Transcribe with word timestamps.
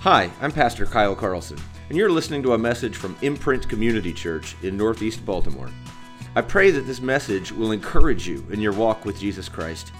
Hi, 0.00 0.30
I'm 0.40 0.50
Pastor 0.50 0.86
Kyle 0.86 1.14
Carlson, 1.14 1.58
and 1.90 1.98
you're 1.98 2.10
listening 2.10 2.42
to 2.44 2.54
a 2.54 2.58
message 2.58 2.96
from 2.96 3.18
Imprint 3.20 3.68
Community 3.68 4.14
Church 4.14 4.56
in 4.62 4.74
Northeast 4.74 5.26
Baltimore. 5.26 5.68
I 6.34 6.40
pray 6.40 6.70
that 6.70 6.86
this 6.86 7.02
message 7.02 7.52
will 7.52 7.72
encourage 7.72 8.26
you 8.26 8.42
in 8.50 8.62
your 8.62 8.72
walk 8.72 9.04
with 9.04 9.20
Jesus 9.20 9.46
Christ. 9.46 9.92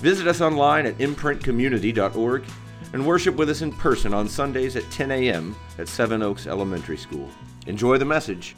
Visit 0.00 0.26
us 0.26 0.42
online 0.42 0.84
at 0.84 0.98
imprintcommunity.org 0.98 2.44
and 2.92 3.06
worship 3.06 3.36
with 3.36 3.48
us 3.48 3.62
in 3.62 3.72
person 3.72 4.12
on 4.12 4.28
Sundays 4.28 4.76
at 4.76 4.90
10 4.90 5.10
a.m. 5.12 5.56
at 5.78 5.88
Seven 5.88 6.22
Oaks 6.22 6.46
Elementary 6.46 6.98
School. 6.98 7.30
Enjoy 7.66 7.96
the 7.96 8.04
message. 8.04 8.54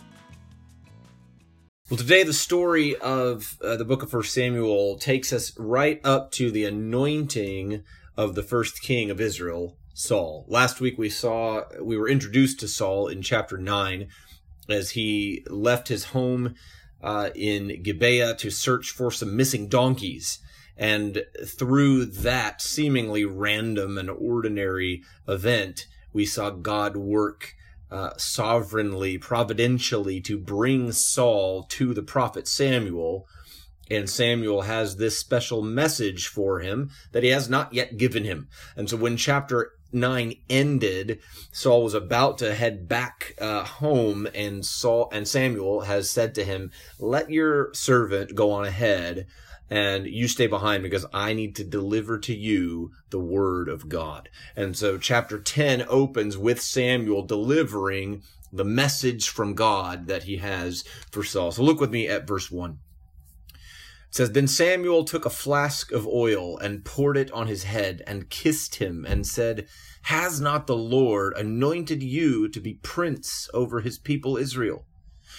Well, 1.89 1.99
today 1.99 2.25
the 2.25 2.33
story 2.33 2.97
of 2.97 3.57
uh, 3.63 3.77
the 3.77 3.85
book 3.85 4.03
of 4.03 4.11
First 4.11 4.35
Samuel 4.35 4.99
takes 4.99 5.33
us 5.33 5.57
right 5.57 6.01
up 6.03 6.33
to 6.33 6.51
the 6.51 6.65
anointing 6.65 7.85
of 8.17 8.35
the 8.35 8.43
first 8.43 8.83
king 8.83 9.09
of 9.09 9.21
Israel, 9.21 9.77
Saul. 10.01 10.47
Last 10.49 10.81
week 10.81 10.97
we 10.97 11.11
saw 11.11 11.65
we 11.79 11.99
were 11.99 12.09
introduced 12.09 12.59
to 12.61 12.69
Saul 12.69 13.07
in 13.09 13.21
chapter 13.21 13.59
9 13.59 14.09
as 14.67 14.91
he 14.91 15.45
left 15.51 15.89
his 15.89 16.05
home 16.07 16.55
uh, 17.03 17.29
in 17.35 17.83
Gibeah 17.83 18.35
to 18.37 18.51
search 18.51 18.91
for 18.91 19.11
some 19.11 19.37
missing 19.37 19.69
donkeys. 19.69 20.39
And 20.75 21.25
through 21.45 22.07
that 22.07 22.63
seemingly 22.63 23.27
random 23.27 23.99
and 23.99 24.09
ordinary 24.09 25.03
event, 25.29 25.87
we 26.15 26.25
saw 26.25 26.49
God 26.49 26.97
work 26.97 27.55
uh, 27.91 28.17
sovereignly, 28.17 29.19
providentially 29.19 30.23
to 30.23 30.39
bring 30.39 30.93
Saul 30.93 31.65
to 31.65 31.93
the 31.93 32.03
prophet 32.03 32.49
Samuel. 32.49 33.27
And 33.91 34.09
Samuel 34.09 34.63
has 34.63 34.97
this 34.97 35.19
special 35.19 35.61
message 35.61 36.27
for 36.27 36.61
him 36.61 36.91
that 37.13 37.23
he 37.23 37.29
has 37.31 37.51
not 37.51 37.75
yet 37.75 37.99
given 37.99 38.25
him. 38.25 38.49
And 38.77 38.89
so 38.89 38.97
when 38.97 39.19
chapter 39.19 39.73
9 39.93 40.35
ended, 40.49 41.21
Saul 41.53 41.85
was 41.85 41.95
about 41.95 42.39
to 42.39 42.55
head 42.55 42.89
back 42.89 43.35
uh, 43.41 43.65
home, 43.65 44.29
and 44.35 44.65
Saul 44.65 45.09
and 45.13 45.27
Samuel 45.27 45.83
has 45.83 46.11
said 46.11 46.35
to 46.35 46.45
him, 46.45 46.71
"Let 46.99 47.31
your 47.31 47.73
servant 47.75 48.35
go 48.35 48.53
on 48.53 48.65
ahead, 48.65 49.27
and 49.69 50.07
you 50.07 50.29
stay 50.29 50.47
behind 50.47 50.83
because 50.83 51.07
I 51.13 51.33
need 51.33 51.57
to 51.57 51.65
deliver 51.65 52.19
to 52.19 52.35
you 52.35 52.93
the 53.11 53.21
word 53.21 53.69
of 53.69 53.89
God." 53.89 54.29
And 54.57 54.77
so, 54.77 54.99
chapter 54.99 55.39
10 55.39 55.85
opens 55.89 56.37
with 56.37 56.61
Samuel 56.61 57.23
delivering 57.23 58.23
the 58.53 58.65
message 58.65 59.29
from 59.29 59.55
God 59.55 60.07
that 60.09 60.25
he 60.25 60.39
has 60.39 60.85
for 61.11 61.23
Saul. 61.23 61.53
So, 61.53 61.63
look 61.63 61.81
with 61.81 61.91
me 61.91 62.09
at 62.09 62.27
verse 62.27 62.51
1. 62.51 62.79
It 64.11 64.17
says, 64.17 64.33
Then 64.33 64.49
Samuel 64.49 65.05
took 65.05 65.25
a 65.25 65.31
flask 65.31 65.93
of 65.93 66.05
oil 66.05 66.59
and 66.59 66.85
poured 66.85 67.17
it 67.17 67.31
on 67.31 67.47
his 67.47 67.63
head 67.63 68.03
and 68.09 68.29
kissed 68.29 68.77
him 68.77 69.07
and 69.09 69.25
said, 69.25 69.69
Has 70.03 70.41
not 70.41 70.67
the 70.67 70.77
Lord 70.77 71.33
anointed 71.37 72.03
you 72.03 72.49
to 72.49 72.61
be 72.61 72.75
prince 72.83 73.49
over 73.55 73.81
his 73.81 73.99
people 73.99 74.37
Israel? 74.37 74.85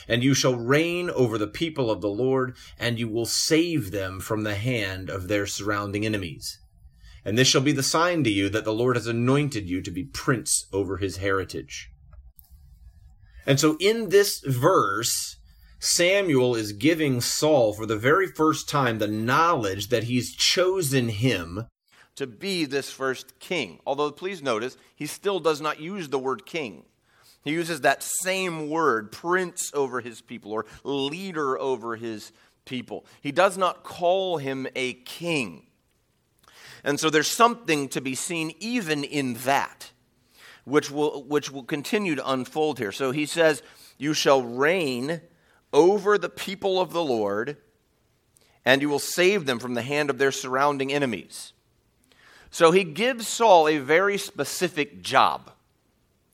And 0.07 0.23
you 0.23 0.33
shall 0.33 0.55
reign 0.55 1.09
over 1.09 1.37
the 1.37 1.47
people 1.47 1.91
of 1.91 1.99
the 1.99 2.09
Lord, 2.09 2.55
and 2.79 2.97
you 2.97 3.09
will 3.09 3.25
save 3.25 3.91
them 3.91 4.21
from 4.21 4.43
the 4.43 4.55
hand 4.55 5.09
of 5.09 5.27
their 5.27 5.45
surrounding 5.45 6.05
enemies. 6.05 6.57
And 7.25 7.37
this 7.37 7.49
shall 7.49 7.61
be 7.61 7.73
the 7.73 7.83
sign 7.83 8.23
to 8.23 8.31
you 8.31 8.47
that 8.49 8.63
the 8.63 8.73
Lord 8.73 8.95
has 8.95 9.05
anointed 9.05 9.69
you 9.69 9.81
to 9.81 9.91
be 9.91 10.05
prince 10.05 10.65
over 10.71 10.95
his 10.95 11.17
heritage. 11.17 11.91
And 13.45 13.59
so 13.59 13.75
in 13.81 14.09
this 14.09 14.39
verse, 14.39 15.40
Samuel 15.83 16.53
is 16.53 16.73
giving 16.73 17.21
Saul 17.21 17.73
for 17.73 17.87
the 17.87 17.97
very 17.97 18.27
first 18.27 18.69
time 18.69 18.99
the 18.99 19.07
knowledge 19.07 19.87
that 19.87 20.03
he's 20.03 20.35
chosen 20.35 21.09
him 21.09 21.65
to 22.15 22.27
be 22.27 22.65
this 22.65 22.91
first 22.91 23.39
king. 23.39 23.79
Although, 23.83 24.11
please 24.11 24.43
notice, 24.43 24.77
he 24.95 25.07
still 25.07 25.39
does 25.39 25.59
not 25.59 25.79
use 25.79 26.07
the 26.07 26.19
word 26.19 26.45
king. 26.45 26.83
He 27.43 27.53
uses 27.53 27.81
that 27.81 28.03
same 28.03 28.69
word, 28.69 29.11
prince 29.11 29.71
over 29.73 30.01
his 30.01 30.21
people 30.21 30.51
or 30.51 30.67
leader 30.83 31.57
over 31.57 31.95
his 31.95 32.31
people. 32.63 33.03
He 33.19 33.31
does 33.31 33.57
not 33.57 33.83
call 33.83 34.37
him 34.37 34.67
a 34.75 34.93
king. 34.93 35.65
And 36.83 36.99
so 36.99 37.09
there's 37.09 37.27
something 37.27 37.89
to 37.89 38.01
be 38.01 38.13
seen 38.13 38.53
even 38.59 39.03
in 39.03 39.33
that, 39.45 39.89
which 40.63 40.91
will, 40.91 41.23
which 41.23 41.49
will 41.51 41.63
continue 41.63 42.13
to 42.13 42.31
unfold 42.31 42.77
here. 42.77 42.91
So 42.91 43.09
he 43.09 43.25
says, 43.25 43.63
You 43.97 44.13
shall 44.13 44.43
reign 44.43 45.21
over 45.73 46.17
the 46.17 46.29
people 46.29 46.79
of 46.79 46.93
the 46.93 47.03
Lord, 47.03 47.57
and 48.65 48.81
you 48.81 48.89
will 48.89 48.99
save 48.99 49.45
them 49.45 49.59
from 49.59 49.73
the 49.73 49.81
hand 49.81 50.09
of 50.09 50.17
their 50.17 50.31
surrounding 50.31 50.91
enemies. 50.91 51.53
So 52.49 52.71
he 52.71 52.83
gives 52.83 53.27
Saul 53.27 53.67
a 53.67 53.77
very 53.77 54.17
specific 54.17 55.01
job. 55.01 55.51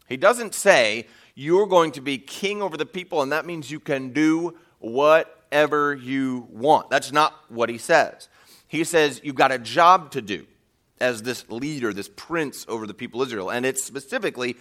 He 0.08 0.18
doesn't 0.18 0.56
say, 0.56 1.08
You're 1.36 1.68
going 1.68 1.92
to 1.94 2.02
be 2.02 2.18
king 2.18 2.62
over 2.62 2.76
the 2.76 2.86
people, 2.86 3.22
and 3.22 3.32
that 3.32 3.46
means 3.46 3.70
you 3.70 3.80
can 3.80 4.14
do 4.14 4.58
whatever 4.80 5.94
you 5.94 6.48
want. 6.50 6.90
That's 6.90 7.12
not 7.12 7.34
what 7.50 7.70
he 7.70 7.78
says. 7.78 8.30
He 8.68 8.84
says, 8.84 9.22
You've 9.24 9.36
got 9.36 9.52
a 9.52 9.60
job 9.60 10.12
to 10.12 10.22
do 10.22 10.48
as 11.00 11.22
this 11.22 11.48
leader, 11.50 11.94
this 11.94 12.10
prince 12.16 12.66
over 12.68 12.88
the 12.88 12.94
people 12.94 13.22
of 13.22 13.28
Israel, 13.28 13.52
and 13.52 13.66
it's 13.66 13.84
specifically 13.84 14.58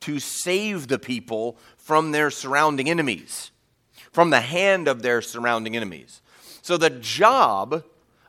to 0.00 0.20
save 0.20 0.86
the 0.86 0.98
people 0.98 1.58
from 1.76 2.12
their 2.12 2.30
surrounding 2.30 2.88
enemies 2.88 3.50
from 4.12 4.30
the 4.30 4.40
hand 4.40 4.88
of 4.88 5.02
their 5.02 5.22
surrounding 5.22 5.76
enemies. 5.76 6.20
So 6.62 6.76
the 6.76 6.90
job 6.90 7.84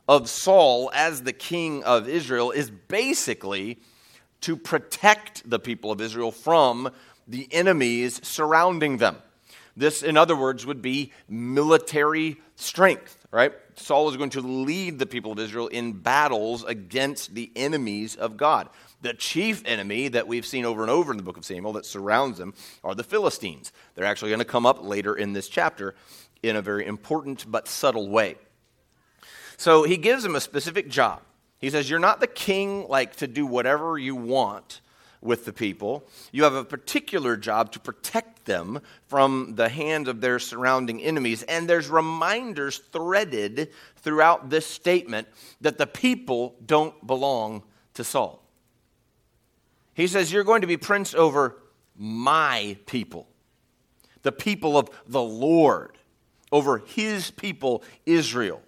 of 0.08 0.28
Saul 0.28 0.90
as 0.94 1.22
the 1.22 1.32
king 1.32 1.84
of 1.84 2.08
Israel 2.08 2.50
is 2.50 2.70
basically 2.70 3.78
to 4.42 4.56
protect 4.56 5.48
the 5.48 5.58
people 5.58 5.90
of 5.90 6.00
Israel 6.00 6.32
from 6.32 6.90
the 7.28 7.48
enemies 7.52 8.20
surrounding 8.24 8.98
them. 8.98 9.16
This, 9.76 10.02
in 10.02 10.16
other 10.16 10.36
words, 10.36 10.66
would 10.66 10.82
be 10.82 11.12
military 11.28 12.36
strength, 12.56 13.26
right? 13.30 13.52
Saul 13.76 14.10
is 14.10 14.16
going 14.16 14.30
to 14.30 14.40
lead 14.40 14.98
the 14.98 15.06
people 15.06 15.32
of 15.32 15.38
Israel 15.38 15.68
in 15.68 15.92
battles 15.92 16.64
against 16.64 17.34
the 17.34 17.50
enemies 17.56 18.16
of 18.16 18.36
God. 18.36 18.68
The 19.02 19.14
chief 19.14 19.62
enemy 19.66 20.08
that 20.08 20.26
we've 20.26 20.46
seen 20.46 20.64
over 20.64 20.82
and 20.82 20.90
over 20.90 21.10
in 21.10 21.16
the 21.16 21.22
book 21.22 21.36
of 21.36 21.44
Samuel 21.44 21.74
that 21.74 21.84
surrounds 21.84 22.38
them 22.38 22.54
are 22.82 22.94
the 22.94 23.04
Philistines. 23.04 23.72
They're 23.94 24.04
actually 24.04 24.30
going 24.30 24.38
to 24.38 24.44
come 24.44 24.64
up 24.64 24.82
later 24.82 25.14
in 25.14 25.32
this 25.32 25.48
chapter 25.48 25.94
in 26.42 26.56
a 26.56 26.62
very 26.62 26.86
important 26.86 27.44
but 27.48 27.68
subtle 27.68 28.08
way. 28.08 28.36
So 29.56 29.84
he 29.84 29.96
gives 29.96 30.22
them 30.22 30.34
a 30.34 30.40
specific 30.40 30.88
job. 30.88 31.22
He 31.58 31.70
says, 31.70 31.88
You're 31.88 31.98
not 31.98 32.20
the 32.20 32.26
king, 32.26 32.88
like 32.88 33.16
to 33.16 33.26
do 33.26 33.46
whatever 33.46 33.98
you 33.98 34.16
want 34.16 34.80
with 35.20 35.44
the 35.44 35.52
people. 35.52 36.04
You 36.32 36.42
have 36.42 36.54
a 36.54 36.64
particular 36.64 37.36
job 37.36 37.72
to 37.72 37.80
protect 37.80 38.44
them 38.44 38.80
from 39.06 39.54
the 39.54 39.68
hands 39.68 40.08
of 40.08 40.20
their 40.20 40.38
surrounding 40.38 41.00
enemies. 41.00 41.44
And 41.44 41.68
there's 41.68 41.88
reminders 41.88 42.78
threaded 42.78 43.70
throughout 43.96 44.50
this 44.50 44.66
statement 44.66 45.28
that 45.60 45.78
the 45.78 45.86
people 45.86 46.56
don't 46.66 47.06
belong 47.06 47.62
to 47.94 48.04
Saul. 48.04 48.41
He 49.94 50.06
says, 50.06 50.32
You're 50.32 50.44
going 50.44 50.62
to 50.62 50.66
be 50.66 50.76
prince 50.76 51.14
over 51.14 51.56
my 51.96 52.76
people, 52.86 53.28
the 54.22 54.32
people 54.32 54.78
of 54.78 54.90
the 55.06 55.22
Lord, 55.22 55.98
over 56.50 56.78
his 56.78 57.30
people, 57.30 57.82
Israel. 58.06 58.62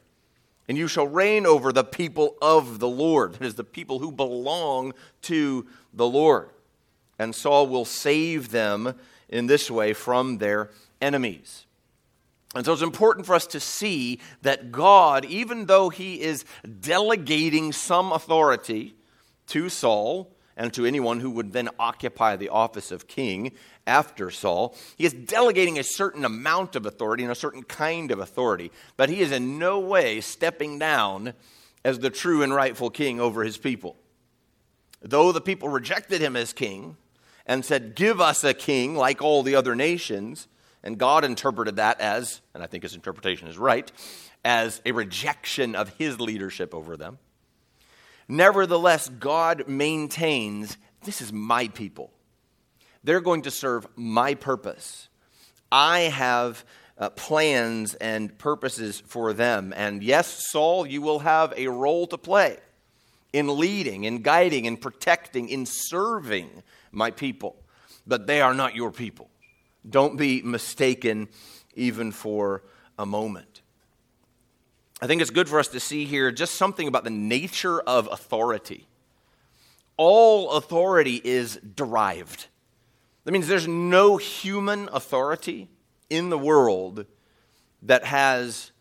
And 0.66 0.78
you 0.78 0.88
shall 0.88 1.06
reign 1.06 1.44
over 1.44 1.72
the 1.72 1.84
people 1.84 2.36
of 2.40 2.78
the 2.78 2.88
Lord, 2.88 3.34
that 3.34 3.44
is, 3.44 3.54
the 3.54 3.64
people 3.64 3.98
who 3.98 4.10
belong 4.10 4.94
to 5.22 5.66
the 5.92 6.06
Lord. 6.06 6.50
And 7.18 7.34
Saul 7.34 7.66
will 7.66 7.84
save 7.84 8.50
them 8.50 8.94
in 9.28 9.46
this 9.46 9.70
way 9.70 9.92
from 9.92 10.38
their 10.38 10.70
enemies. 11.02 11.66
And 12.54 12.64
so 12.64 12.72
it's 12.72 12.82
important 12.82 13.26
for 13.26 13.34
us 13.34 13.46
to 13.48 13.60
see 13.60 14.20
that 14.42 14.72
God, 14.72 15.24
even 15.24 15.66
though 15.66 15.88
he 15.88 16.20
is 16.20 16.44
delegating 16.80 17.72
some 17.72 18.12
authority 18.12 18.94
to 19.48 19.68
Saul, 19.68 20.33
and 20.56 20.72
to 20.72 20.86
anyone 20.86 21.20
who 21.20 21.30
would 21.30 21.52
then 21.52 21.68
occupy 21.78 22.36
the 22.36 22.48
office 22.48 22.92
of 22.92 23.08
king 23.08 23.52
after 23.86 24.30
Saul. 24.30 24.76
He 24.96 25.04
is 25.04 25.12
delegating 25.12 25.78
a 25.78 25.84
certain 25.84 26.24
amount 26.24 26.76
of 26.76 26.86
authority 26.86 27.22
and 27.22 27.32
a 27.32 27.36
certain 27.36 27.62
kind 27.62 28.10
of 28.10 28.18
authority, 28.18 28.70
but 28.96 29.08
he 29.08 29.20
is 29.20 29.32
in 29.32 29.58
no 29.58 29.80
way 29.80 30.20
stepping 30.20 30.78
down 30.78 31.34
as 31.84 31.98
the 31.98 32.10
true 32.10 32.42
and 32.42 32.54
rightful 32.54 32.90
king 32.90 33.20
over 33.20 33.44
his 33.44 33.58
people. 33.58 33.96
Though 35.02 35.32
the 35.32 35.40
people 35.40 35.68
rejected 35.68 36.20
him 36.20 36.34
as 36.34 36.52
king 36.52 36.96
and 37.46 37.64
said, 37.64 37.94
Give 37.94 38.20
us 38.20 38.42
a 38.42 38.54
king 38.54 38.96
like 38.96 39.20
all 39.20 39.42
the 39.42 39.56
other 39.56 39.74
nations, 39.74 40.48
and 40.82 40.98
God 40.98 41.24
interpreted 41.24 41.76
that 41.76 42.00
as, 42.00 42.40
and 42.54 42.62
I 42.62 42.66
think 42.66 42.84
his 42.84 42.94
interpretation 42.94 43.48
is 43.48 43.58
right, 43.58 43.90
as 44.44 44.80
a 44.86 44.92
rejection 44.92 45.74
of 45.74 45.90
his 45.90 46.20
leadership 46.20 46.74
over 46.74 46.96
them. 46.96 47.18
Nevertheless, 48.28 49.08
God 49.08 49.68
maintains 49.68 50.76
this 51.04 51.20
is 51.20 51.32
my 51.32 51.68
people. 51.68 52.10
They're 53.02 53.20
going 53.20 53.42
to 53.42 53.50
serve 53.50 53.86
my 53.96 54.34
purpose. 54.34 55.08
I 55.70 56.00
have 56.00 56.64
uh, 56.96 57.10
plans 57.10 57.94
and 57.94 58.36
purposes 58.38 59.02
for 59.06 59.32
them. 59.32 59.74
And 59.76 60.02
yes, 60.02 60.48
Saul, 60.50 60.86
you 60.86 61.02
will 61.02 61.18
have 61.20 61.52
a 61.56 61.68
role 61.68 62.06
to 62.06 62.18
play 62.18 62.58
in 63.32 63.58
leading, 63.58 64.04
in 64.04 64.22
guiding, 64.22 64.64
in 64.64 64.76
protecting, 64.76 65.48
in 65.48 65.66
serving 65.66 66.62
my 66.92 67.10
people. 67.10 67.56
But 68.06 68.26
they 68.26 68.40
are 68.40 68.54
not 68.54 68.74
your 68.74 68.92
people. 68.92 69.28
Don't 69.88 70.16
be 70.16 70.40
mistaken 70.42 71.28
even 71.74 72.12
for 72.12 72.62
a 72.98 73.04
moment. 73.04 73.53
I 75.02 75.06
think 75.06 75.20
it's 75.20 75.30
good 75.30 75.48
for 75.48 75.58
us 75.58 75.68
to 75.68 75.80
see 75.80 76.04
here 76.04 76.30
just 76.30 76.54
something 76.54 76.86
about 76.88 77.04
the 77.04 77.10
nature 77.10 77.80
of 77.80 78.08
authority. 78.10 78.86
All 79.96 80.52
authority 80.52 81.20
is 81.22 81.56
derived. 81.56 82.46
That 83.24 83.32
means 83.32 83.48
there's 83.48 83.68
no 83.68 84.16
human 84.16 84.88
authority 84.92 85.68
in 86.10 86.30
the 86.30 86.38
world 86.38 87.06
that 87.82 88.04
has 88.04 88.72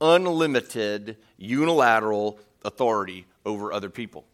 unlimited, 0.00 1.16
unilateral 1.36 2.38
authority 2.64 3.26
over 3.44 3.72
other 3.72 3.90
people. 3.90 4.24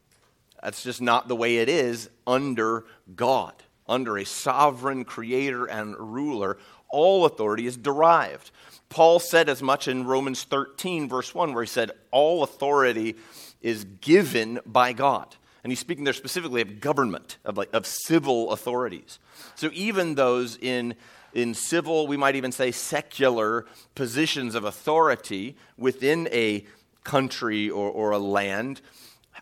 That's 0.63 0.83
just 0.83 1.01
not 1.01 1.29
the 1.29 1.37
way 1.37 1.59
it 1.59 1.69
is 1.69 2.11
under 2.27 2.85
God, 3.15 3.55
under 3.89 4.17
a 4.19 4.25
sovereign 4.25 5.05
creator 5.05 5.67
and 5.67 5.97
ruler. 5.99 6.59
All 6.97 7.27
authority 7.27 7.67
is 7.67 7.77
derived. 7.77 8.51
Paul 8.89 9.19
said 9.19 9.51
as 9.51 9.63
much 9.63 9.87
in 9.87 10.07
Romans 10.07 10.45
13, 10.45 11.09
verse 11.11 11.35
1, 11.35 11.53
where 11.53 11.63
he 11.63 11.69
said, 11.69 11.91
All 12.11 12.43
authority 12.43 13.17
is 13.61 13.85
given 13.85 14.61
by 14.65 14.95
God. 14.95 15.37
And 15.63 15.71
he's 15.71 15.79
speaking 15.79 16.05
there 16.05 16.15
specifically 16.15 16.63
of 16.63 16.81
government, 16.81 17.37
of, 17.45 17.59
like, 17.59 17.69
of 17.75 17.87
civil 17.87 18.51
authorities. 18.53 19.19
So 19.57 19.69
even 19.75 20.15
those 20.15 20.57
in, 20.57 20.95
in 21.35 21.53
civil, 21.53 22.07
we 22.07 22.17
might 22.17 22.37
even 22.37 22.51
say 22.51 22.71
secular 22.71 23.67
positions 23.95 24.55
of 24.55 24.65
authority 24.65 25.57
within 25.77 26.29
a 26.33 26.65
country 27.05 27.69
or, 27.69 27.91
or 27.91 28.13
a 28.13 28.19
land 28.19 28.81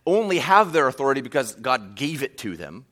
only 0.05 0.39
have 0.39 0.73
their 0.73 0.89
authority 0.89 1.21
because 1.21 1.55
God 1.55 1.95
gave 1.95 2.23
it 2.23 2.37
to 2.39 2.57
them. 2.57 2.87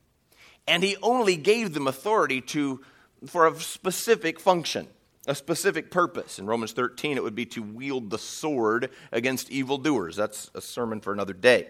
And 0.69 0.85
he 0.85 0.97
only 1.03 1.37
gave 1.37 1.75
them 1.75 1.88
authority 1.88 2.41
to, 2.43 2.81
for 3.27 3.47
a 3.47 3.61
specific 3.61 4.41
function 4.41 4.89
a 5.27 5.35
specific 5.35 5.91
purpose. 5.91 6.39
In 6.39 6.47
Romans 6.47 6.73
13, 6.73 7.17
it 7.17 7.23
would 7.23 7.35
be 7.35 7.47
to 7.47 7.63
wield 7.63 8.11
the 8.11 8.19
sword 8.19 8.91
against 9.13 9.51
evildoers. 9.51 10.17
That's 10.17 10.51
a 10.55 10.61
sermon 10.61 11.01
for 11.01 11.13
another 11.13 11.33
day. 11.33 11.69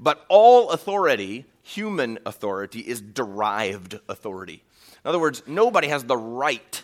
But 0.00 0.24
all 0.28 0.70
authority, 0.70 1.44
human 1.62 2.18
authority, 2.26 2.80
is 2.80 3.00
derived 3.00 4.00
authority. 4.08 4.64
In 5.04 5.08
other 5.08 5.18
words, 5.18 5.42
nobody 5.46 5.88
has 5.88 6.04
the 6.04 6.16
right 6.16 6.82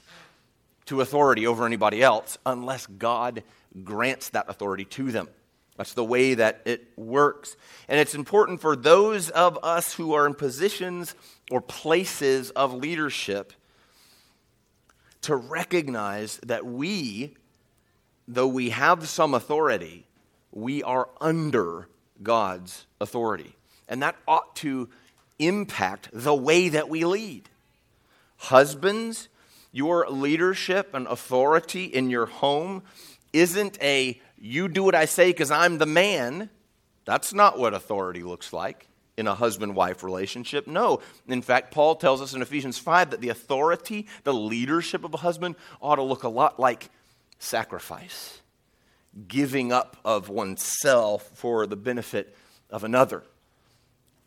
to 0.87 1.01
authority 1.01 1.47
over 1.47 1.67
anybody 1.67 2.03
else 2.03 2.39
unless 2.47 2.87
God 2.87 3.43
grants 3.83 4.29
that 4.31 4.49
authority 4.49 4.85
to 4.85 5.11
them. 5.11 5.29
That's 5.77 5.95
the 5.95 6.05
way 6.05 6.35
that 6.35 6.63
it 6.65 6.87
works. 6.97 7.57
And 7.89 7.99
it's 7.99 8.15
important 8.15 8.61
for 8.61 8.77
those 8.77 9.31
of 9.31 9.59
us 9.65 9.93
who 9.95 10.13
are 10.13 10.27
in 10.27 10.35
positions 10.35 11.17
or 11.51 11.61
places 11.61 12.51
of 12.51 12.73
leadership 12.73 13.53
to 15.25 15.37
recognize 15.37 16.39
that 16.39 16.65
we, 16.65 17.35
though 18.29 18.47
we 18.47 18.71
have 18.71 19.09
some 19.09 19.35
authority, 19.35 20.07
we 20.53 20.83
are 20.83 21.09
under 21.21 21.89
God's 22.23 22.87
authority. 23.01 23.57
And 23.89 24.03
that 24.03 24.17
ought 24.27 24.57
to 24.57 24.89
impact 25.39 26.09
the 26.13 26.35
way 26.35 26.69
that 26.69 26.89
we 26.89 27.05
lead. 27.05 27.49
Husbands, 28.37 29.29
your 29.73 30.07
leadership 30.09 30.95
and 30.95 31.07
authority 31.07 31.85
in 31.85 32.11
your 32.11 32.27
home 32.27 32.83
isn't 33.33 33.83
a 33.83 34.21
you 34.39 34.69
do 34.69 34.83
what 34.83 34.95
I 34.95 35.07
say 35.07 35.31
because 35.31 35.51
I'm 35.51 35.79
the 35.79 35.87
man. 35.87 36.51
That's 37.05 37.33
not 37.33 37.59
what 37.59 37.75
authority 37.75 38.23
looks 38.23 38.53
like 38.53 38.87
in 39.17 39.27
a 39.27 39.35
husband 39.35 39.77
wife 39.77 40.03
relationship. 40.03 40.67
No. 40.67 41.01
In 41.29 41.43
fact, 41.43 41.73
Paul 41.73 41.97
tells 41.97 42.21
us 42.21 42.35
in 42.35 42.43
Ephesians 42.43 42.79
5 42.79 43.11
that 43.11 43.21
the 43.21 43.29
authority, 43.29 44.07
the 44.25 44.35
leadership 44.35 45.05
of 45.05 45.15
a 45.15 45.19
husband 45.19 45.55
ought 45.81 45.97
to 45.97 46.03
look 46.03 46.25
a 46.25 46.29
lot 46.29 46.59
like 46.59 46.91
sacrifice, 47.39 48.41
giving 49.29 49.73
up 49.73 49.97
of 50.05 50.29
oneself 50.29 51.31
for 51.35 51.67
the 51.67 51.77
benefit 51.77 52.37
of 52.71 52.85
another. 52.85 53.23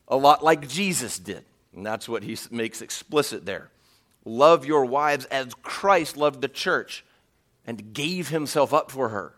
A 0.07 0.15
lot 0.15 0.43
like 0.43 0.67
Jesus 0.69 1.19
did. 1.19 1.43
And 1.75 1.85
that's 1.85 2.07
what 2.07 2.23
he 2.23 2.37
makes 2.49 2.81
explicit 2.81 3.45
there. 3.45 3.69
Love 4.25 4.65
your 4.65 4.85
wives 4.85 5.25
as 5.25 5.53
Christ 5.61 6.17
loved 6.17 6.41
the 6.41 6.47
church 6.47 7.05
and 7.65 7.93
gave 7.93 8.29
himself 8.29 8.73
up 8.73 8.89
for 8.89 9.09
her. 9.09 9.33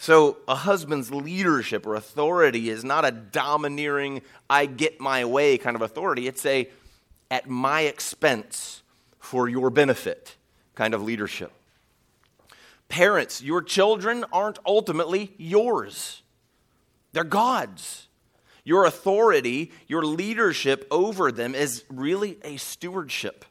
So, 0.00 0.38
a 0.48 0.54
husband's 0.54 1.12
leadership 1.12 1.86
or 1.86 1.94
authority 1.94 2.70
is 2.70 2.82
not 2.82 3.04
a 3.04 3.10
domineering, 3.10 4.22
I 4.48 4.64
get 4.64 4.98
my 4.98 5.26
way 5.26 5.58
kind 5.58 5.76
of 5.76 5.82
authority. 5.82 6.26
It's 6.26 6.46
a 6.46 6.70
at 7.30 7.50
my 7.50 7.82
expense 7.82 8.82
for 9.18 9.46
your 9.46 9.68
benefit 9.68 10.36
kind 10.74 10.94
of 10.94 11.02
leadership. 11.02 11.52
Parents, 12.88 13.42
your 13.42 13.60
children 13.60 14.24
aren't 14.32 14.58
ultimately 14.64 15.34
yours, 15.36 16.22
they're 17.12 17.22
God's. 17.22 18.06
Your 18.64 18.84
authority, 18.84 19.70
your 19.86 20.04
leadership 20.04 20.86
over 20.90 21.30
them 21.30 21.54
is 21.54 21.84
really 21.90 22.38
a 22.42 22.56
stewardship. 22.56 23.44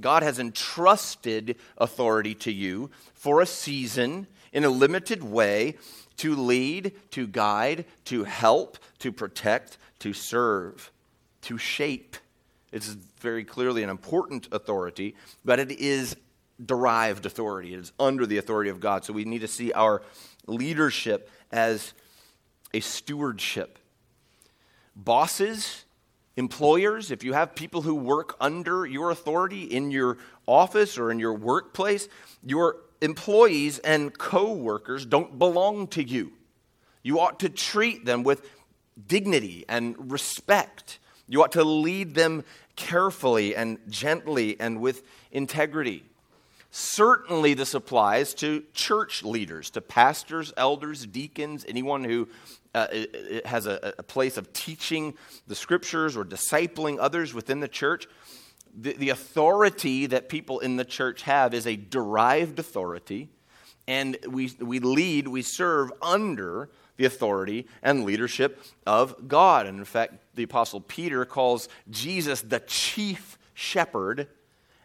God 0.00 0.22
has 0.22 0.38
entrusted 0.38 1.56
authority 1.78 2.34
to 2.36 2.52
you 2.52 2.90
for 3.14 3.40
a 3.40 3.46
season 3.46 4.28
in 4.52 4.64
a 4.64 4.70
limited 4.70 5.22
way 5.22 5.76
to 6.18 6.34
lead, 6.34 6.92
to 7.12 7.26
guide, 7.26 7.84
to 8.06 8.24
help, 8.24 8.78
to 8.98 9.12
protect, 9.12 9.78
to 10.00 10.12
serve, 10.12 10.90
to 11.42 11.56
shape. 11.56 12.16
It's 12.72 12.88
very 12.88 13.44
clearly 13.44 13.82
an 13.82 13.90
important 13.90 14.48
authority, 14.52 15.16
but 15.44 15.58
it 15.58 15.70
is 15.72 16.16
derived 16.64 17.26
authority. 17.26 17.74
It 17.74 17.80
is 17.80 17.92
under 17.98 18.26
the 18.26 18.38
authority 18.38 18.70
of 18.70 18.80
God. 18.80 19.04
So 19.04 19.12
we 19.12 19.24
need 19.24 19.40
to 19.40 19.48
see 19.48 19.72
our 19.72 20.02
leadership 20.46 21.30
as 21.50 21.94
a 22.74 22.80
stewardship. 22.80 23.78
Bosses, 24.94 25.84
employers, 26.36 27.10
if 27.10 27.24
you 27.24 27.32
have 27.32 27.54
people 27.54 27.82
who 27.82 27.94
work 27.94 28.36
under 28.40 28.84
your 28.84 29.10
authority 29.10 29.64
in 29.64 29.90
your 29.90 30.18
office 30.46 30.98
or 30.98 31.10
in 31.10 31.18
your 31.18 31.34
workplace, 31.34 32.08
your 32.44 32.76
employees 33.00 33.78
and 33.80 34.16
co 34.16 34.52
workers 34.52 35.06
don't 35.06 35.38
belong 35.38 35.88
to 35.88 36.02
you. 36.02 36.32
You 37.02 37.20
ought 37.20 37.40
to 37.40 37.48
treat 37.48 38.04
them 38.04 38.22
with 38.22 38.48
dignity 39.06 39.64
and 39.68 40.10
respect. 40.10 40.98
You 41.26 41.42
ought 41.42 41.52
to 41.52 41.64
lead 41.64 42.14
them 42.14 42.44
carefully 42.76 43.56
and 43.56 43.78
gently 43.88 44.58
and 44.60 44.80
with 44.80 45.02
integrity. 45.30 46.04
Certainly, 46.72 47.54
this 47.54 47.74
applies 47.74 48.32
to 48.34 48.62
church 48.72 49.24
leaders, 49.24 49.70
to 49.70 49.80
pastors, 49.80 50.52
elders, 50.56 51.04
deacons, 51.04 51.64
anyone 51.68 52.04
who 52.04 52.28
uh, 52.74 52.86
has 53.44 53.66
a, 53.66 53.94
a 53.98 54.02
place 54.04 54.36
of 54.36 54.52
teaching 54.52 55.14
the 55.48 55.56
scriptures 55.56 56.16
or 56.16 56.24
discipling 56.24 56.98
others 57.00 57.34
within 57.34 57.58
the 57.58 57.66
church 57.66 58.06
the, 58.74 58.92
the 58.94 59.08
authority 59.10 60.06
that 60.06 60.28
people 60.28 60.60
in 60.60 60.76
the 60.76 60.84
church 60.84 61.22
have 61.22 61.54
is 61.54 61.66
a 61.66 61.76
derived 61.76 62.58
authority, 62.58 63.28
and 63.86 64.16
we, 64.28 64.52
we 64.60 64.78
lead, 64.78 65.28
we 65.28 65.42
serve 65.42 65.92
under 66.00 66.70
the 66.96 67.04
authority 67.06 67.66
and 67.82 68.04
leadership 68.04 68.62
of 68.86 69.28
God. 69.28 69.66
And 69.66 69.78
in 69.78 69.84
fact, 69.84 70.14
the 70.34 70.42
Apostle 70.42 70.80
Peter 70.80 71.24
calls 71.24 71.68
Jesus 71.90 72.42
the 72.42 72.60
chief 72.60 73.38
shepherd, 73.54 74.28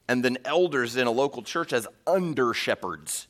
and 0.08 0.24
then 0.24 0.38
elders 0.46 0.96
in 0.96 1.08
a 1.08 1.12
local 1.12 1.42
church 1.42 1.74
as 1.74 1.88
under 2.06 2.54
shepherds. 2.54 3.28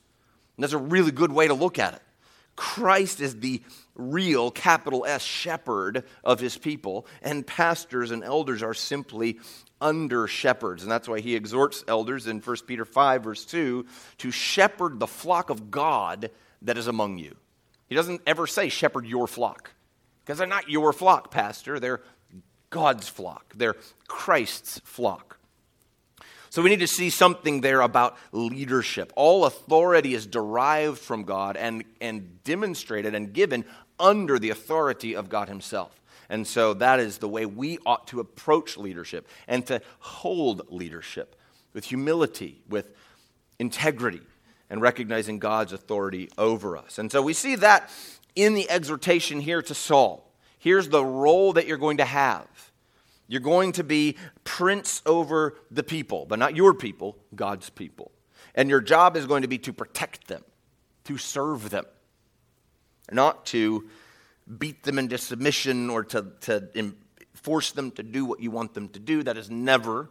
And 0.56 0.64
that's 0.64 0.74
a 0.74 0.78
really 0.78 1.12
good 1.12 1.32
way 1.32 1.48
to 1.48 1.54
look 1.54 1.80
at 1.80 1.94
it. 1.94 2.02
Christ 2.56 3.20
is 3.20 3.40
the 3.40 3.62
real, 3.96 4.52
capital 4.52 5.06
S, 5.06 5.22
shepherd 5.22 6.04
of 6.24 6.40
his 6.40 6.58
people, 6.58 7.06
and 7.22 7.46
pastors 7.46 8.12
and 8.12 8.24
elders 8.24 8.64
are 8.64 8.74
simply 8.74 9.40
under 9.82 10.28
shepherds. 10.28 10.84
And 10.84 10.92
that's 10.92 11.08
why 11.08 11.20
he 11.20 11.36
exhorts 11.36 11.84
elders 11.88 12.28
in 12.28 12.40
1 12.40 12.58
Peter 12.68 12.86
5, 12.86 13.24
verse 13.24 13.46
2, 13.46 13.86
to 14.20 14.32
shepherd 14.32 15.00
the 15.00 15.08
flock 15.08 15.50
of 15.50 15.72
God 15.72 16.32
that 16.62 16.78
is 16.78 16.88
among 16.88 17.18
you. 17.18 17.36
He 17.88 17.96
doesn't 17.96 18.22
ever 18.26 18.48
say, 18.48 18.70
shepherd 18.70 19.06
your 19.06 19.28
flock, 19.28 19.72
because 20.24 20.38
they're 20.38 20.48
not 20.48 20.70
your 20.70 20.94
flock, 20.94 21.32
Pastor. 21.32 21.80
They're 21.80 22.02
God's 22.70 23.08
flock, 23.08 23.54
they're 23.56 23.76
Christ's 24.08 24.80
flock. 24.84 25.40
So 26.50 26.62
we 26.62 26.70
need 26.70 26.80
to 26.80 26.88
see 26.88 27.10
something 27.10 27.60
there 27.60 27.82
about 27.82 28.16
leadership. 28.32 29.12
All 29.18 29.44
authority 29.44 30.14
is 30.14 30.26
derived 30.26 31.00
from 31.00 31.24
God 31.24 31.58
and, 31.58 31.84
and 32.00 32.42
demonstrated 32.46 33.14
and 33.14 33.34
given 33.34 33.66
under 34.00 34.40
the 34.40 34.52
authority 34.52 35.18
of 35.18 35.28
God 35.28 35.50
Himself. 35.50 36.02
And 36.30 36.48
so 36.48 36.74
that 36.76 37.00
is 37.00 37.20
the 37.20 37.30
way 37.30 37.46
we 37.46 37.78
ought 37.86 38.08
to 38.08 38.20
approach 38.20 38.78
leadership 38.78 39.28
and 39.48 39.66
to 39.68 39.82
hold 40.00 40.72
leadership 40.72 41.36
with 41.74 41.86
humility, 41.86 42.62
with 42.68 42.92
integrity, 43.60 44.22
and 44.70 44.82
recognizing 44.82 45.40
God's 45.40 45.74
authority 45.74 46.30
over 46.38 46.78
us. 46.78 46.98
And 46.98 47.12
so 47.12 47.22
we 47.22 47.34
see 47.34 47.56
that 47.56 47.90
in 48.36 48.54
the 48.54 48.70
exhortation 48.70 49.40
here 49.40 49.62
to 49.62 49.74
Saul. 49.74 50.32
Here's 50.58 50.90
the 50.90 51.06
role 51.06 51.54
that 51.54 51.68
you're 51.68 51.78
going 51.78 51.98
to 51.98 52.06
have. 52.06 52.48
You're 53.28 53.42
going 53.42 53.72
to 53.74 53.84
be 53.84 54.18
prince 54.44 55.02
over 55.06 55.56
the 55.72 55.84
people, 55.84 56.26
but 56.28 56.40
not 56.40 56.56
your 56.56 56.74
people, 56.74 57.18
God's 57.36 57.70
people. 57.70 58.12
And 58.54 58.70
your 58.70 58.82
job 58.82 59.18
is 59.18 59.26
going 59.26 59.42
to 59.42 59.48
be 59.48 59.58
to 59.60 59.74
protect 59.74 60.28
them, 60.28 60.44
to 61.06 61.18
serve 61.18 61.70
them, 61.70 61.86
not 63.12 63.46
to 63.48 63.90
beat 64.58 64.84
them 64.84 65.00
into 65.00 65.18
submission 65.18 65.90
or 65.90 66.04
to, 66.04 66.28
to 66.42 66.94
force 67.34 67.72
them 67.72 67.92
to 67.92 68.04
do 68.04 68.26
what 68.26 68.40
you 68.40 68.52
want 68.52 68.74
them 68.74 68.90
to 68.90 69.00
do. 69.00 69.24
That 69.24 69.38
is 69.38 69.50
never 69.50 70.10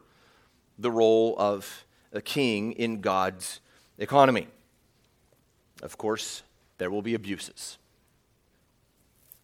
the 0.78 0.90
role 0.90 1.34
of 1.38 1.84
a 2.12 2.20
king 2.20 2.72
in 2.72 3.00
God's 3.00 3.60
economy. 3.98 4.48
Of 5.82 5.98
course, 5.98 6.42
there 6.78 6.90
will 6.90 7.02
be 7.02 7.14
abuses. 7.14 7.78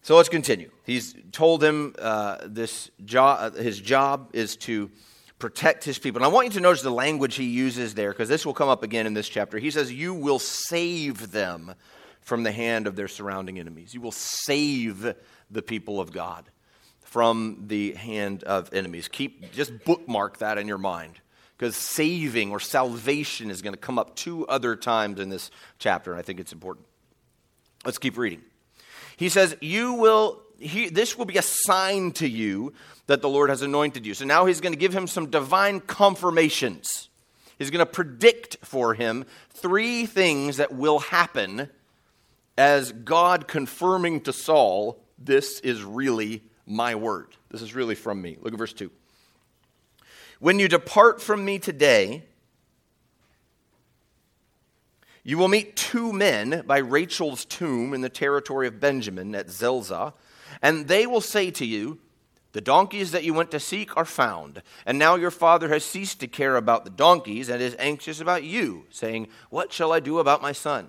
So 0.03 0.17
let's 0.17 0.29
continue. 0.29 0.71
He's 0.85 1.15
told 1.31 1.63
him 1.63 1.95
uh, 1.99 2.39
this 2.47 2.91
job, 3.05 3.57
his 3.57 3.81
job 3.81 4.31
is 4.33 4.57
to 4.57 4.91
protect 5.39 5.85
his 5.85 5.99
people. 5.99 6.19
And 6.19 6.25
I 6.25 6.29
want 6.29 6.47
you 6.47 6.53
to 6.53 6.61
notice 6.61 6.83
the 6.83 6.91
language 6.91 7.35
he 7.35 7.45
uses 7.45 7.95
there, 7.95 8.11
because 8.11 8.29
this 8.29 8.47
will 8.47 8.55
come 8.55 8.69
up 8.69 8.83
again 8.83 9.07
in 9.07 9.15
this 9.15 9.29
chapter. 9.29 9.59
He 9.59 9.71
says, 9.71 9.93
You 9.93 10.15
will 10.15 10.39
save 10.39 11.33
them 11.33 11.75
from 12.21 12.43
the 12.43 12.53
hand 12.53 12.87
of 12.87 12.97
their 12.97 13.09
surrounding 13.09 13.59
enemies. 13.59 13.95
You 13.95 14.01
will 14.01 14.13
save 14.13 15.15
the 15.51 15.63
people 15.63 16.01
of 16.01 16.13
God 16.13 16.49
from 17.01 17.65
the 17.67 17.93
hand 17.95 18.45
of 18.45 18.73
enemies. 18.73 19.09
Keep 19.09 19.53
just 19.53 19.85
bookmark 19.85 20.39
that 20.39 20.59
in 20.59 20.69
your 20.69 20.79
mind 20.79 21.21
because 21.61 21.77
saving 21.77 22.51
or 22.53 22.59
salvation 22.59 23.51
is 23.51 23.61
going 23.61 23.75
to 23.75 23.81
come 23.81 23.99
up 23.99 24.17
two 24.17 24.47
other 24.47 24.77
times 24.77 25.21
in 25.21 25.29
this 25.29 25.51
chapter, 25.79 26.13
and 26.13 26.19
I 26.19 26.23
think 26.23 26.41
it's 26.41 26.53
important. 26.53 26.87
Let's 27.85 27.99
keep 27.99 28.17
reading. 28.17 28.43
He 29.17 29.29
says, 29.29 29.55
You 29.61 29.95
will, 29.95 30.41
he, 30.59 30.89
this 30.89 31.19
will 31.19 31.27
be 31.27 31.37
a 31.37 31.43
sign 31.43 32.13
to 32.13 32.27
you 32.27 32.73
that 33.09 33.21
the 33.21 33.29
Lord 33.29 33.51
has 33.51 33.61
anointed 33.61 34.07
you. 34.07 34.15
So 34.15 34.25
now 34.25 34.47
he's 34.47 34.63
going 34.63 34.73
to 34.73 34.79
give 34.79 34.95
him 34.95 35.07
some 35.07 35.29
divine 35.29 35.81
confirmations. 35.81 37.11
He's 37.59 37.71
going 37.71 37.85
to 37.85 37.93
predict 37.93 38.57
for 38.63 38.95
him 38.95 39.27
three 39.51 40.07
things 40.07 40.57
that 40.57 40.73
will 40.73 41.01
happen 41.01 41.69
as 42.61 42.93
God 42.93 43.49
confirming 43.49 44.21
to 44.21 44.35
Saul, 44.35 45.03
This 45.19 45.61
is 45.61 45.83
really 45.83 46.43
my 46.67 46.95
word. 46.95 47.35
This 47.51 47.63
is 47.63 47.75
really 47.75 47.95
from 47.95 48.21
me. 48.21 48.37
Look 48.39 48.53
at 48.53 48.59
verse 48.59 48.75
2. 48.75 48.91
When 50.41 50.59
you 50.59 50.69
depart 50.69 51.23
from 51.23 51.43
me 51.43 51.59
today, 51.59 52.25
you 55.25 55.39
will 55.39 55.49
meet 55.49 55.75
two 55.75 56.13
men 56.13 56.63
by 56.67 56.79
Rachel's 56.79 57.47
tomb 57.47 57.95
in 57.95 58.03
the 58.03 58.11
territory 58.11 58.67
of 58.67 58.79
Benjamin 58.79 59.35
at 59.35 59.49
Zelzah, 59.49 60.13
and 60.61 60.87
they 60.87 61.07
will 61.07 61.23
say 61.23 61.51
to 61.53 61.65
you, 61.65 61.99
The 62.53 62.61
donkeys 62.61 63.13
that 63.13 63.25
you 63.25 63.33
went 63.33 63.51
to 63.53 63.61
seek 63.61 63.97
are 63.97 64.05
found, 64.05 64.63
and 64.85 64.99
now 64.99 65.15
your 65.15 65.31
father 65.31 65.71
has 65.71 65.83
ceased 65.83 66.21
to 66.21 66.29
care 66.29 66.57
about 66.57 66.85
the 66.85 66.91
donkeys 66.91 67.49
and 67.49 67.63
is 67.63 67.75
anxious 67.79 68.21
about 68.21 68.45
you, 68.45 68.85
saying, 68.91 69.29
What 69.49 69.73
shall 69.73 69.95
I 69.95 70.01
do 70.01 70.19
about 70.19 70.43
my 70.43 70.53
son? 70.53 70.89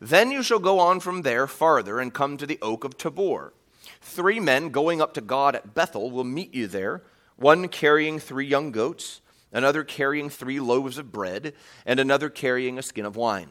Then 0.00 0.30
you 0.30 0.42
shall 0.42 0.58
go 0.58 0.78
on 0.78 1.00
from 1.00 1.22
there 1.22 1.46
farther 1.46 2.00
and 2.00 2.12
come 2.12 2.36
to 2.36 2.46
the 2.46 2.58
oak 2.60 2.84
of 2.84 2.98
Tabor. 2.98 3.52
Three 4.00 4.40
men 4.40 4.70
going 4.70 5.00
up 5.00 5.14
to 5.14 5.20
God 5.20 5.54
at 5.54 5.74
Bethel 5.74 6.10
will 6.10 6.24
meet 6.24 6.54
you 6.54 6.66
there, 6.66 7.02
one 7.36 7.68
carrying 7.68 8.18
three 8.18 8.46
young 8.46 8.70
goats 8.70 9.20
another 9.56 9.84
carrying 9.84 10.28
three 10.28 10.60
loaves 10.60 10.98
of 10.98 11.10
bread, 11.10 11.54
and 11.86 11.98
another 11.98 12.28
carrying 12.28 12.78
a 12.78 12.82
skin 12.82 13.06
of 13.06 13.16
wine. 13.16 13.48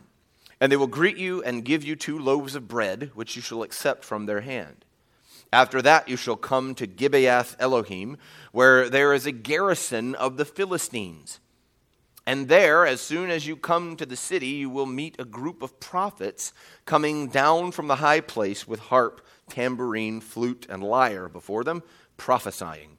And 0.62 0.72
they 0.72 0.78
will 0.78 0.88
greet 0.88 1.18
you 1.18 1.42
and 1.44 1.66
give 1.66 1.84
you 1.84 1.96
two 1.96 2.20
loaves 2.20 2.56
of 2.56 2.68
bread, 2.68 3.12
which 3.16 3.36
you 3.36 3.42
shall 3.42 3.64
accept 3.64 4.04
from 4.04 4.26
their 4.26 4.42
hand. 4.42 4.86
After 5.52 5.82
that, 5.82 6.08
you 6.08 6.16
shall 6.16 6.36
come 6.36 6.76
to 6.76 6.88
Gibeath 6.88 7.56
Elohim, 7.60 8.18
where 8.52 8.88
there 8.88 9.14
is 9.14 9.26
a 9.26 9.32
garrison 9.32 10.14
of 10.16 10.38
the 10.38 10.46
Philistines. 10.46 11.40
And 12.28 12.48
there, 12.48 12.88
as 12.88 13.02
soon 13.02 13.30
as 13.30 13.46
you 13.46 13.56
come 13.56 13.96
to 13.98 14.06
the 14.06 14.16
city, 14.16 14.48
you 14.48 14.70
will 14.70 14.88
meet 14.88 15.16
a 15.20 15.26
group 15.26 15.62
of 15.62 15.80
prophets 15.80 16.54
coming 16.86 17.28
down 17.28 17.72
from 17.72 17.88
the 17.88 17.98
high 17.98 18.22
place 18.22 18.68
with 18.68 18.80
harp, 18.80 19.26
tambourine, 19.50 20.22
flute, 20.22 20.66
and 20.68 20.84
lyre 20.84 21.30
before 21.30 21.64
them, 21.64 21.84
prophesying. 22.18 22.98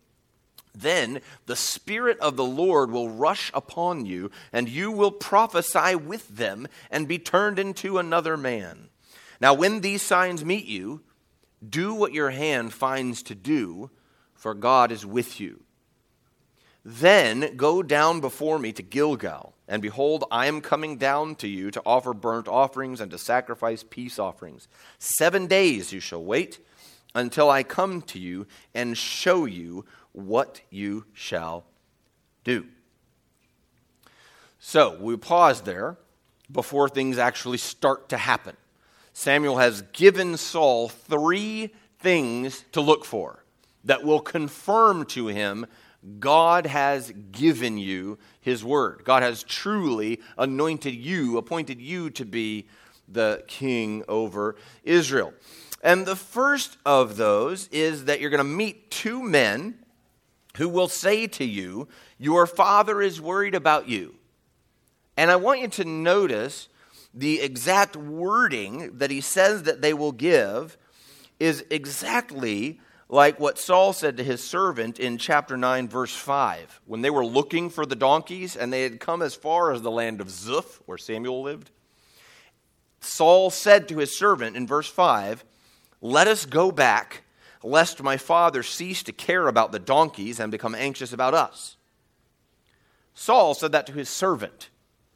Then 0.73 1.23
the 1.47 1.57
Spirit 1.57 2.21
of 2.21 2.37
the 2.37 2.45
Lord 2.45 2.91
will 2.91 3.09
rush 3.09 3.51
upon 3.53 4.07
you, 4.07 4.31
and 4.53 4.69
you 4.69 4.93
will 4.93 5.11
prophesy 5.11 5.97
with 5.97 6.29
them 6.29 6.69
and 6.91 7.09
be 7.09 7.19
turned 7.19 7.59
into 7.59 7.99
another 7.99 8.37
man. 8.37 8.91
Now, 9.41 9.55
when 9.55 9.81
these 9.81 10.03
signs 10.03 10.45
meet 10.45 10.67
you, 10.67 11.03
do 11.67 11.95
what 11.95 12.13
your 12.13 12.31
hand 12.31 12.73
finds 12.73 13.23
to 13.25 13.35
do, 13.35 13.91
for 14.35 14.55
God 14.55 14.93
is 14.93 15.05
with 15.05 15.41
you. 15.41 15.66
Then 16.89 17.57
go 17.57 17.83
down 17.83 18.21
before 18.21 18.61
me 18.61 18.71
to 18.71 18.81
Gilgal, 18.81 19.55
and 19.67 19.83
behold, 19.83 20.23
I 20.31 20.47
am 20.47 20.61
coming 20.61 20.99
down 20.99 21.35
to 21.37 21.49
you 21.49 21.73
to 21.73 21.83
offer 21.85 22.15
burnt 22.15 22.47
offerings 22.47 23.01
and 23.01 23.11
to 23.11 23.19
sacrifice 23.19 23.83
peace 23.83 24.21
offerings. 24.21 24.69
Seven 25.01 25.49
days 25.49 25.93
you 25.93 25.99
shall 25.99 26.23
wait 26.23 26.61
until 27.13 27.51
I 27.51 27.65
come 27.65 28.03
to 28.03 28.21
you 28.21 28.47
and 28.73 28.97
show 28.97 29.47
you 29.47 29.85
what 30.13 30.61
you 30.71 31.07
shall 31.13 31.65
do. 32.45 32.69
So 34.61 34.97
we 35.01 35.17
pause 35.17 35.63
there 35.63 35.97
before 36.53 36.89
things 36.89 37.19
actually 37.19 37.59
start 37.59 38.09
to 38.11 38.17
happen. 38.17 38.57
Samuel 39.13 39.57
has 39.57 39.83
given 39.93 40.37
Saul 40.37 40.89
three 40.89 41.75
things 41.99 42.65
to 42.71 42.81
look 42.81 43.05
for 43.05 43.43
that 43.83 44.05
will 44.05 44.21
confirm 44.21 45.05
to 45.07 45.27
him 45.27 45.67
God 46.19 46.67
has 46.67 47.13
given 47.33 47.79
you 47.79 48.19
his 48.41 48.65
word. 48.65 49.03
God 49.05 49.23
has 49.23 49.43
truly 49.43 50.21
anointed 50.39 50.95
you, 50.95 51.39
appointed 51.39 51.81
you 51.81 52.11
to 52.11 52.25
be 52.25 52.67
the 53.09 53.45
king 53.47 54.05
over 54.09 54.57
Israel. 54.85 55.33
And 55.83 56.07
the 56.07 56.17
first 56.17 56.79
of 56.85 57.17
those 57.17 57.69
is 57.69 58.07
that 58.07 58.21
you're 58.21 58.31
going 58.31 58.39
to 58.39 58.45
meet 58.45 58.91
two 58.91 59.23
men 59.23 59.79
who 60.57 60.69
will 60.69 60.89
say 60.89 61.27
to 61.27 61.45
you, 61.45 61.89
Your 62.19 62.47
father 62.47 63.03
is 63.03 63.21
worried 63.21 63.55
about 63.55 63.89
you. 63.89 64.15
And 65.17 65.31
I 65.31 65.37
want 65.37 65.61
you 65.61 65.69
to 65.69 65.85
notice 65.85 66.69
the 67.15 67.41
exact 67.41 67.97
wording 67.97 68.99
that 68.99 69.11
he 69.11 69.21
says 69.21 69.63
that 69.65 69.81
they 69.81 69.95
will 69.95 70.13
give 70.13 70.77
is 71.41 71.65
exactly 71.71 72.81
like 73.09 73.39
what 73.39 73.59
Saul 73.59 73.93
said 73.93 74.17
to 74.17 74.25
his 74.25 74.43
servant 74.43 74.99
in 74.99 75.19
chapter 75.19 75.57
9, 75.57 75.89
verse 75.89 76.15
5. 76.15 76.81
When 76.87 77.03
they 77.03 77.11
were 77.11 77.25
looking 77.25 77.71
for 77.71 77.87
the 77.87 77.95
donkeys 77.95 78.57
and 78.57 78.73
they 78.73 78.83
had 78.83 79.01
come 79.01 79.23
as 79.23 79.35
far 79.35 79.73
as 79.73 79.83
the 79.83 79.91
land 79.91 80.21
of 80.21 80.29
Zuph, 80.29 80.81
where 80.87 80.99
Samuel 80.99 81.43
lived, 81.43 81.71
Saul 83.01 83.51
said 83.51 83.89
to 83.89 83.99
his 83.99 84.17
servant 84.17 84.57
in 84.57 84.67
verse 84.67 84.89
5, 84.89 85.45
Let 86.01 86.27
us 86.27 86.47
go 86.47 86.73
back 86.73 87.23
lest 87.63 88.03
my 88.03 88.17
father 88.17 88.63
cease 88.63 89.03
to 89.05 89.13
care 89.13 89.47
about 89.47 89.73
the 89.73 89.79
donkeys 89.79 90.41
and 90.41 90.51
become 90.51 90.75
anxious 90.75 91.13
about 91.13 91.35
us. 91.35 91.77
Saul 93.15 93.55
said 93.55 93.73
that 93.73 93.87
to 93.87 93.93
his 93.93 94.09
servant. 94.09 94.69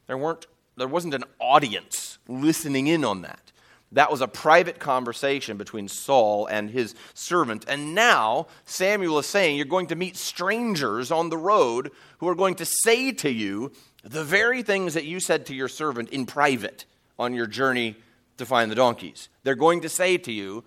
There, 0.07 0.17
weren't, 0.17 0.47
there 0.75 0.87
wasn't 0.87 1.13
an 1.13 1.23
audience 1.39 2.17
listening 2.27 2.87
in 2.87 3.05
on 3.05 3.21
that. 3.21 3.50
That 3.93 4.09
was 4.09 4.21
a 4.21 4.27
private 4.27 4.79
conversation 4.79 5.57
between 5.57 5.89
Saul 5.89 6.45
and 6.45 6.69
his 6.69 6.95
servant. 7.13 7.65
And 7.67 7.93
now 7.93 8.47
Samuel 8.65 9.19
is 9.19 9.25
saying, 9.25 9.57
You're 9.57 9.65
going 9.65 9.87
to 9.87 9.95
meet 9.95 10.15
strangers 10.15 11.11
on 11.11 11.29
the 11.29 11.37
road 11.37 11.91
who 12.19 12.27
are 12.29 12.35
going 12.35 12.55
to 12.55 12.65
say 12.65 13.11
to 13.11 13.29
you 13.29 13.71
the 14.03 14.23
very 14.23 14.63
things 14.63 14.93
that 14.93 15.05
you 15.05 15.19
said 15.19 15.45
to 15.47 15.55
your 15.55 15.67
servant 15.67 16.09
in 16.09 16.25
private 16.25 16.85
on 17.19 17.33
your 17.33 17.47
journey 17.47 17.97
to 18.37 18.45
find 18.45 18.71
the 18.71 18.75
donkeys. 18.75 19.29
They're 19.43 19.55
going 19.55 19.81
to 19.81 19.89
say 19.89 20.17
to 20.19 20.31
you, 20.31 20.63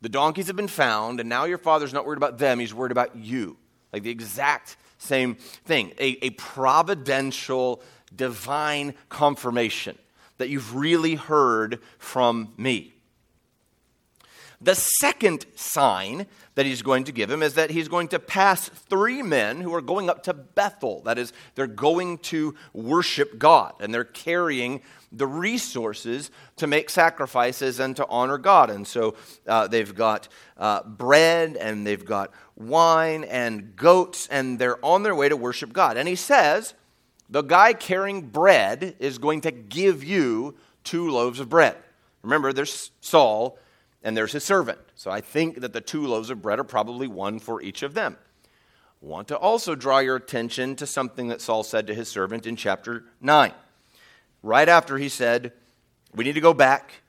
the 0.00 0.08
donkeys 0.08 0.48
have 0.48 0.56
been 0.56 0.68
found, 0.68 1.20
and 1.20 1.28
now 1.28 1.44
your 1.44 1.58
father's 1.58 1.92
not 1.92 2.06
worried 2.06 2.18
about 2.18 2.38
them, 2.38 2.58
he's 2.58 2.74
worried 2.74 2.92
about 2.92 3.16
you. 3.16 3.56
Like 3.92 4.02
the 4.02 4.10
exact 4.10 4.76
same 4.98 5.36
thing. 5.36 5.92
A, 5.98 6.26
a 6.26 6.30
providential, 6.30 7.82
divine 8.14 8.94
confirmation 9.08 9.96
that 10.38 10.48
you've 10.48 10.74
really 10.74 11.16
heard 11.16 11.80
from 11.98 12.52
me. 12.56 12.94
The 14.60 14.74
second 14.74 15.46
sign 15.54 16.26
that 16.56 16.66
he's 16.66 16.82
going 16.82 17.04
to 17.04 17.12
give 17.12 17.30
him 17.30 17.44
is 17.44 17.54
that 17.54 17.70
he's 17.70 17.86
going 17.86 18.08
to 18.08 18.18
pass 18.18 18.68
three 18.68 19.22
men 19.22 19.60
who 19.60 19.72
are 19.72 19.80
going 19.80 20.10
up 20.10 20.24
to 20.24 20.34
Bethel. 20.34 21.02
That 21.02 21.16
is, 21.16 21.32
they're 21.54 21.68
going 21.68 22.18
to 22.18 22.56
worship 22.72 23.38
God 23.38 23.74
and 23.78 23.94
they're 23.94 24.02
carrying 24.02 24.80
the 25.12 25.28
resources 25.28 26.32
to 26.56 26.66
make 26.66 26.90
sacrifices 26.90 27.78
and 27.78 27.94
to 27.96 28.06
honor 28.08 28.36
God. 28.36 28.70
And 28.70 28.84
so 28.84 29.14
uh, 29.46 29.68
they've 29.68 29.94
got 29.94 30.26
uh, 30.56 30.82
bread 30.82 31.56
and 31.56 31.86
they've 31.86 32.04
got 32.04 32.32
wine 32.56 33.22
and 33.22 33.76
goats 33.76 34.26
and 34.28 34.58
they're 34.58 34.84
on 34.84 35.04
their 35.04 35.14
way 35.14 35.28
to 35.28 35.36
worship 35.36 35.72
God. 35.72 35.96
And 35.96 36.08
he 36.08 36.16
says, 36.16 36.74
the 37.28 37.42
guy 37.42 37.72
carrying 37.72 38.22
bread 38.22 38.96
is 38.98 39.18
going 39.18 39.42
to 39.42 39.50
give 39.50 40.02
you 40.02 40.56
two 40.84 41.10
loaves 41.10 41.40
of 41.40 41.48
bread. 41.48 41.76
Remember, 42.22 42.52
there's 42.52 42.90
Saul 43.00 43.58
and 44.02 44.16
there's 44.16 44.32
his 44.32 44.44
servant. 44.44 44.78
So 44.94 45.10
I 45.10 45.20
think 45.20 45.60
that 45.60 45.72
the 45.72 45.80
two 45.80 46.06
loaves 46.06 46.30
of 46.30 46.42
bread 46.42 46.58
are 46.58 46.64
probably 46.64 47.06
one 47.06 47.38
for 47.38 47.60
each 47.60 47.82
of 47.82 47.94
them. 47.94 48.16
I 49.02 49.06
want 49.06 49.28
to 49.28 49.36
also 49.36 49.74
draw 49.74 49.98
your 49.98 50.16
attention 50.16 50.74
to 50.76 50.86
something 50.86 51.28
that 51.28 51.40
Saul 51.40 51.62
said 51.62 51.86
to 51.86 51.94
his 51.94 52.08
servant 52.08 52.46
in 52.46 52.56
chapter 52.56 53.04
9. 53.20 53.52
Right 54.42 54.68
after 54.68 54.98
he 54.98 55.08
said, 55.08 55.52
We 56.14 56.24
need 56.24 56.34
to 56.34 56.40
go 56.40 56.54
back 56.54 57.02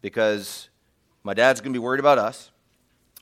because 0.00 0.68
my 1.22 1.34
dad's 1.34 1.60
going 1.60 1.72
to 1.72 1.78
be 1.78 1.84
worried 1.84 2.00
about 2.00 2.18
us. 2.18 2.50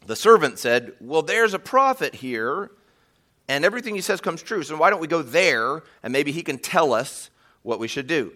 The 0.07 0.17
servant 0.17 0.59
said, 0.59 0.93
Well, 1.01 1.23
there's 1.23 1.55
a 1.55 1.59
prophet 1.59 2.17
here, 2.17 2.71
and 3.49 3.65
everything 3.65 3.95
he 3.95 4.01
says 4.01 4.21
comes 4.21 4.43
true. 4.43 4.63
So 4.63 4.77
why 4.77 4.91
don't 4.91 5.01
we 5.01 5.07
go 5.07 5.23
there 5.23 5.83
and 6.03 6.13
maybe 6.13 6.33
he 6.33 6.43
can 6.43 6.59
tell 6.59 6.93
us 6.93 7.31
what 7.63 7.79
we 7.79 7.89
should 7.89 8.07
do? 8.07 8.33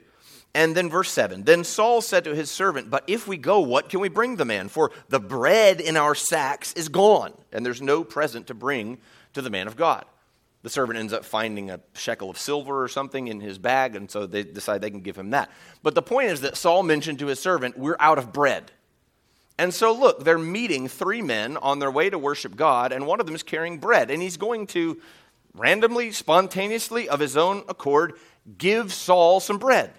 And 0.56 0.75
then 0.75 0.88
verse 0.88 1.10
7 1.10 1.44
Then 1.44 1.64
Saul 1.64 2.00
said 2.00 2.25
to 2.25 2.34
his 2.34 2.50
servant, 2.50 2.88
But 2.88 3.04
if 3.06 3.28
we 3.28 3.36
go, 3.36 3.60
what 3.60 3.90
can 3.90 4.00
we 4.00 4.08
bring 4.08 4.36
the 4.36 4.44
man? 4.46 4.68
For 4.68 4.90
the 5.08 5.20
bread 5.20 5.80
in 5.80 5.96
our 5.96 6.14
sacks 6.14 6.72
is 6.72 6.88
gone, 6.88 7.34
and 7.52 7.64
there's 7.64 7.82
no 7.82 8.02
present 8.02 8.46
to 8.46 8.54
bring 8.54 8.98
to 9.34 9.42
the 9.42 9.50
man 9.50 9.66
of 9.66 9.76
God. 9.76 10.06
The 10.62 10.70
servant 10.70 10.98
ends 10.98 11.12
up 11.12 11.25
finding 11.25 11.70
a 11.70 11.80
shekel 11.94 12.30
of 12.30 12.38
silver 12.38 12.82
or 12.82 12.88
something 12.88 13.28
in 13.28 13.40
his 13.40 13.58
bag, 13.58 13.94
and 13.94 14.10
so 14.10 14.26
they 14.26 14.42
decide 14.42 14.80
they 14.80 14.90
can 14.90 15.00
give 15.00 15.16
him 15.16 15.30
that. 15.30 15.50
But 15.82 15.94
the 15.94 16.02
point 16.02 16.30
is 16.30 16.40
that 16.40 16.56
Saul 16.56 16.82
mentioned 16.82 17.18
to 17.18 17.26
his 17.26 17.38
servant, 17.38 17.78
We're 17.78 17.96
out 18.00 18.18
of 18.18 18.32
bread. 18.32 18.72
And 19.58 19.72
so, 19.72 19.92
look, 19.92 20.25
they're 20.25 20.38
meeting 20.38 20.86
three 20.86 21.22
men 21.22 21.56
on 21.56 21.78
their 21.78 21.90
way 21.90 22.10
to 22.10 22.18
worship 22.18 22.56
God, 22.56 22.92
and 22.92 23.06
one 23.06 23.20
of 23.20 23.26
them 23.26 23.34
is 23.34 23.42
carrying 23.42 23.78
bread, 23.78 24.10
and 24.10 24.20
he's 24.20 24.36
going 24.36 24.66
to 24.68 25.00
randomly, 25.54 26.12
spontaneously, 26.12 27.08
of 27.08 27.20
his 27.20 27.36
own 27.36 27.64
accord, 27.68 28.14
give 28.58 28.92
Saul 28.92 29.40
some 29.40 29.58
bread. 29.58 29.92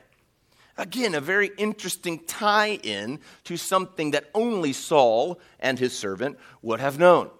Again, 0.77 1.15
a 1.15 1.21
very 1.21 1.49
interesting 1.57 2.19
tie 2.27 2.79
in 2.83 3.19
to 3.45 3.57
something 3.57 4.11
that 4.11 4.29
only 4.35 4.73
Saul 4.73 5.39
and 5.59 5.79
his 5.79 5.97
servant 5.97 6.37
would 6.61 6.79
have 6.79 6.99
known. 6.99 7.31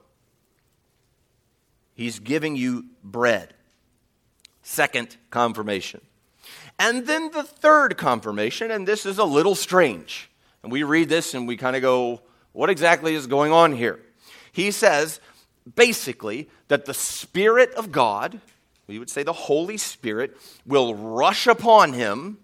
He's 1.93 2.17
giving 2.17 2.55
you 2.55 2.85
bread. 3.03 3.53
Second 4.63 5.17
confirmation. 5.29 6.01
And 6.79 7.05
then 7.05 7.31
the 7.31 7.43
third 7.43 7.97
confirmation, 7.97 8.71
and 8.71 8.87
this 8.87 9.05
is 9.05 9.19
a 9.19 9.23
little 9.23 9.55
strange. 9.55 10.31
And 10.67 10.71
we 10.73 10.83
read 10.83 11.07
this 11.07 11.33
and 11.33 11.47
we 11.47 11.55
kind 11.55 11.77
of 11.77 11.81
go, 11.81 12.19
what 12.51 12.69
exactly 12.69 13.15
is 13.15 13.25
going 13.25 13.53
on 13.53 13.71
here? 13.71 14.01
He 14.51 14.71
says, 14.71 15.21
basically, 15.77 16.49
that 16.67 16.83
the 16.83 16.93
Spirit 16.93 17.73
of 17.75 17.89
God, 17.89 18.41
we 18.85 18.99
would 18.99 19.09
say 19.09 19.23
the 19.23 19.31
Holy 19.31 19.77
Spirit, 19.77 20.35
will 20.65 20.93
rush 20.93 21.47
upon 21.47 21.93
him 21.93 22.39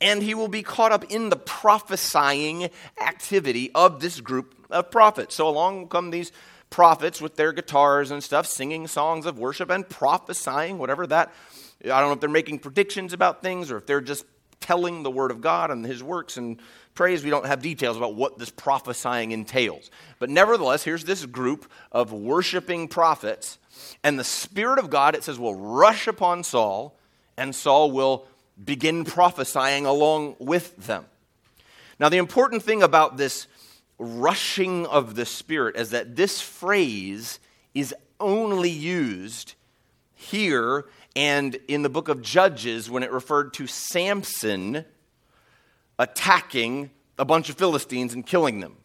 and 0.00 0.22
he 0.22 0.34
will 0.34 0.48
be 0.48 0.62
caught 0.62 0.92
up 0.92 1.04
in 1.12 1.28
the 1.28 1.36
prophesying 1.36 2.70
activity 2.98 3.70
of 3.74 4.00
this 4.00 4.22
group 4.22 4.54
of 4.70 4.90
prophets. 4.90 5.34
So 5.34 5.46
along 5.46 5.88
come 5.88 6.08
these 6.08 6.32
prophets 6.70 7.20
with 7.20 7.36
their 7.36 7.52
guitars 7.52 8.10
and 8.10 8.24
stuff, 8.24 8.46
singing 8.46 8.86
songs 8.86 9.26
of 9.26 9.38
worship 9.38 9.68
and 9.68 9.86
prophesying, 9.86 10.78
whatever 10.78 11.06
that. 11.08 11.34
I 11.84 12.00
don't 12.00 12.08
know 12.08 12.12
if 12.12 12.20
they're 12.20 12.30
making 12.30 12.60
predictions 12.60 13.12
about 13.12 13.42
things 13.42 13.70
or 13.70 13.76
if 13.76 13.84
they're 13.84 14.00
just 14.00 14.24
telling 14.58 15.02
the 15.02 15.10
word 15.10 15.30
of 15.30 15.42
God 15.42 15.70
and 15.70 15.84
his 15.84 16.02
works 16.02 16.38
and 16.38 16.58
praise. 16.96 17.22
We 17.22 17.30
don't 17.30 17.46
have 17.46 17.62
details 17.62 17.96
about 17.96 18.14
what 18.16 18.38
this 18.38 18.50
prophesying 18.50 19.30
entails. 19.30 19.90
But 20.18 20.30
nevertheless, 20.30 20.82
here's 20.82 21.04
this 21.04 21.24
group 21.24 21.70
of 21.92 22.12
worshiping 22.12 22.88
prophets, 22.88 23.58
and 24.02 24.18
the 24.18 24.24
Spirit 24.24 24.78
of 24.78 24.90
God, 24.90 25.14
it 25.14 25.22
says, 25.22 25.38
will 25.38 25.54
rush 25.54 26.08
upon 26.08 26.42
Saul, 26.42 26.98
and 27.36 27.54
Saul 27.54 27.92
will 27.92 28.26
begin 28.62 29.04
prophesying 29.04 29.86
along 29.86 30.36
with 30.38 30.76
them. 30.76 31.04
Now, 32.00 32.08
the 32.08 32.16
important 32.16 32.62
thing 32.62 32.82
about 32.82 33.16
this 33.16 33.46
rushing 33.98 34.86
of 34.86 35.14
the 35.14 35.26
Spirit 35.26 35.76
is 35.76 35.90
that 35.90 36.16
this 36.16 36.40
phrase 36.40 37.38
is 37.74 37.94
only 38.18 38.70
used 38.70 39.54
here 40.14 40.86
and 41.14 41.54
in 41.68 41.82
the 41.82 41.88
book 41.88 42.08
of 42.08 42.22
Judges 42.22 42.90
when 42.90 43.02
it 43.02 43.12
referred 43.12 43.54
to 43.54 43.66
Samson 43.66 44.84
attacking 45.98 46.90
a 47.18 47.24
bunch 47.24 47.48
of 47.48 47.56
Philistines 47.56 48.14
and 48.14 48.26
killing 48.26 48.60
them. 48.60 48.76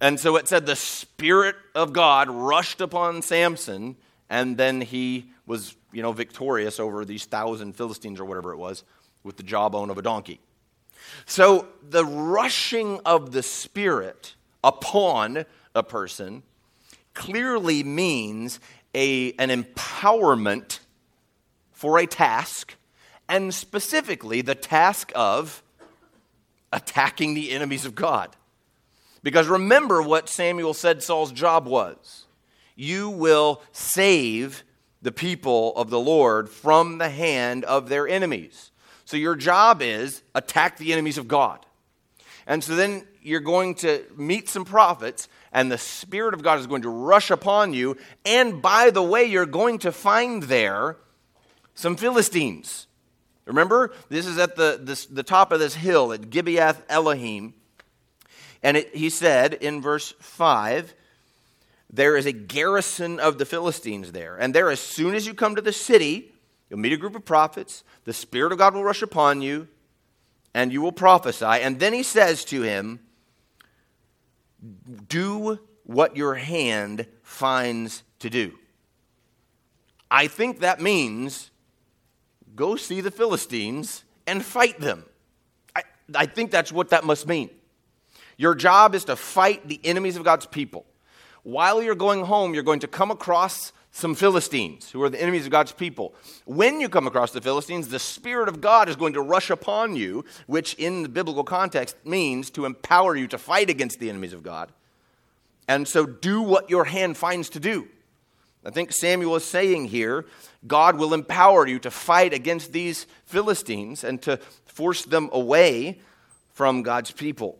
And 0.00 0.18
so 0.18 0.36
it 0.36 0.48
said 0.48 0.66
the 0.66 0.76
Spirit 0.76 1.56
of 1.74 1.92
God 1.92 2.28
rushed 2.28 2.80
upon 2.80 3.22
Samson, 3.22 3.96
and 4.28 4.56
then 4.56 4.80
he 4.80 5.26
was 5.46 5.76
you 5.92 6.02
know, 6.02 6.12
victorious 6.12 6.80
over 6.80 7.04
these 7.04 7.24
thousand 7.26 7.74
Philistines 7.76 8.18
or 8.18 8.24
whatever 8.24 8.52
it 8.52 8.56
was 8.56 8.84
with 9.22 9.36
the 9.36 9.42
jawbone 9.42 9.90
of 9.90 9.98
a 9.98 10.02
donkey. 10.02 10.40
So 11.26 11.68
the 11.88 12.04
rushing 12.04 13.00
of 13.04 13.32
the 13.32 13.42
Spirit 13.42 14.34
upon 14.64 15.44
a 15.74 15.82
person 15.82 16.42
clearly 17.14 17.82
means 17.82 18.58
a, 18.94 19.32
an 19.32 19.50
empowerment 19.50 20.80
for 21.72 21.98
a 21.98 22.06
task, 22.06 22.76
and 23.28 23.52
specifically 23.52 24.40
the 24.40 24.54
task 24.54 25.12
of 25.14 25.61
attacking 26.72 27.34
the 27.34 27.50
enemies 27.50 27.84
of 27.84 27.94
God. 27.94 28.34
Because 29.22 29.46
remember 29.46 30.02
what 30.02 30.28
Samuel 30.28 30.74
said 30.74 31.02
Saul's 31.02 31.32
job 31.32 31.66
was 31.66 32.26
you 32.74 33.10
will 33.10 33.62
save 33.72 34.64
the 35.02 35.12
people 35.12 35.74
of 35.76 35.90
the 35.90 36.00
Lord 36.00 36.48
from 36.48 36.98
the 36.98 37.10
hand 37.10 37.64
of 37.64 37.88
their 37.88 38.08
enemies. 38.08 38.70
So 39.04 39.16
your 39.16 39.34
job 39.34 39.82
is 39.82 40.22
attack 40.34 40.78
the 40.78 40.92
enemies 40.92 41.18
of 41.18 41.28
God. 41.28 41.64
And 42.46 42.62
so 42.64 42.74
then 42.74 43.06
you're 43.20 43.40
going 43.40 43.74
to 43.76 44.04
meet 44.16 44.48
some 44.48 44.64
prophets, 44.64 45.28
and 45.52 45.70
the 45.70 45.78
Spirit 45.78 46.34
of 46.34 46.42
God 46.42 46.58
is 46.58 46.66
going 46.66 46.82
to 46.82 46.88
rush 46.88 47.30
upon 47.30 47.72
you. 47.72 47.96
And 48.24 48.60
by 48.60 48.90
the 48.90 49.02
way, 49.02 49.24
you're 49.24 49.46
going 49.46 49.78
to 49.80 49.92
find 49.92 50.42
there 50.44 50.96
some 51.74 51.96
Philistines. 51.96 52.86
Remember, 53.44 53.92
this 54.08 54.26
is 54.26 54.38
at 54.38 54.56
the, 54.56 54.78
this, 54.80 55.06
the 55.06 55.22
top 55.22 55.52
of 55.52 55.58
this 55.58 55.74
hill 55.74 56.12
at 56.12 56.30
Gibeath 56.30 56.82
Elohim. 56.88 57.54
And 58.62 58.76
it, 58.76 58.94
he 58.94 59.10
said 59.10 59.54
in 59.54 59.82
verse 59.82 60.14
5 60.20 60.94
there 61.92 62.16
is 62.16 62.24
a 62.24 62.32
garrison 62.32 63.20
of 63.20 63.36
the 63.36 63.44
Philistines 63.44 64.12
there. 64.12 64.36
And 64.36 64.54
there, 64.54 64.70
as 64.70 64.80
soon 64.80 65.14
as 65.14 65.26
you 65.26 65.34
come 65.34 65.56
to 65.56 65.62
the 65.62 65.72
city, 65.72 66.32
you'll 66.70 66.78
meet 66.78 66.94
a 66.94 66.96
group 66.96 67.14
of 67.14 67.24
prophets. 67.24 67.84
The 68.04 68.14
Spirit 68.14 68.52
of 68.52 68.58
God 68.58 68.74
will 68.74 68.82
rush 68.82 69.02
upon 69.02 69.42
you, 69.42 69.68
and 70.54 70.72
you 70.72 70.80
will 70.80 70.92
prophesy. 70.92 71.44
And 71.44 71.78
then 71.78 71.92
he 71.92 72.02
says 72.02 72.46
to 72.46 72.62
him, 72.62 73.00
Do 75.08 75.58
what 75.84 76.16
your 76.16 76.36
hand 76.36 77.06
finds 77.22 78.04
to 78.20 78.30
do. 78.30 78.58
I 80.10 80.28
think 80.28 80.60
that 80.60 80.80
means 80.80 81.50
go 82.54 82.76
see 82.76 83.00
the 83.00 83.10
Philistines 83.10 84.04
and 84.26 84.44
fight 84.44 84.80
them. 84.80 85.04
I, 85.74 85.82
I 86.14 86.26
think 86.26 86.50
that's 86.50 86.72
what 86.72 86.90
that 86.90 87.04
must 87.04 87.26
mean. 87.26 87.50
Your 88.36 88.54
job 88.54 88.94
is 88.94 89.04
to 89.04 89.16
fight 89.16 89.68
the 89.68 89.80
enemies 89.84 90.16
of 90.16 90.24
God's 90.24 90.46
people 90.46 90.86
while 91.42 91.82
you're 91.82 91.94
going 91.94 92.24
home, 92.24 92.54
you're 92.54 92.62
going 92.62 92.80
to 92.80 92.88
come 92.88 93.10
across 93.10 93.72
some 93.90 94.14
Philistines 94.14 94.90
who 94.90 95.02
are 95.02 95.10
the 95.10 95.20
enemies 95.20 95.44
of 95.44 95.52
God's 95.52 95.72
people. 95.72 96.14
When 96.46 96.80
you 96.80 96.88
come 96.88 97.06
across 97.06 97.32
the 97.32 97.40
Philistines, 97.40 97.88
the 97.88 97.98
Spirit 97.98 98.48
of 98.48 98.60
God 98.60 98.88
is 98.88 98.96
going 98.96 99.12
to 99.14 99.20
rush 99.20 99.50
upon 99.50 99.96
you, 99.96 100.24
which 100.46 100.74
in 100.74 101.02
the 101.02 101.08
biblical 101.08 101.44
context 101.44 101.96
means 102.04 102.48
to 102.50 102.64
empower 102.64 103.16
you 103.16 103.26
to 103.28 103.38
fight 103.38 103.68
against 103.68 103.98
the 103.98 104.08
enemies 104.08 104.32
of 104.32 104.42
God. 104.42 104.72
And 105.68 105.86
so 105.86 106.06
do 106.06 106.40
what 106.40 106.70
your 106.70 106.84
hand 106.84 107.16
finds 107.16 107.50
to 107.50 107.60
do. 107.60 107.88
I 108.64 108.70
think 108.70 108.92
Samuel 108.92 109.36
is 109.36 109.44
saying 109.44 109.86
here 109.86 110.24
God 110.66 110.96
will 110.96 111.14
empower 111.14 111.66
you 111.66 111.78
to 111.80 111.90
fight 111.90 112.32
against 112.32 112.72
these 112.72 113.06
Philistines 113.24 114.04
and 114.04 114.22
to 114.22 114.38
force 114.66 115.04
them 115.04 115.28
away 115.32 116.00
from 116.52 116.82
God's 116.82 117.10
people. 117.10 117.58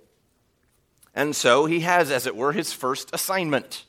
And 1.14 1.34
so 1.34 1.66
he 1.66 1.80
has, 1.80 2.10
as 2.10 2.26
it 2.26 2.36
were, 2.36 2.52
his 2.52 2.72
first 2.72 3.10
assignment 3.12 3.84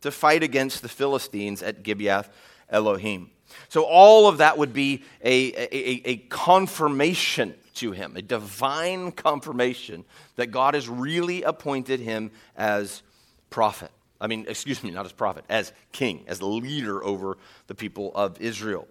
to 0.00 0.10
fight 0.10 0.42
against 0.42 0.82
the 0.82 0.88
Philistines 0.88 1.62
at 1.62 1.82
Gibeath 1.82 2.28
Elohim. 2.70 3.30
So 3.68 3.82
all 3.84 4.28
of 4.28 4.38
that 4.38 4.58
would 4.58 4.72
be 4.72 5.04
a, 5.22 5.52
a, 5.52 6.10
a, 6.10 6.16
confirmation 6.28 7.54
to 7.74 7.92
him, 7.92 8.16
a 8.16 8.22
divine 8.22 9.12
confirmation 9.12 10.04
that 10.36 10.48
God 10.48 10.74
has 10.74 10.88
really 10.88 11.42
appointed 11.42 12.00
him 12.00 12.30
as 12.56 13.02
prophet. 13.50 13.90
I 14.20 14.26
mean, 14.26 14.46
excuse 14.48 14.82
me, 14.82 14.90
not 14.90 15.06
as 15.06 15.12
prophet, 15.12 15.44
as 15.48 15.72
king, 15.92 16.24
as 16.26 16.42
leader 16.42 17.04
over 17.04 17.38
the 17.68 17.74
people 17.74 18.12
of 18.14 18.40
Israel. 18.40 18.88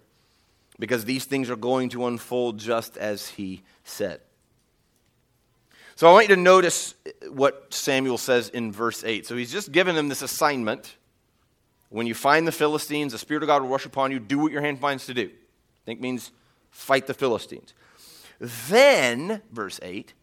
Because 0.79 1.05
these 1.05 1.25
things 1.25 1.49
are 1.49 1.55
going 1.55 1.89
to 1.89 2.05
unfold 2.05 2.59
just 2.59 2.97
as 2.97 3.29
he 3.29 3.63
said. 3.83 4.21
So 5.95 6.07
I 6.07 6.13
want 6.13 6.29
you 6.29 6.35
to 6.35 6.41
notice 6.41 6.93
what 7.31 7.73
Samuel 7.73 8.19
says 8.19 8.49
in 8.49 8.71
verse 8.71 9.03
8. 9.03 9.25
So 9.25 9.35
he's 9.35 9.51
just 9.51 9.71
given 9.71 9.95
them 9.95 10.09
this 10.09 10.21
assignment. 10.21 10.95
When 11.89 12.05
you 12.05 12.13
find 12.13 12.47
the 12.47 12.51
Philistines, 12.51 13.13
the 13.13 13.17
Spirit 13.17 13.41
of 13.41 13.47
God 13.47 13.63
will 13.63 13.69
rush 13.69 13.85
upon 13.85 14.11
you. 14.11 14.19
Do 14.19 14.37
what 14.37 14.51
your 14.51 14.61
hand 14.61 14.79
finds 14.79 15.07
to 15.07 15.15
do. 15.15 15.25
I 15.25 15.85
think 15.85 15.99
means 15.99 16.31
fight 16.69 17.07
the 17.07 17.15
Philistines. 17.15 17.73
Then, 18.39 19.41
verse 19.51 19.79
8, 19.81 20.13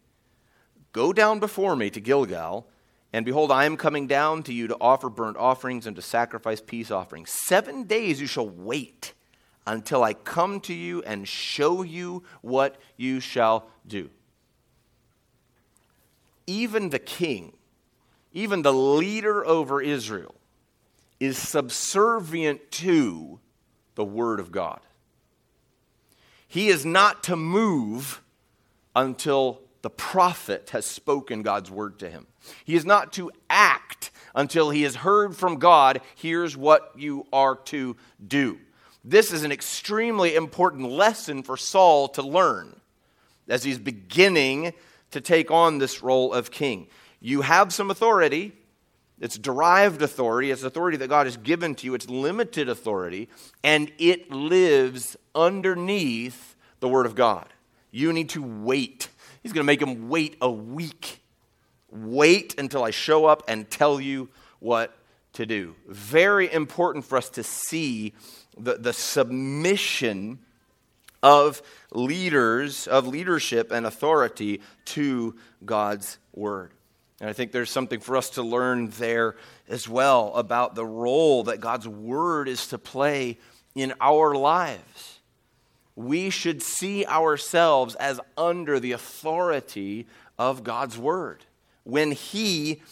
go 0.92 1.12
down 1.12 1.40
before 1.40 1.74
me 1.74 1.90
to 1.90 2.00
Gilgal, 2.00 2.68
And 3.14 3.24
behold, 3.24 3.53
I 3.53 3.64
am 3.64 3.77
coming 3.77 4.09
down 4.09 4.42
to 4.42 4.53
you 4.53 4.66
to 4.66 4.77
offer 4.81 5.09
burnt 5.09 5.37
offerings 5.37 5.87
and 5.87 5.94
to 5.94 6.03
sacrifice 6.03 6.61
peace 6.61 6.90
offerings. 6.90 7.31
Seven 7.31 7.85
days 7.85 8.20
you 8.20 8.27
shall 8.27 8.48
wait 8.48 9.12
until 9.68 10.03
I 10.03 10.14
come 10.14 10.59
to 10.62 10.74
you 10.74 11.00
and 11.05 11.29
show 11.29 11.85
you 11.85 12.24
what 12.42 12.74
you 12.96 13.20
shall 13.20 13.68
do. 13.87 14.11
Even 16.48 16.90
the 16.90 16.98
king, 16.98 17.53
even 18.33 18.62
the 18.62 18.74
leader 18.74 19.46
over 19.46 19.81
Israel, 19.81 20.35
is 21.20 21.38
subservient 21.38 22.68
to 22.72 23.38
the 23.94 24.05
Word 24.05 24.40
of 24.40 24.50
God. 24.50 24.81
He 26.48 26.66
is 26.66 26.85
not 26.85 27.22
to 27.22 27.37
move 27.37 28.20
until 28.96 29.61
the 29.84 29.90
prophet 29.90 30.70
has 30.70 30.86
spoken 30.86 31.42
God's 31.42 31.70
word 31.70 31.98
to 31.98 32.08
him. 32.08 32.26
He 32.64 32.74
is 32.74 32.86
not 32.86 33.12
to 33.12 33.30
act 33.50 34.10
until 34.34 34.70
he 34.70 34.80
has 34.84 34.96
heard 34.96 35.36
from 35.36 35.58
God, 35.58 36.00
here's 36.14 36.56
what 36.56 36.92
you 36.96 37.26
are 37.34 37.56
to 37.66 37.94
do. 38.26 38.58
This 39.04 39.30
is 39.30 39.44
an 39.44 39.52
extremely 39.52 40.36
important 40.36 40.88
lesson 40.88 41.42
for 41.42 41.58
Saul 41.58 42.08
to 42.08 42.22
learn 42.22 42.80
as 43.46 43.62
he's 43.62 43.78
beginning 43.78 44.72
to 45.10 45.20
take 45.20 45.50
on 45.50 45.76
this 45.76 46.02
role 46.02 46.32
of 46.32 46.50
king. 46.50 46.86
You 47.20 47.42
have 47.42 47.70
some 47.70 47.90
authority. 47.90 48.52
It's 49.20 49.36
derived 49.36 50.00
authority. 50.00 50.50
It's 50.50 50.62
authority 50.62 50.96
that 50.96 51.08
God 51.08 51.26
has 51.26 51.36
given 51.36 51.74
to 51.74 51.84
you. 51.84 51.92
It's 51.92 52.08
limited 52.08 52.70
authority. 52.70 53.28
And 53.62 53.92
it 53.98 54.30
lives 54.30 55.18
underneath 55.34 56.56
the 56.80 56.88
Word 56.88 57.04
of 57.04 57.14
God. 57.14 57.48
You 57.90 58.14
need 58.14 58.30
to 58.30 58.42
wait. 58.42 59.10
He's 59.44 59.52
going 59.52 59.62
to 59.62 59.66
make 59.66 59.83
him 59.83 60.09
wait 60.09 60.37
a 60.40 60.50
week. 60.50 61.20
Wait 61.90 62.59
until 62.59 62.83
I 62.83 62.90
show 62.90 63.26
up 63.26 63.44
and 63.46 63.70
tell 63.70 64.00
you 64.00 64.30
what 64.59 64.96
to 65.35 65.44
do. 65.44 65.76
Very 65.87 66.50
important 66.50 67.04
for 67.04 67.18
us 67.18 67.28
to 67.30 67.42
see 67.42 68.14
the, 68.57 68.78
the 68.78 68.94
submission 68.94 70.38
of 71.22 71.61
leaders, 71.92 72.87
of 72.87 73.07
leadership 73.07 73.70
and 73.70 73.85
authority 73.85 74.62
to 74.87 75.37
God's 75.64 76.18
word. 76.35 76.72
And 77.20 77.28
I 77.28 77.35
think 77.35 77.52
there's 77.52 77.70
something 77.70 78.00
for 78.00 78.16
us 78.16 78.30
to 78.30 78.42
learn 78.42 78.88
there 78.98 79.37
as 79.68 79.87
well 79.87 80.35
about 80.35 80.74
the 80.74 80.87
role 80.87 81.44
that 81.44 81.61
God's 81.61 81.87
word 81.87 82.48
is 82.48 82.68
to 82.68 82.78
play 82.78 83.38
in 83.74 83.92
our 84.00 84.35
lives. 84.35 85.13
We 85.96 86.30
should 86.30 86.62
see 86.62 87.07
ourselves 87.07 87.94
as 87.96 88.20
under 88.37 88.80
the 88.80 88.92
authority 88.92 90.07
of 90.38 90.64
God's 90.64 90.98
word. 90.98 91.44
When 91.85 92.12
He 92.12 92.83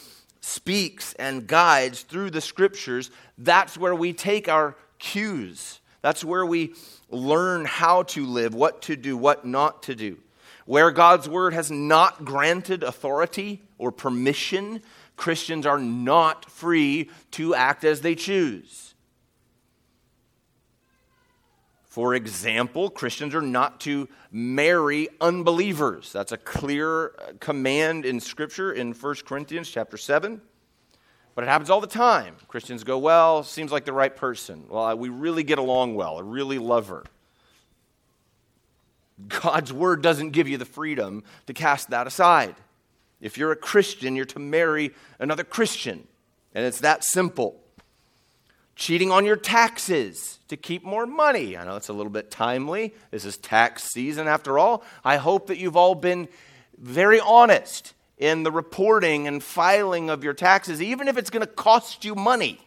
speaks 0.40 1.14
and 1.14 1.46
guides 1.46 2.02
through 2.02 2.30
the 2.30 2.40
scriptures, 2.40 3.10
that's 3.38 3.78
where 3.78 3.94
we 3.94 4.12
take 4.12 4.48
our 4.48 4.76
cues. 4.98 5.80
That's 6.02 6.24
where 6.24 6.44
we 6.44 6.74
learn 7.10 7.64
how 7.64 8.02
to 8.04 8.26
live, 8.26 8.54
what 8.54 8.82
to 8.82 8.96
do, 8.96 9.16
what 9.16 9.44
not 9.44 9.84
to 9.84 9.94
do. 9.94 10.18
Where 10.66 10.90
God's 10.90 11.28
word 11.28 11.54
has 11.54 11.70
not 11.70 12.24
granted 12.24 12.82
authority 12.82 13.62
or 13.78 13.90
permission, 13.90 14.82
Christians 15.16 15.66
are 15.66 15.78
not 15.78 16.50
free 16.50 17.10
to 17.32 17.54
act 17.54 17.84
as 17.84 18.00
they 18.00 18.14
choose. 18.14 18.91
For 21.92 22.14
example, 22.14 22.88
Christians 22.88 23.34
are 23.34 23.42
not 23.42 23.78
to 23.80 24.08
marry 24.30 25.10
unbelievers. 25.20 26.10
That's 26.10 26.32
a 26.32 26.38
clear 26.38 27.08
uh, 27.08 27.32
command 27.38 28.06
in 28.06 28.18
Scripture 28.18 28.72
in 28.72 28.94
1 28.94 29.14
Corinthians 29.26 29.68
chapter 29.68 29.98
7. 29.98 30.40
But 31.34 31.44
it 31.44 31.48
happens 31.48 31.68
all 31.68 31.82
the 31.82 31.86
time. 31.86 32.36
Christians 32.48 32.82
go, 32.82 32.96
Well, 32.96 33.42
seems 33.42 33.70
like 33.70 33.84
the 33.84 33.92
right 33.92 34.16
person. 34.16 34.64
Well, 34.70 34.96
we 34.96 35.10
really 35.10 35.42
get 35.42 35.58
along 35.58 35.94
well. 35.94 36.16
I 36.16 36.22
really 36.22 36.56
love 36.56 36.88
her. 36.88 37.04
God's 39.28 39.70
word 39.70 40.00
doesn't 40.00 40.30
give 40.30 40.48
you 40.48 40.56
the 40.56 40.64
freedom 40.64 41.22
to 41.46 41.52
cast 41.52 41.90
that 41.90 42.06
aside. 42.06 42.54
If 43.20 43.36
you're 43.36 43.52
a 43.52 43.56
Christian, 43.56 44.16
you're 44.16 44.24
to 44.24 44.38
marry 44.38 44.92
another 45.18 45.44
Christian. 45.44 46.08
And 46.54 46.64
it's 46.64 46.80
that 46.80 47.04
simple. 47.04 47.61
Cheating 48.74 49.10
on 49.10 49.24
your 49.24 49.36
taxes 49.36 50.38
to 50.48 50.56
keep 50.56 50.82
more 50.82 51.06
money. 51.06 51.56
I 51.56 51.64
know 51.64 51.76
it's 51.76 51.88
a 51.88 51.92
little 51.92 52.10
bit 52.10 52.30
timely. 52.30 52.94
This 53.10 53.24
is 53.24 53.36
tax 53.36 53.84
season 53.84 54.28
after 54.28 54.58
all. 54.58 54.82
I 55.04 55.16
hope 55.16 55.48
that 55.48 55.58
you've 55.58 55.76
all 55.76 55.94
been 55.94 56.28
very 56.78 57.20
honest 57.20 57.94
in 58.18 58.42
the 58.42 58.52
reporting 58.52 59.28
and 59.28 59.42
filing 59.42 60.10
of 60.10 60.24
your 60.24 60.34
taxes, 60.34 60.80
even 60.80 61.08
if 61.08 61.16
it's 61.16 61.30
going 61.30 61.46
to 61.46 61.52
cost 61.52 62.04
you 62.04 62.14
money. 62.14 62.58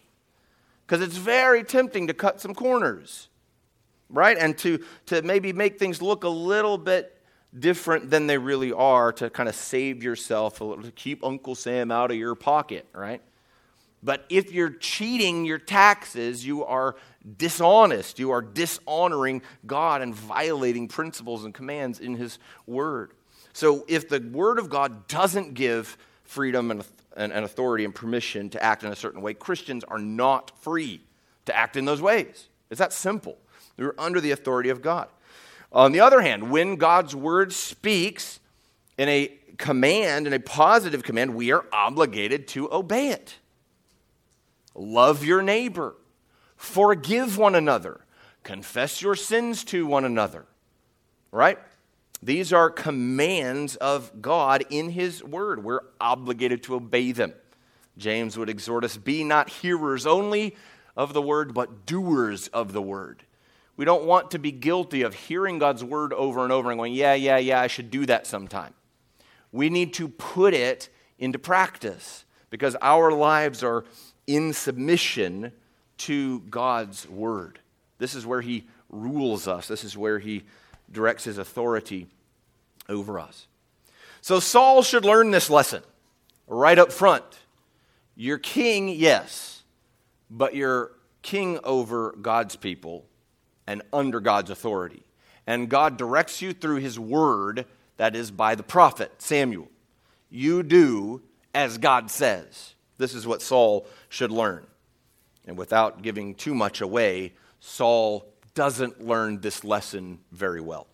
Because 0.85 1.01
it's 1.01 1.17
very 1.17 1.63
tempting 1.63 2.07
to 2.07 2.13
cut 2.13 2.39
some 2.39 2.53
corners 2.53 3.29
right? 4.09 4.37
And 4.37 4.57
to, 4.59 4.83
to 5.07 5.21
maybe 5.21 5.53
make 5.53 5.79
things 5.79 6.01
look 6.01 6.23
a 6.23 6.29
little 6.29 6.77
bit 6.77 7.11
different 7.57 8.09
than 8.09 8.27
they 8.27 8.37
really 8.37 8.71
are 8.71 9.11
to 9.13 9.29
kind 9.29 9.47
of 9.47 9.55
save 9.55 10.03
yourself, 10.03 10.61
a 10.61 10.63
little, 10.63 10.83
to 10.83 10.91
keep 10.91 11.23
Uncle 11.23 11.55
Sam 11.55 11.91
out 11.91 12.11
of 12.11 12.17
your 12.17 12.35
pocket, 12.35 12.85
right? 12.93 13.21
But 14.05 14.25
if 14.29 14.53
you're 14.53 14.69
cheating 14.69 15.45
your 15.45 15.57
taxes, 15.57 16.45
you 16.45 16.63
are 16.63 16.95
dishonest. 17.37 18.19
You 18.19 18.31
are 18.31 18.41
dishonoring 18.41 19.41
God 19.65 20.03
and 20.03 20.13
violating 20.13 20.87
principles 20.87 21.43
and 21.43 21.53
commands 21.53 21.99
in 21.99 22.15
His 22.15 22.37
Word. 22.67 23.11
So 23.51 23.83
if 23.87 24.07
the 24.07 24.19
Word 24.19 24.59
of 24.59 24.69
God 24.69 25.07
doesn't 25.07 25.55
give 25.55 25.97
freedom 26.23 26.69
and, 26.69 26.83
authority 27.17 27.83
and 27.83 27.95
permission 27.95 28.49
to 28.51 28.63
act 28.63 28.83
in 28.83 28.91
a 28.91 28.95
certain 28.95 29.23
way, 29.23 29.33
Christians 29.33 29.83
are 29.83 29.97
not 29.97 30.51
free 30.61 31.01
to 31.45 31.55
act 31.55 31.75
in 31.75 31.85
those 31.85 32.01
ways. 32.01 32.47
It's 32.69 32.79
that 32.79 32.93
simple. 32.93 33.37
We're 33.75 33.95
under 33.97 34.21
the 34.21 34.31
authority 34.31 34.69
of 34.69 34.83
God. 34.83 35.07
On 35.71 35.91
the 35.91 35.99
other 35.99 36.21
hand, 36.21 36.51
when 36.51 36.75
God's 36.75 37.15
word 37.15 37.51
speaks 37.53 38.39
in 38.97 39.09
a 39.09 39.31
command, 39.57 40.27
in 40.27 40.33
a 40.33 40.39
positive 40.39 41.01
command, 41.01 41.33
we 41.33 41.51
are 41.51 41.65
obligated 41.73 42.47
to 42.49 42.71
obey 42.71 43.09
it. 43.09 43.35
Love 44.75 45.23
your 45.23 45.41
neighbor, 45.41 45.95
forgive 46.57 47.37
one 47.37 47.55
another, 47.55 48.01
confess 48.43 49.01
your 49.01 49.15
sins 49.15 49.63
to 49.63 49.87
one 49.87 50.05
another. 50.05 50.45
Right? 51.31 51.57
These 52.21 52.53
are 52.53 52.69
commands 52.69 53.75
of 53.77 54.21
God 54.21 54.65
in 54.69 54.89
His 54.89 55.23
Word. 55.23 55.63
We're 55.63 55.81
obligated 55.99 56.63
to 56.63 56.75
obey 56.75 57.11
them. 57.11 57.33
James 57.97 58.37
would 58.37 58.49
exhort 58.49 58.83
us 58.83 58.97
be 58.97 59.23
not 59.23 59.49
hearers 59.49 60.05
only 60.05 60.55
of 60.97 61.13
the 61.13 61.21
Word, 61.21 61.53
but 61.53 61.85
doers 61.85 62.47
of 62.49 62.73
the 62.73 62.81
Word. 62.81 63.23
We 63.77 63.85
don't 63.85 64.05
want 64.05 64.31
to 64.31 64.39
be 64.39 64.51
guilty 64.51 65.01
of 65.01 65.13
hearing 65.13 65.59
God's 65.59 65.83
word 65.83 66.13
over 66.13 66.43
and 66.43 66.51
over 66.51 66.71
and 66.71 66.79
going, 66.79 66.93
yeah, 66.93 67.13
yeah, 67.13 67.37
yeah, 67.37 67.59
I 67.59 67.67
should 67.67 67.91
do 67.91 68.05
that 68.05 68.25
sometime. 68.25 68.73
We 69.51 69.69
need 69.69 69.93
to 69.95 70.07
put 70.07 70.53
it 70.53 70.89
into 71.19 71.39
practice 71.39 72.25
because 72.49 72.75
our 72.81 73.11
lives 73.11 73.63
are 73.63 73.83
in 74.27 74.53
submission 74.53 75.51
to 75.97 76.39
God's 76.41 77.07
word. 77.07 77.59
This 77.97 78.15
is 78.15 78.25
where 78.25 78.41
He 78.41 78.67
rules 78.89 79.47
us, 79.47 79.67
this 79.67 79.83
is 79.83 79.97
where 79.97 80.19
He 80.19 80.43
directs 80.91 81.23
His 81.23 81.37
authority 81.37 82.07
over 82.87 83.19
us. 83.19 83.47
So 84.21 84.39
Saul 84.39 84.81
should 84.81 85.05
learn 85.05 85.31
this 85.31 85.49
lesson 85.49 85.83
right 86.47 86.77
up 86.77 86.91
front. 86.91 87.23
You're 88.15 88.37
king, 88.37 88.89
yes, 88.89 89.63
but 90.29 90.55
you're 90.55 90.91
king 91.21 91.59
over 91.63 92.15
God's 92.21 92.55
people 92.55 93.05
and 93.67 93.81
under 93.91 94.19
God's 94.19 94.49
authority. 94.51 95.03
And 95.47 95.69
God 95.69 95.97
directs 95.97 96.41
you 96.41 96.53
through 96.53 96.77
his 96.77 96.99
word, 96.99 97.65
that 97.97 98.15
is 98.15 98.31
by 98.31 98.55
the 98.55 98.63
prophet 98.63 99.11
Samuel. 99.17 99.67
You 100.29 100.63
do 100.63 101.21
as 101.53 101.77
God 101.77 102.11
says. 102.11 102.74
This 102.97 103.13
is 103.13 103.27
what 103.27 103.41
Saul 103.41 103.87
should 104.09 104.31
learn. 104.31 104.65
And 105.45 105.57
without 105.57 106.01
giving 106.01 106.35
too 106.35 106.55
much 106.55 106.81
away, 106.81 107.33
Saul 107.59 108.25
doesn't 108.53 109.05
learn 109.05 109.41
this 109.41 109.63
lesson 109.63 110.19
very 110.31 110.61
well. 110.61 110.87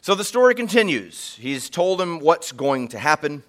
So 0.00 0.16
the 0.16 0.24
story 0.24 0.54
continues. 0.54 1.36
He's 1.40 1.70
told 1.70 2.00
him 2.00 2.18
what's 2.18 2.50
going 2.50 2.88
to 2.88 2.98
happen. 2.98 3.44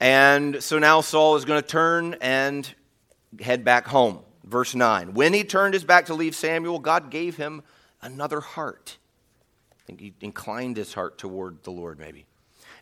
And 0.00 0.60
so 0.62 0.80
now 0.80 1.00
Saul 1.00 1.36
is 1.36 1.44
going 1.44 1.62
to 1.62 1.66
turn 1.66 2.16
and 2.20 2.68
head 3.40 3.64
back 3.64 3.86
home. 3.86 4.18
Verse 4.42 4.74
9. 4.74 5.14
When 5.14 5.32
he 5.32 5.44
turned 5.44 5.74
his 5.74 5.84
back 5.84 6.06
to 6.06 6.14
leave 6.14 6.34
Samuel, 6.34 6.80
God 6.80 7.10
gave 7.10 7.36
him 7.36 7.62
another 8.02 8.40
heart. 8.40 8.98
I 9.84 9.86
think 9.86 10.00
he 10.00 10.14
inclined 10.20 10.76
his 10.76 10.94
heart 10.94 11.18
toward 11.18 11.62
the 11.62 11.70
Lord, 11.70 11.98
maybe. 11.98 12.26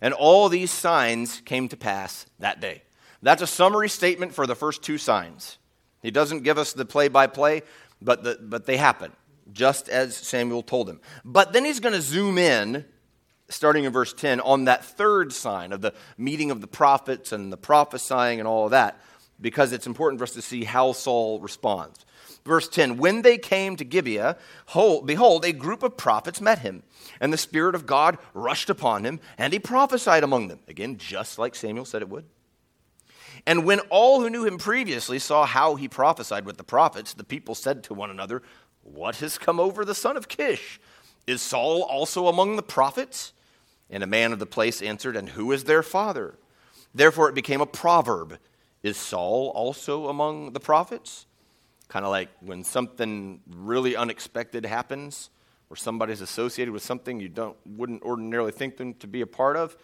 And 0.01 0.15
all 0.15 0.49
these 0.49 0.71
signs 0.71 1.41
came 1.45 1.69
to 1.69 1.77
pass 1.77 2.27
that 2.39 2.61
day. 2.61 2.83
That's 3.23 3.43
a 3.43 3.47
summary 3.47 3.89
statement 3.89 4.35
for 4.35 4.47
the 4.47 4.55
first 4.55 4.83
two 4.83 4.99
signs. 4.99 5.59
He 6.03 6.11
doesn't 6.11 6.43
give 6.43 6.59
us 6.59 6.73
the 6.73 6.85
play 6.85 7.09
by 7.09 7.27
play, 7.27 7.63
but, 8.01 8.25
the, 8.25 8.39
but 8.41 8.67
they 8.67 8.77
happen, 8.77 9.13
just 9.53 9.89
as 9.89 10.17
Samuel 10.17 10.63
told 10.63 10.89
him. 10.89 11.01
But 11.25 11.53
then 11.53 11.65
he's 11.65 11.81
going 11.81 11.95
to 11.95 12.01
zoom 12.01 12.39
in 12.39 12.85
starting 13.53 13.85
in 13.85 13.93
verse 13.93 14.13
10, 14.13 14.41
on 14.41 14.65
that 14.65 14.85
third 14.85 15.33
sign 15.33 15.73
of 15.73 15.81
the 15.81 15.95
meeting 16.17 16.51
of 16.51 16.61
the 16.61 16.67
prophets 16.67 17.33
and 17.33 17.53
the 17.53 17.57
prophesying 17.57 18.39
and 18.39 18.49
all 18.49 18.65
of 18.65 18.71
that, 18.71 19.01
because 19.41 19.73
it's 19.73 19.87
important 19.87 20.19
for 20.19 20.25
us 20.25 20.33
to 20.33 20.43
see 20.43 20.65
how 20.65 20.93
Saul 20.93 21.41
responds. 21.41 22.05
Verse 22.45 22.69
10 22.69 22.97
When 22.97 23.23
they 23.23 23.39
came 23.39 23.77
to 23.77 23.85
Gibeah, 23.85 24.37
behold, 24.73 25.45
a 25.45 25.53
group 25.53 25.83
of 25.83 25.97
prophets 25.97 26.41
met 26.41 26.61
him, 26.61 26.83
and 27.21 27.33
the 27.33 27.39
Spirit 27.39 27.75
of 27.75 27.87
God 27.87 28.19
rushed 28.35 28.71
upon 28.71 29.05
him, 29.05 29.21
and 29.39 29.53
he 29.53 29.59
prophesied 29.59 30.25
among 30.25 30.49
them. 30.49 30.61
Again, 30.69 30.97
just 30.97 31.39
like 31.39 31.55
Samuel 31.55 31.85
said 31.85 32.03
it 32.03 32.09
would. 32.09 32.25
And 33.47 33.65
when 33.65 33.81
all 33.91 34.21
who 34.21 34.31
knew 34.31 34.45
him 34.45 34.59
previously 34.59 35.19
saw 35.19 35.47
how 35.47 35.75
he 35.75 35.89
prophesied 35.89 36.45
with 36.45 36.59
the 36.59 36.65
prophets, 36.65 37.15
the 37.15 37.25
people 37.25 37.55
said 37.55 37.83
to 37.85 37.95
one 37.95 38.11
another, 38.11 38.43
What 38.83 39.17
has 39.17 39.39
come 39.39 39.59
over 39.59 39.85
the 39.85 39.95
son 39.95 40.17
of 40.17 40.29
Kish? 40.29 40.81
Is 41.27 41.41
Saul 41.41 41.83
also 41.83 42.27
among 42.27 42.57
the 42.57 42.63
prophets? 42.63 43.33
And 43.91 44.03
a 44.03 44.09
man 44.09 44.33
of 44.33 44.39
the 44.39 44.47
place 44.47 44.81
answered, 44.81 45.17
And 45.17 45.31
who 45.31 45.53
is 45.53 45.65
their 45.65 45.83
father? 45.83 46.39
Therefore 46.95 47.29
it 47.29 47.35
became 47.35 47.61
a 47.61 47.67
proverb 47.67 48.39
Is 48.83 48.97
Saul 48.97 49.53
also 49.55 50.09
among 50.09 50.53
the 50.53 50.61
prophets? 50.61 51.27
Kind 51.93 52.07
of 52.07 52.11
like 52.11 52.31
when 52.41 52.65
something 52.65 53.43
really 53.51 53.97
unexpected 53.97 54.65
happens, 54.65 55.29
or 55.69 55.77
somebody's 55.77 56.23
associated 56.23 56.73
with 56.73 56.83
something 56.83 57.21
you 57.21 57.29
don't, 57.29 57.55
wouldn't 57.67 58.03
ordinarily 58.03 58.51
think 58.51 58.79
them 58.79 58.95
to 58.95 59.07
be 59.07 59.21
a 59.21 59.27
part 59.27 59.59
of. 59.59 59.77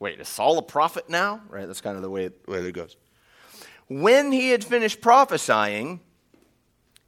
Wait, 0.00 0.18
is 0.18 0.26
Saul 0.26 0.58
a 0.58 0.62
prophet 0.62 1.08
now? 1.08 1.40
Right? 1.48 1.68
That's 1.68 1.80
kind 1.80 1.94
of 1.94 2.02
the 2.02 2.10
way 2.10 2.24
it, 2.24 2.48
way 2.48 2.58
it 2.58 2.72
goes. 2.72 2.96
When 3.86 4.32
he 4.32 4.48
had 4.48 4.64
finished 4.64 5.00
prophesying, 5.00 6.00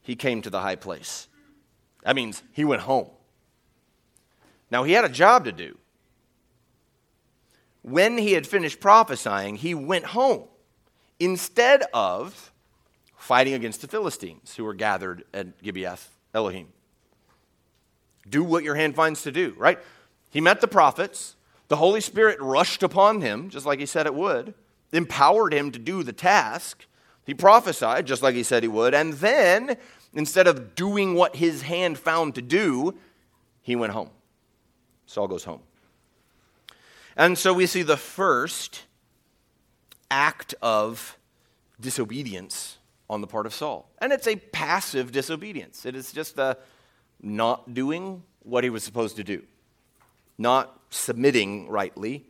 he 0.03 0.15
came 0.15 0.41
to 0.43 0.51
the 0.51 0.61
high 0.61 0.77
place. 0.77 1.27
That 2.05 2.15
means 2.15 2.41
he 2.53 2.65
went 2.65 2.83
home. 2.83 3.11
Now, 4.71 4.85
he 4.85 4.93
had 4.93 5.05
a 5.05 5.09
job 5.09 5.47
to 5.47 5.53
do. 5.53 5.77
When 7.83 8.19
he 8.19 8.35
had 8.35 8.47
finished 8.47 8.79
prophesying, 8.79 9.57
he 9.57 9.75
went 9.75 10.05
home 10.05 10.45
instead 11.19 11.83
of 11.93 12.53
fighting 13.25 13.55
against 13.55 13.81
the 13.81 13.89
Philistines 13.89 14.55
who 14.55 14.65
were 14.65 14.75
gathered 14.75 15.25
at 15.33 15.63
Gibeath 15.63 16.09
Elohim. 16.35 16.69
Do 18.29 18.45
what 18.45 18.65
your 18.65 18.75
hand 18.75 18.95
finds 18.95 19.23
to 19.23 19.33
do, 19.33 19.55
right? 19.57 19.79
He 20.31 20.43
met 20.43 20.61
the 20.61 20.69
prophets. 20.69 21.35
The 21.69 21.77
Holy 21.77 22.03
Spirit 22.03 22.39
rushed 22.39 22.83
upon 22.83 23.23
him, 23.23 23.49
just 23.49 23.65
like 23.65 23.79
he 23.79 23.87
said 23.87 24.05
it 24.05 24.15
would, 24.15 24.53
empowered 24.93 25.55
him 25.55 25.71
to 25.71 25.79
do 25.79 26.03
the 26.03 26.13
task. 26.13 26.85
He 27.25 27.33
prophesied, 27.33 28.07
just 28.07 28.23
like 28.23 28.35
he 28.35 28.43
said 28.43 28.63
he 28.63 28.69
would. 28.69 28.93
And 28.93 29.15
then, 29.15 29.79
instead 30.13 30.47
of 30.47 30.75
doing 30.75 31.15
what 31.15 31.37
his 31.37 31.63
hand 31.63 31.99
found 31.99 32.35
to 32.35 32.43
do, 32.43 32.95
he 33.63 33.75
went 33.75 33.95
home. 33.95 34.11
Saul 35.07 35.29
goes 35.29 35.45
home. 35.45 35.63
And 37.17 37.39
so 37.39 37.55
we 37.55 37.65
see 37.65 37.83
the 37.83 37.97
first 37.97 38.85
act 40.11 40.55
of 40.61 41.17
disobedience 41.81 42.77
on 43.15 43.21
the 43.21 43.27
part 43.27 43.47
of 43.47 43.55
Saul. 43.55 43.89
And 43.99 44.13
it's 44.13 44.27
a 44.27 44.37
passive 44.37 45.13
disobedience. 45.13 45.87
It 45.87 45.95
is 45.95 46.13
just 46.13 46.37
a 46.37 46.59
not 47.23 47.73
doing 47.73 48.25
what 48.43 48.65
he 48.65 48.71
was 48.71 48.83
supposed 48.83 49.17
to 49.17 49.25
do, 49.25 49.43
not 50.37 50.79
submitting 50.91 51.69
rightly 51.69 52.27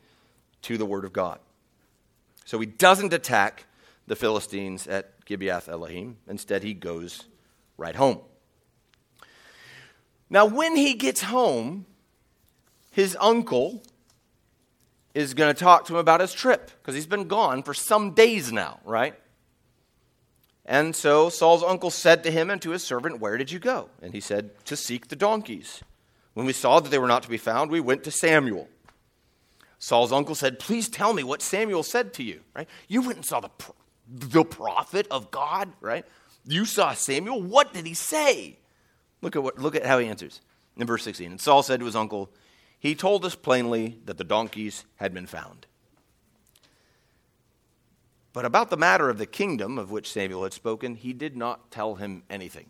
to 0.62 0.76
the 0.76 0.86
word 0.86 1.04
of 1.04 1.12
God. 1.12 1.40
So 2.44 2.60
he 2.60 2.66
doesn't 2.66 3.12
attack 3.12 3.64
the 4.06 4.14
Philistines 4.14 4.86
at 4.86 5.24
Gibeath 5.24 5.68
Elohim. 5.68 6.18
Instead, 6.28 6.62
he 6.62 6.74
goes 6.74 7.24
right 7.78 7.96
home. 7.96 8.20
Now, 10.28 10.44
when 10.44 10.76
he 10.76 10.94
gets 10.94 11.22
home, 11.22 11.86
his 12.90 13.16
uncle 13.18 13.82
is 15.14 15.32
going 15.32 15.54
to 15.54 15.58
talk 15.58 15.86
to 15.86 15.94
him 15.94 15.98
about 15.98 16.20
his 16.20 16.32
trip 16.32 16.70
because 16.80 16.94
he's 16.94 17.06
been 17.06 17.26
gone 17.26 17.62
for 17.62 17.72
some 17.72 18.12
days 18.12 18.52
now, 18.52 18.80
right? 18.84 19.14
And 20.66 20.96
so 20.96 21.28
Saul's 21.28 21.62
uncle 21.62 21.90
said 21.90 22.22
to 22.24 22.30
him 22.30 22.50
and 22.50 22.60
to 22.62 22.70
his 22.70 22.82
servant, 22.82 23.20
Where 23.20 23.36
did 23.36 23.52
you 23.52 23.58
go? 23.58 23.90
And 24.00 24.14
he 24.14 24.20
said, 24.20 24.50
To 24.66 24.76
seek 24.76 25.08
the 25.08 25.16
donkeys. 25.16 25.82
When 26.32 26.46
we 26.46 26.52
saw 26.52 26.80
that 26.80 26.88
they 26.88 26.98
were 26.98 27.06
not 27.06 27.22
to 27.24 27.28
be 27.28 27.36
found, 27.36 27.70
we 27.70 27.80
went 27.80 28.04
to 28.04 28.10
Samuel. 28.10 28.68
Saul's 29.78 30.12
uncle 30.12 30.34
said, 30.34 30.58
Please 30.58 30.88
tell 30.88 31.12
me 31.12 31.22
what 31.22 31.42
Samuel 31.42 31.82
said 31.82 32.14
to 32.14 32.22
you, 32.22 32.40
right? 32.54 32.68
You 32.88 33.02
went 33.02 33.16
and 33.16 33.24
saw 33.26 33.40
the, 33.40 33.50
the 34.08 34.44
prophet 34.44 35.06
of 35.10 35.30
God, 35.30 35.70
right? 35.80 36.06
You 36.46 36.64
saw 36.64 36.94
Samuel. 36.94 37.42
What 37.42 37.74
did 37.74 37.86
he 37.86 37.94
say? 37.94 38.58
Look 39.20 39.36
at, 39.36 39.42
what, 39.42 39.58
look 39.58 39.76
at 39.76 39.86
how 39.86 39.98
he 39.98 40.08
answers 40.08 40.40
in 40.76 40.86
verse 40.86 41.04
16. 41.04 41.32
And 41.32 41.40
Saul 41.40 41.62
said 41.62 41.80
to 41.80 41.86
his 41.86 41.96
uncle, 41.96 42.30
He 42.78 42.94
told 42.94 43.24
us 43.24 43.34
plainly 43.34 43.98
that 44.06 44.16
the 44.16 44.24
donkeys 44.24 44.84
had 44.96 45.12
been 45.12 45.26
found. 45.26 45.66
But 48.34 48.44
about 48.44 48.68
the 48.68 48.76
matter 48.76 49.08
of 49.08 49.16
the 49.16 49.26
kingdom 49.26 49.78
of 49.78 49.92
which 49.92 50.12
Samuel 50.12 50.42
had 50.42 50.52
spoken, 50.52 50.96
he 50.96 51.12
did 51.12 51.36
not 51.36 51.70
tell 51.70 51.94
him 51.94 52.24
anything. 52.28 52.66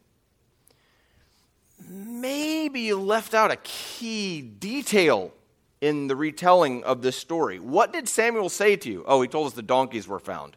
Maybe 1.88 2.80
you 2.80 3.00
left 3.00 3.32
out 3.32 3.50
a 3.50 3.56
key 3.56 4.42
detail 4.42 5.32
in 5.80 6.06
the 6.06 6.16
retelling 6.16 6.84
of 6.84 7.00
this 7.00 7.16
story. 7.16 7.58
What 7.58 7.94
did 7.94 8.08
Samuel 8.08 8.50
say 8.50 8.76
to 8.76 8.90
you? 8.90 9.04
Oh, 9.06 9.22
he 9.22 9.26
told 9.26 9.46
us 9.46 9.54
the 9.54 9.62
donkeys 9.62 10.06
were 10.06 10.20
found. 10.20 10.56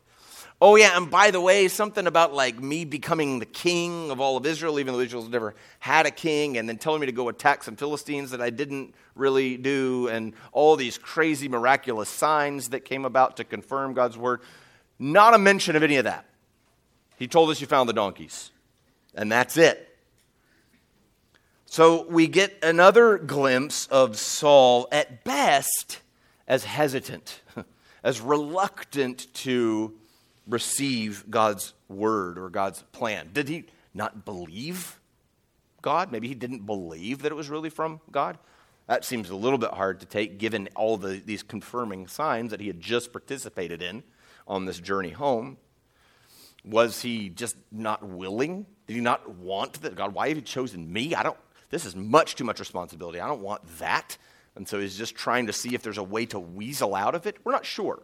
Oh, 0.60 0.76
yeah, 0.76 0.98
and 0.98 1.10
by 1.10 1.32
the 1.32 1.40
way, 1.40 1.70
something 1.70 2.06
about 2.06 2.34
like 2.34 2.60
me 2.60 2.84
becoming 2.84 3.40
the 3.40 3.46
king 3.46 4.12
of 4.12 4.20
all 4.20 4.36
of 4.36 4.46
Israel, 4.46 4.78
even 4.78 4.94
though 4.94 5.00
Israel's 5.00 5.30
never 5.30 5.56
had 5.80 6.06
a 6.06 6.12
king, 6.12 6.58
and 6.58 6.68
then 6.68 6.78
telling 6.78 7.00
me 7.00 7.06
to 7.06 7.14
go 7.14 7.30
attack 7.30 7.64
some 7.64 7.78
Philistines 7.78 8.32
that 8.32 8.42
I 8.42 8.50
didn't 8.50 8.94
really 9.16 9.56
do, 9.56 10.10
and 10.10 10.34
all 10.52 10.76
these 10.76 10.98
crazy 10.98 11.48
miraculous 11.48 12.10
signs 12.10 12.70
that 12.70 12.86
came 12.86 13.06
about 13.06 13.38
to 13.38 13.46
confirm 13.46 13.94
God's 13.94 14.18
word. 14.18 14.42
Not 15.00 15.34
a 15.34 15.38
mention 15.38 15.76
of 15.76 15.84
any 15.84 15.98
of 15.98 16.06
that. 16.06 16.26
He 17.18 17.28
told 17.28 17.50
us 17.50 17.62
you 17.62 17.68
found 17.68 17.90
the 17.90 17.94
donkeys, 17.94 18.52
and 19.16 19.32
that's 19.32 19.58
it. 19.58 19.84
So 21.66 22.08
we 22.08 22.28
get 22.28 22.58
another 22.64 23.18
glimpse 23.18 23.88
of 23.88 24.18
Saul, 24.18 24.88
at 24.92 25.24
best, 25.24 26.00
as 26.48 26.64
hesitant, 26.64 27.42
as 28.04 28.22
reluctant 28.22 29.34
to 29.36 29.94
receive 30.48 31.30
God's 31.30 31.74
word 31.90 32.38
or 32.38 32.50
God's 32.50 32.84
plan. 32.94 33.30
Did 33.34 33.50
he 33.50 33.66
not 33.94 34.24
believe 34.26 35.00
God? 35.82 36.12
Maybe 36.12 36.28
he 36.28 36.36
didn't 36.36 36.66
believe 36.66 37.24
that 37.24 37.32
it 37.32 37.36
was 37.36 37.50
really 37.50 37.70
from 37.70 38.00
God. 38.12 38.38
That 38.88 39.04
seems 39.04 39.30
a 39.30 39.36
little 39.36 39.58
bit 39.58 39.72
hard 39.72 40.00
to 40.00 40.06
take 40.06 40.38
given 40.38 40.70
all 40.74 40.98
the, 40.98 41.22
these 41.24 41.44
confirming 41.44 42.08
signs 42.08 42.52
that 42.52 42.62
he 42.62 42.68
had 42.68 42.80
just 42.80 43.12
participated 43.12 43.82
in 43.82 44.04
on 44.48 44.66
this 44.66 44.80
journey 44.80 45.12
home? 45.12 45.58
Was 46.64 47.02
he 47.02 47.30
just 47.30 47.56
not 47.72 48.04
willing? 48.04 48.66
Did 48.88 48.96
he 48.96 49.02
not 49.02 49.30
want 49.30 49.82
that? 49.82 49.96
God, 49.96 50.14
why 50.14 50.30
have 50.30 50.38
you 50.38 50.42
chosen 50.42 50.92
me? 50.92 51.16
I 51.16 51.24
don't, 51.24 51.38
this 51.70 51.86
is 51.86 51.96
much 51.96 52.36
too 52.36 52.44
much 52.44 52.60
responsibility. 52.60 53.20
I 53.20 53.28
don't 53.28 53.42
want 53.42 53.62
that. 53.80 54.18
And 54.56 54.68
so 54.68 54.80
he's 54.80 54.98
just 54.98 55.16
trying 55.16 55.48
to 55.48 55.54
see 55.54 55.76
if 55.76 55.84
there's 55.84 55.98
a 55.98 56.04
way 56.04 56.26
to 56.28 56.40
weasel 56.40 56.96
out 56.96 57.16
of 57.16 57.28
it. 57.28 57.38
We're 57.44 57.52
not 57.52 57.66
sure. 57.66 58.02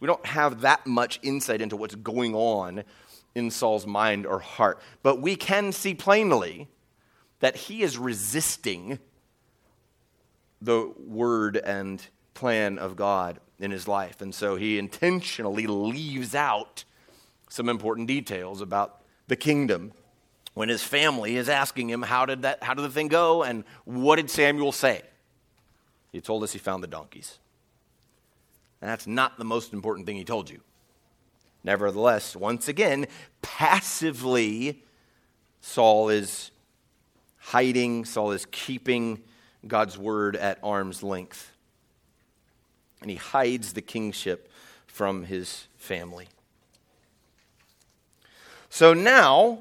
We 0.00 0.06
don't 0.06 0.24
have 0.26 0.60
that 0.60 0.86
much 0.86 1.18
insight 1.22 1.60
into 1.60 1.76
what's 1.76 1.94
going 1.94 2.34
on 2.34 2.84
in 3.34 3.50
Saul's 3.50 3.86
mind 3.86 4.26
or 4.26 4.38
heart. 4.38 4.80
But 5.02 5.20
we 5.20 5.34
can 5.34 5.72
see 5.72 5.94
plainly 5.94 6.68
that 7.40 7.56
he 7.56 7.82
is 7.82 7.98
resisting 7.98 8.98
the 10.60 10.92
word 10.98 11.56
and 11.56 12.06
plan 12.34 12.78
of 12.78 12.96
God 12.96 13.38
in 13.58 13.70
his 13.70 13.88
life. 13.88 14.20
And 14.20 14.34
so 14.34 14.56
he 14.56 14.78
intentionally 14.78 15.66
leaves 15.66 16.34
out 16.34 16.84
some 17.48 17.68
important 17.68 18.08
details 18.08 18.60
about 18.60 19.00
the 19.28 19.36
kingdom 19.36 19.92
when 20.54 20.68
his 20.68 20.82
family 20.82 21.36
is 21.36 21.48
asking 21.48 21.88
him, 21.88 22.02
How 22.02 22.26
did, 22.26 22.42
that, 22.42 22.62
how 22.62 22.74
did 22.74 22.82
the 22.82 22.90
thing 22.90 23.08
go? 23.08 23.42
And 23.42 23.64
what 23.84 24.16
did 24.16 24.28
Samuel 24.30 24.72
say? 24.72 25.02
He 26.12 26.20
told 26.20 26.42
us 26.42 26.52
he 26.52 26.58
found 26.58 26.82
the 26.82 26.88
donkeys. 26.88 27.38
And 28.80 28.90
that's 28.90 29.06
not 29.06 29.38
the 29.38 29.44
most 29.44 29.72
important 29.72 30.06
thing 30.06 30.16
he 30.16 30.24
told 30.24 30.50
you. 30.50 30.60
Nevertheless, 31.64 32.36
once 32.36 32.68
again, 32.68 33.06
passively, 33.40 34.82
Saul 35.60 36.10
is 36.10 36.50
hiding, 37.38 38.04
Saul 38.04 38.32
is 38.32 38.46
keeping 38.50 39.22
God's 39.66 39.96
word 39.96 40.36
at 40.36 40.58
arm's 40.62 41.02
length 41.02 41.53
and 43.04 43.10
he 43.10 43.18
hides 43.18 43.74
the 43.74 43.82
kingship 43.82 44.50
from 44.86 45.24
his 45.24 45.66
family. 45.76 46.26
So 48.70 48.94
now 48.94 49.58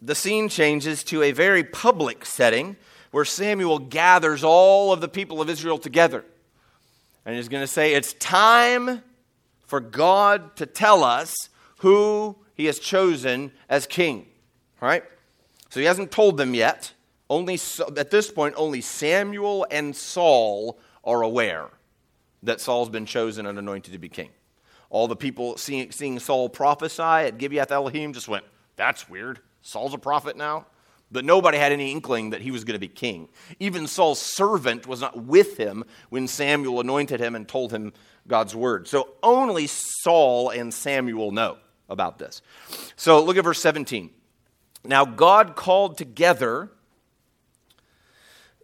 the 0.00 0.14
scene 0.14 0.48
changes 0.48 1.02
to 1.04 1.24
a 1.24 1.32
very 1.32 1.64
public 1.64 2.24
setting 2.24 2.76
where 3.10 3.24
Samuel 3.24 3.80
gathers 3.80 4.44
all 4.44 4.92
of 4.92 5.00
the 5.00 5.08
people 5.08 5.42
of 5.42 5.50
Israel 5.50 5.78
together. 5.78 6.24
And 7.26 7.34
he's 7.34 7.48
going 7.48 7.64
to 7.64 7.66
say, 7.66 7.92
It's 7.92 8.12
time 8.12 9.02
for 9.66 9.80
God 9.80 10.54
to 10.54 10.64
tell 10.64 11.02
us 11.02 11.34
who 11.78 12.36
he 12.54 12.66
has 12.66 12.78
chosen 12.78 13.50
as 13.68 13.84
king. 13.84 14.28
All 14.80 14.88
right? 14.88 15.02
So 15.70 15.80
he 15.80 15.86
hasn't 15.86 16.12
told 16.12 16.36
them 16.36 16.54
yet. 16.54 16.92
Only 17.28 17.58
at 17.96 18.12
this 18.12 18.30
point, 18.30 18.54
only 18.56 18.80
Samuel 18.80 19.66
and 19.72 19.96
Saul 19.96 20.78
are 21.02 21.22
aware 21.22 21.70
that 22.42 22.60
Saul's 22.60 22.88
been 22.88 23.06
chosen 23.06 23.46
and 23.46 23.58
anointed 23.58 23.92
to 23.92 23.98
be 23.98 24.08
king. 24.08 24.30
All 24.88 25.06
the 25.06 25.16
people 25.16 25.56
seeing, 25.56 25.92
seeing 25.92 26.18
Saul 26.18 26.48
prophesy 26.48 27.02
at 27.02 27.38
Gibeath 27.38 27.70
Elohim 27.70 28.12
just 28.12 28.28
went, 28.28 28.44
That's 28.76 29.08
weird. 29.08 29.40
Saul's 29.62 29.94
a 29.94 29.98
prophet 29.98 30.36
now? 30.36 30.66
But 31.12 31.24
nobody 31.24 31.58
had 31.58 31.72
any 31.72 31.90
inkling 31.90 32.30
that 32.30 32.40
he 32.40 32.50
was 32.50 32.64
going 32.64 32.74
to 32.74 32.80
be 32.80 32.88
king. 32.88 33.28
Even 33.58 33.86
Saul's 33.86 34.20
servant 34.20 34.86
was 34.86 35.00
not 35.00 35.24
with 35.24 35.56
him 35.56 35.84
when 36.08 36.28
Samuel 36.28 36.80
anointed 36.80 37.20
him 37.20 37.34
and 37.34 37.48
told 37.48 37.72
him 37.72 37.92
God's 38.28 38.54
word. 38.54 38.86
So 38.86 39.08
only 39.22 39.66
Saul 39.66 40.50
and 40.50 40.72
Samuel 40.72 41.32
know 41.32 41.58
about 41.88 42.18
this. 42.18 42.42
So 42.94 43.22
look 43.24 43.36
at 43.36 43.44
verse 43.44 43.60
17. 43.60 44.10
Now 44.84 45.04
God 45.04 45.56
called 45.56 45.98
together, 45.98 46.70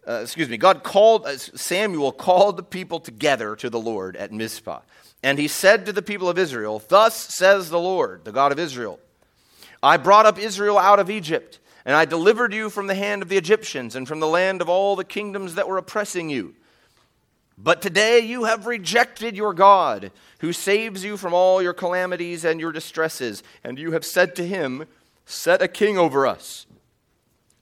uh, 0.07 0.21
excuse 0.21 0.49
me, 0.49 0.57
God 0.57 0.83
called, 0.83 1.25
uh, 1.25 1.37
Samuel 1.37 2.11
called 2.11 2.57
the 2.57 2.63
people 2.63 2.99
together 2.99 3.55
to 3.57 3.69
the 3.69 3.79
Lord 3.79 4.15
at 4.15 4.31
Mizpah. 4.31 4.81
And 5.23 5.37
he 5.37 5.47
said 5.47 5.85
to 5.85 5.93
the 5.93 6.01
people 6.01 6.29
of 6.29 6.37
Israel, 6.37 6.81
Thus 6.87 7.15
says 7.15 7.69
the 7.69 7.79
Lord, 7.79 8.23
the 8.23 8.31
God 8.31 8.51
of 8.51 8.59
Israel, 8.59 8.99
I 9.81 9.97
brought 9.97 10.25
up 10.25 10.39
Israel 10.39 10.77
out 10.77 10.99
of 10.99 11.09
Egypt 11.09 11.59
and 11.87 11.95
I 11.95 12.03
delivered 12.03 12.53
you 12.53 12.69
from 12.69 12.87
the 12.87 12.95
hand 12.95 13.21
of 13.21 13.29
the 13.29 13.37
Egyptians 13.37 13.95
and 13.95 14.05
from 14.05 14.19
the 14.19 14.27
land 14.27 14.61
of 14.61 14.67
all 14.67 14.97
the 14.97 15.05
kingdoms 15.05 15.55
that 15.55 15.69
were 15.69 15.77
oppressing 15.77 16.29
you. 16.29 16.53
But 17.57 17.81
today 17.81 18.19
you 18.19 18.43
have 18.43 18.67
rejected 18.67 19.37
your 19.37 19.53
God, 19.53 20.11
who 20.39 20.51
saves 20.51 21.05
you 21.05 21.15
from 21.15 21.33
all 21.33 21.61
your 21.61 21.73
calamities 21.73 22.43
and 22.43 22.59
your 22.59 22.73
distresses, 22.73 23.41
and 23.63 23.79
you 23.79 23.93
have 23.93 24.03
said 24.03 24.35
to 24.35 24.45
him, 24.45 24.85
Set 25.25 25.61
a 25.61 25.67
king 25.69 25.97
over 25.97 26.27
us. 26.27 26.67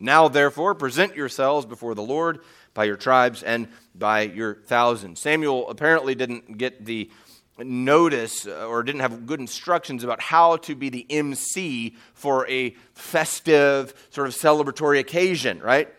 Now, 0.05 0.27
therefore, 0.27 0.75
present 0.75 1.15
yourselves 1.15 1.65
before 1.65 1.95
the 1.95 2.03
Lord 2.03 2.41
by 2.75 2.83
your 2.83 2.95
tribes 2.95 3.41
and 3.41 3.67
by 3.95 4.21
your 4.21 4.53
thousands. 4.67 5.19
Samuel 5.19 5.67
apparently 5.67 6.13
didn't 6.13 6.59
get 6.59 6.85
the 6.85 7.09
notice 7.57 8.45
uh, 8.45 8.67
or 8.67 8.83
didn't 8.83 9.01
have 9.01 9.25
good 9.25 9.39
instructions 9.39 10.03
about 10.03 10.21
how 10.21 10.57
to 10.57 10.75
be 10.75 10.89
the 10.89 11.07
MC 11.09 11.95
for 12.13 12.47
a 12.47 12.75
festive, 12.93 13.95
sort 14.11 14.27
of 14.27 14.35
celebratory 14.35 14.99
occasion, 14.99 15.59
right? 15.59 15.91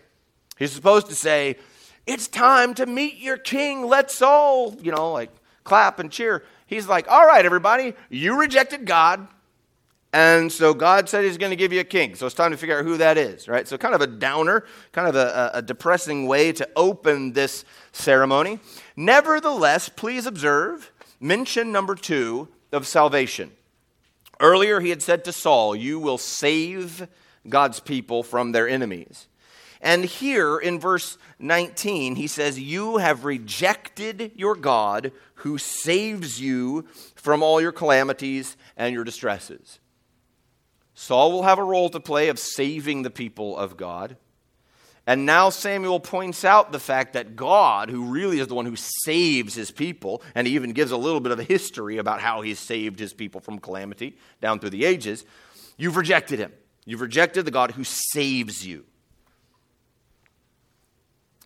He's 0.56 0.70
supposed 0.70 1.08
to 1.08 1.16
say, 1.16 1.56
It's 2.06 2.28
time 2.28 2.74
to 2.74 2.86
meet 2.86 3.16
your 3.16 3.38
king. 3.38 3.88
Let's 3.88 4.22
all, 4.22 4.76
you 4.80 4.92
know, 4.92 5.10
like 5.10 5.32
clap 5.64 5.98
and 5.98 6.12
cheer. 6.12 6.44
He's 6.68 6.86
like, 6.86 7.08
All 7.08 7.26
right, 7.26 7.44
everybody, 7.44 7.94
you 8.08 8.38
rejected 8.38 8.84
God. 8.86 9.26
And 10.16 10.50
so 10.50 10.72
God 10.72 11.10
said 11.10 11.26
he's 11.26 11.36
going 11.36 11.50
to 11.50 11.56
give 11.56 11.74
you 11.74 11.80
a 11.80 11.84
king. 11.84 12.14
So 12.14 12.24
it's 12.24 12.34
time 12.34 12.50
to 12.50 12.56
figure 12.56 12.78
out 12.78 12.86
who 12.86 12.96
that 12.96 13.18
is, 13.18 13.48
right? 13.48 13.68
So 13.68 13.76
kind 13.76 13.94
of 13.94 14.00
a 14.00 14.06
downer, 14.06 14.64
kind 14.92 15.06
of 15.06 15.14
a, 15.14 15.50
a 15.52 15.60
depressing 15.60 16.26
way 16.26 16.52
to 16.52 16.66
open 16.74 17.34
this 17.34 17.66
ceremony. 17.92 18.58
Nevertheless, 18.96 19.90
please 19.90 20.24
observe 20.24 20.90
mention 21.20 21.70
number 21.70 21.94
two 21.94 22.48
of 22.72 22.86
salvation. 22.86 23.52
Earlier, 24.40 24.80
he 24.80 24.88
had 24.88 25.02
said 25.02 25.22
to 25.26 25.32
Saul, 25.32 25.76
You 25.76 25.98
will 25.98 26.16
save 26.16 27.08
God's 27.46 27.80
people 27.80 28.22
from 28.22 28.52
their 28.52 28.66
enemies. 28.66 29.28
And 29.82 30.02
here 30.02 30.56
in 30.56 30.80
verse 30.80 31.18
19, 31.40 32.16
he 32.16 32.26
says, 32.26 32.58
You 32.58 32.96
have 32.96 33.26
rejected 33.26 34.32
your 34.34 34.54
God 34.54 35.12
who 35.34 35.58
saves 35.58 36.40
you 36.40 36.86
from 37.16 37.42
all 37.42 37.60
your 37.60 37.72
calamities 37.72 38.56
and 38.78 38.94
your 38.94 39.04
distresses. 39.04 39.78
Saul 40.98 41.30
will 41.30 41.42
have 41.42 41.58
a 41.58 41.64
role 41.64 41.90
to 41.90 42.00
play 42.00 42.28
of 42.28 42.38
saving 42.38 43.02
the 43.02 43.10
people 43.10 43.56
of 43.56 43.76
God. 43.76 44.16
And 45.06 45.26
now 45.26 45.50
Samuel 45.50 46.00
points 46.00 46.42
out 46.42 46.72
the 46.72 46.80
fact 46.80 47.12
that 47.12 47.36
God, 47.36 47.90
who 47.90 48.06
really 48.06 48.40
is 48.40 48.48
the 48.48 48.54
one 48.54 48.64
who 48.64 48.76
saves 48.76 49.54
his 49.54 49.70
people, 49.70 50.22
and 50.34 50.46
he 50.46 50.54
even 50.54 50.72
gives 50.72 50.90
a 50.90 50.96
little 50.96 51.20
bit 51.20 51.32
of 51.32 51.38
a 51.38 51.44
history 51.44 51.98
about 51.98 52.22
how 52.22 52.40
he's 52.40 52.58
saved 52.58 52.98
his 52.98 53.12
people 53.12 53.42
from 53.42 53.58
calamity 53.58 54.16
down 54.40 54.58
through 54.58 54.70
the 54.70 54.86
ages, 54.86 55.26
you've 55.76 55.96
rejected 55.96 56.38
him. 56.38 56.52
You've 56.86 57.02
rejected 57.02 57.44
the 57.44 57.50
God 57.50 57.72
who 57.72 57.84
saves 57.84 58.66
you. 58.66 58.86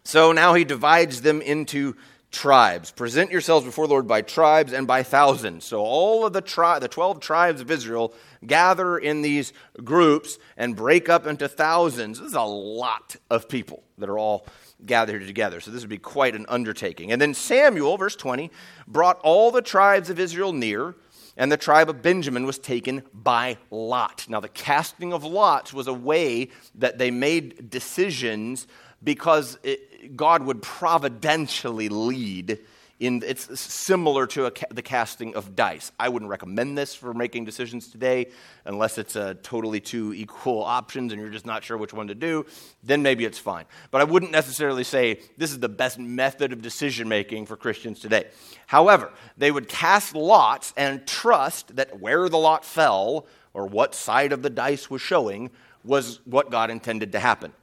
So 0.04 0.30
now 0.30 0.54
he 0.54 0.64
divides 0.64 1.22
them 1.22 1.42
into 1.42 1.96
tribes. 2.30 2.90
Present 2.90 3.30
yourselves 3.30 3.66
before 3.66 3.86
the 3.86 3.92
Lord 3.92 4.06
by 4.06 4.22
tribes 4.22 4.72
and 4.72 4.86
by 4.86 5.02
thousands. 5.02 5.64
So 5.64 5.80
all 5.80 6.24
of 6.24 6.32
the 6.32 6.40
tri- 6.40 6.78
the 6.78 6.88
12 6.88 7.20
tribes 7.20 7.60
of 7.60 7.70
Israel 7.70 8.14
gather 8.46 8.98
in 8.98 9.22
these 9.22 9.52
groups 9.82 10.38
and 10.56 10.76
break 10.76 11.08
up 11.08 11.26
into 11.26 11.48
thousands. 11.48 12.18
This 12.18 12.28
is 12.28 12.34
a 12.34 12.42
lot 12.42 13.16
of 13.30 13.48
people 13.48 13.82
that 13.98 14.08
are 14.08 14.18
all 14.18 14.46
gathered 14.86 15.26
together. 15.26 15.60
So 15.60 15.70
this 15.70 15.82
would 15.82 15.90
be 15.90 15.98
quite 15.98 16.34
an 16.34 16.46
undertaking. 16.48 17.12
And 17.12 17.20
then 17.20 17.34
Samuel, 17.34 17.96
verse 17.96 18.16
20, 18.16 18.50
brought 18.86 19.18
all 19.20 19.50
the 19.50 19.62
tribes 19.62 20.08
of 20.08 20.18
Israel 20.18 20.52
near, 20.52 20.94
and 21.36 21.50
the 21.50 21.56
tribe 21.56 21.88
of 21.88 22.02
Benjamin 22.02 22.46
was 22.46 22.58
taken 22.58 23.02
by 23.12 23.58
lot. 23.70 24.26
Now, 24.28 24.40
the 24.40 24.48
casting 24.48 25.12
of 25.12 25.24
lots 25.24 25.72
was 25.72 25.86
a 25.86 25.94
way 25.94 26.48
that 26.76 26.98
they 26.98 27.10
made 27.10 27.70
decisions 27.70 28.66
because 29.02 29.58
it, 29.62 29.80
God 30.16 30.42
would 30.44 30.62
providentially 30.62 31.88
lead 31.88 32.60
in, 33.00 33.22
it's 33.26 33.58
similar 33.58 34.26
to 34.28 34.46
a, 34.46 34.52
the 34.70 34.82
casting 34.82 35.34
of 35.34 35.56
dice. 35.56 35.90
I 35.98 36.10
wouldn't 36.10 36.30
recommend 36.30 36.76
this 36.76 36.94
for 36.94 37.14
making 37.14 37.46
decisions 37.46 37.88
today 37.88 38.28
unless 38.66 38.98
it's 38.98 39.16
a 39.16 39.34
totally 39.36 39.80
two 39.80 40.12
equal 40.12 40.62
options 40.62 41.10
and 41.10 41.20
you're 41.20 41.30
just 41.30 41.46
not 41.46 41.64
sure 41.64 41.78
which 41.78 41.94
one 41.94 42.08
to 42.08 42.14
do. 42.14 42.44
Then 42.82 43.02
maybe 43.02 43.24
it's 43.24 43.38
fine. 43.38 43.64
But 43.90 44.02
I 44.02 44.04
wouldn't 44.04 44.32
necessarily 44.32 44.84
say 44.84 45.20
this 45.38 45.50
is 45.50 45.60
the 45.60 45.68
best 45.70 45.98
method 45.98 46.52
of 46.52 46.60
decision 46.60 47.08
making 47.08 47.46
for 47.46 47.56
Christians 47.56 48.00
today. 48.00 48.26
However, 48.66 49.10
they 49.38 49.50
would 49.50 49.66
cast 49.66 50.14
lots 50.14 50.74
and 50.76 51.06
trust 51.06 51.76
that 51.76 52.00
where 52.00 52.28
the 52.28 52.38
lot 52.38 52.66
fell 52.66 53.26
or 53.54 53.66
what 53.66 53.94
side 53.94 54.32
of 54.32 54.42
the 54.42 54.50
dice 54.50 54.90
was 54.90 55.00
showing 55.00 55.50
was 55.84 56.20
what 56.26 56.50
God 56.50 56.70
intended 56.70 57.12
to 57.12 57.18
happen. 57.18 57.54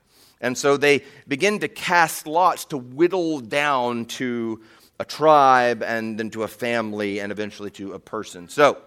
And 0.41 0.57
so 0.57 0.77
they 0.77 1.03
begin 1.27 1.59
to 1.59 1.67
cast 1.67 2.27
lots 2.27 2.65
to 2.65 2.77
whittle 2.77 3.39
down 3.39 4.05
to 4.05 4.61
a 4.99 5.05
tribe 5.05 5.83
and 5.83 6.19
then 6.19 6.29
to 6.31 6.43
a 6.43 6.47
family 6.47 7.19
and 7.19 7.31
eventually 7.31 7.71
to 7.71 7.93
a 7.93 7.99
person. 7.99 8.49
So 8.49 8.77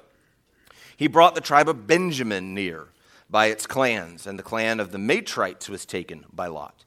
he 0.96 1.06
brought 1.06 1.34
the 1.34 1.40
tribe 1.40 1.68
of 1.68 1.86
Benjamin 1.86 2.54
near 2.54 2.88
by 3.28 3.46
its 3.46 3.66
clans, 3.66 4.26
and 4.26 4.38
the 4.38 4.42
clan 4.42 4.80
of 4.80 4.90
the 4.90 4.98
Matrites 4.98 5.68
was 5.68 5.86
taken 5.86 6.24
by 6.32 6.48
Lot. 6.48 6.84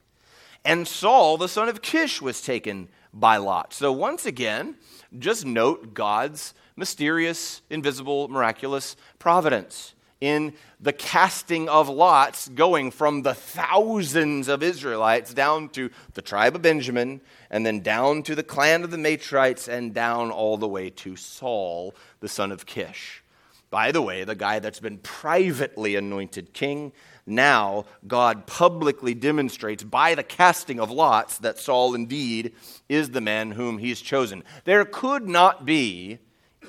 And 0.65 0.87
Saul, 0.87 1.37
the 1.37 1.47
son 1.47 1.69
of 1.69 1.81
Kish, 1.81 2.21
was 2.21 2.41
taken 2.41 2.89
by 3.13 3.37
Lot. 3.37 3.73
So 3.73 3.91
once 3.91 4.25
again, 4.25 4.75
just 5.17 5.45
note 5.45 5.93
God's 5.93 6.53
mysterious, 6.75 7.61
invisible, 7.69 8.27
miraculous 8.27 8.95
providence 9.19 9.93
in 10.23 10.53
the 10.79 10.93
casting 10.93 11.67
of 11.67 11.89
lots, 11.89 12.47
going 12.47 12.91
from 12.91 13.23
the 13.23 13.33
thousands 13.33 14.47
of 14.47 14.63
Israelites 14.63 15.33
down 15.33 15.67
to 15.67 15.89
the 16.13 16.21
tribe 16.21 16.55
of 16.55 16.61
Benjamin, 16.61 17.19
and 17.49 17.65
then 17.65 17.81
down 17.81 18.23
to 18.23 18.33
the 18.33 18.41
clan 18.41 18.85
of 18.85 18.91
the 18.91 18.97
Matrites, 18.97 19.67
and 19.67 19.93
down 19.93 20.31
all 20.31 20.55
the 20.55 20.67
way 20.67 20.89
to 20.89 21.17
Saul, 21.17 21.93
the 22.21 22.29
son 22.29 22.53
of 22.53 22.65
Kish. 22.65 23.21
By 23.69 23.91
the 23.91 24.01
way, 24.01 24.23
the 24.23 24.33
guy 24.33 24.59
that's 24.59 24.79
been 24.79 24.99
privately 24.99 25.97
anointed 25.97 26.53
king, 26.53 26.93
now 27.25 27.83
God 28.07 28.47
publicly 28.47 29.13
demonstrates 29.13 29.83
by 29.83 30.15
the 30.15 30.23
casting 30.23 30.79
of 30.79 30.89
lots 30.89 31.37
that 31.39 31.59
Saul 31.59 31.95
indeed 31.95 32.53
is 32.87 33.09
the 33.09 33.19
man 33.19 33.51
whom 33.51 33.77
he's 33.77 33.99
chosen. 33.99 34.45
There 34.63 34.85
could 34.85 35.27
not 35.27 35.65
be 35.65 36.19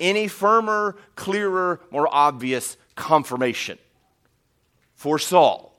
any 0.01 0.27
firmer, 0.27 0.97
clearer, 1.15 1.79
more 1.89 2.13
obvious 2.13 2.75
confirmation 2.95 3.77
for 4.95 5.19
Saul. 5.19 5.77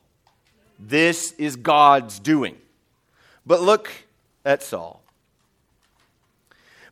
This 0.79 1.33
is 1.33 1.57
God's 1.57 2.19
doing. 2.19 2.57
But 3.47 3.63
look 3.63 3.91
at 4.45 4.63
Saul. 4.63 5.03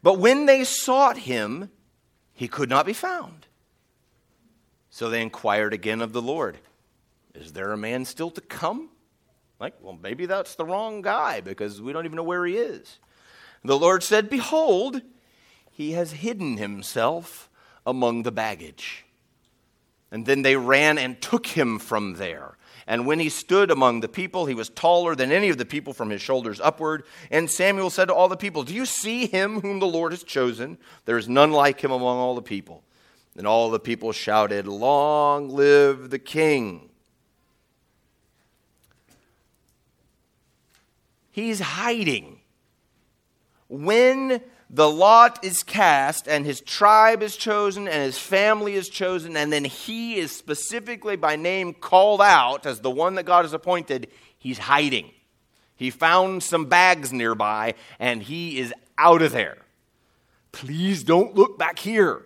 But 0.03 0.19
when 0.19 0.47
they 0.47 0.65
sought 0.65 1.19
him, 1.19 1.71
he 2.33 2.49
could 2.49 2.69
not 2.69 2.87
be 2.87 2.93
found. 2.93 3.47
So 4.91 5.09
they 5.09 5.23
inquired 5.23 5.73
again 5.73 6.01
of 6.01 6.13
the 6.13 6.23
Lord 6.23 6.59
Is 7.35 7.53
there 7.53 7.73
a 7.73 7.77
man 7.77 8.05
still 8.05 8.31
to 8.31 8.41
come? 8.41 8.91
Like, 9.59 9.75
well, 9.81 9.99
maybe 10.01 10.27
that's 10.27 10.55
the 10.55 10.65
wrong 10.65 11.03
guy 11.03 11.41
because 11.41 11.81
we 11.81 11.93
don't 11.93 12.05
even 12.05 12.17
know 12.17 12.23
where 12.23 12.45
he 12.47 12.57
is. 12.57 12.99
The 13.65 13.79
Lord 13.79 14.03
said, 14.03 14.29
Behold, 14.29 15.01
he 15.71 15.93
has 15.93 16.13
hidden 16.13 16.59
himself 16.59 17.49
among 17.87 18.23
the 18.23 18.31
baggage. 18.31 19.04
And 20.15 20.25
then 20.25 20.43
they 20.43 20.55
ran 20.55 20.97
and 20.97 21.21
took 21.21 21.45
him 21.45 21.81
from 21.81 22.15
there. 22.15 22.57
And 22.87 23.05
when 23.05 23.19
he 23.19 23.29
stood 23.29 23.73
among 23.73 23.99
the 23.99 24.09
people, 24.09 24.47
he 24.47 24.55
was 24.55 24.69
taller 24.69 25.17
than 25.17 25.33
any 25.33 25.49
of 25.49 25.59
the 25.59 25.65
people 25.65 25.93
from 25.93 26.09
his 26.09 26.23
shoulders 26.23 26.61
upward. 26.61 27.03
And 27.33 27.51
Samuel 27.51 27.91
said 27.91 28.05
to 28.05 28.15
all 28.15 28.29
the 28.29 28.37
people, 28.37 28.63
Do 28.63 28.73
you 28.73 28.87
see 28.87 29.27
him 29.27 29.61
whom 29.61 29.81
the 29.81 29.89
Lord 29.89 30.13
has 30.13 30.23
chosen? 30.23 30.79
There 31.05 31.19
is 31.19 31.29
none 31.29 31.51
like 31.51 31.81
him 31.81 31.91
among 31.91 32.19
all 32.19 32.37
the 32.37 32.43
people. 32.43 32.85
And 33.37 33.45
all 33.45 33.71
the 33.71 33.81
people 33.81 34.13
shouted, 34.13 34.69
Long 34.69 35.49
live 35.49 36.11
the 36.11 36.21
king. 36.21 36.91
He's 41.33 41.59
hiding. 41.59 42.39
When 43.67 44.41
the 44.71 44.91
lot 44.91 45.45
is 45.45 45.63
cast, 45.63 46.27
and 46.27 46.45
his 46.45 46.61
tribe 46.61 47.23
is 47.23 47.37
chosen, 47.37 47.87
and 47.87 48.03
his 48.03 48.19
family 48.19 48.75
is 48.75 48.89
chosen, 48.89 49.37
and 49.37 49.53
then 49.53 49.65
he 49.65 50.17
is 50.17 50.33
specifically 50.33 51.17
by 51.17 51.37
name 51.37 51.75
called 51.75 52.23
out 52.23 52.67
as 52.67 52.81
the 52.81 52.91
one 52.91 53.15
that 53.15 53.25
God 53.25 53.45
has 53.45 53.53
appointed, 53.53 54.09
he's 54.39 54.59
hiding. 54.59 55.11
He 55.77 55.91
found 55.91 56.43
some 56.43 56.67
bags 56.67 57.13
nearby, 57.13 57.75
and 57.99 58.23
he 58.23 58.59
is 58.59 58.73
out 58.97 59.23
of 59.23 59.33
there. 59.33 59.59
Please 60.53 61.03
don't 61.03 61.35
look 61.35 61.59
back 61.59 61.79
here. 61.79 62.23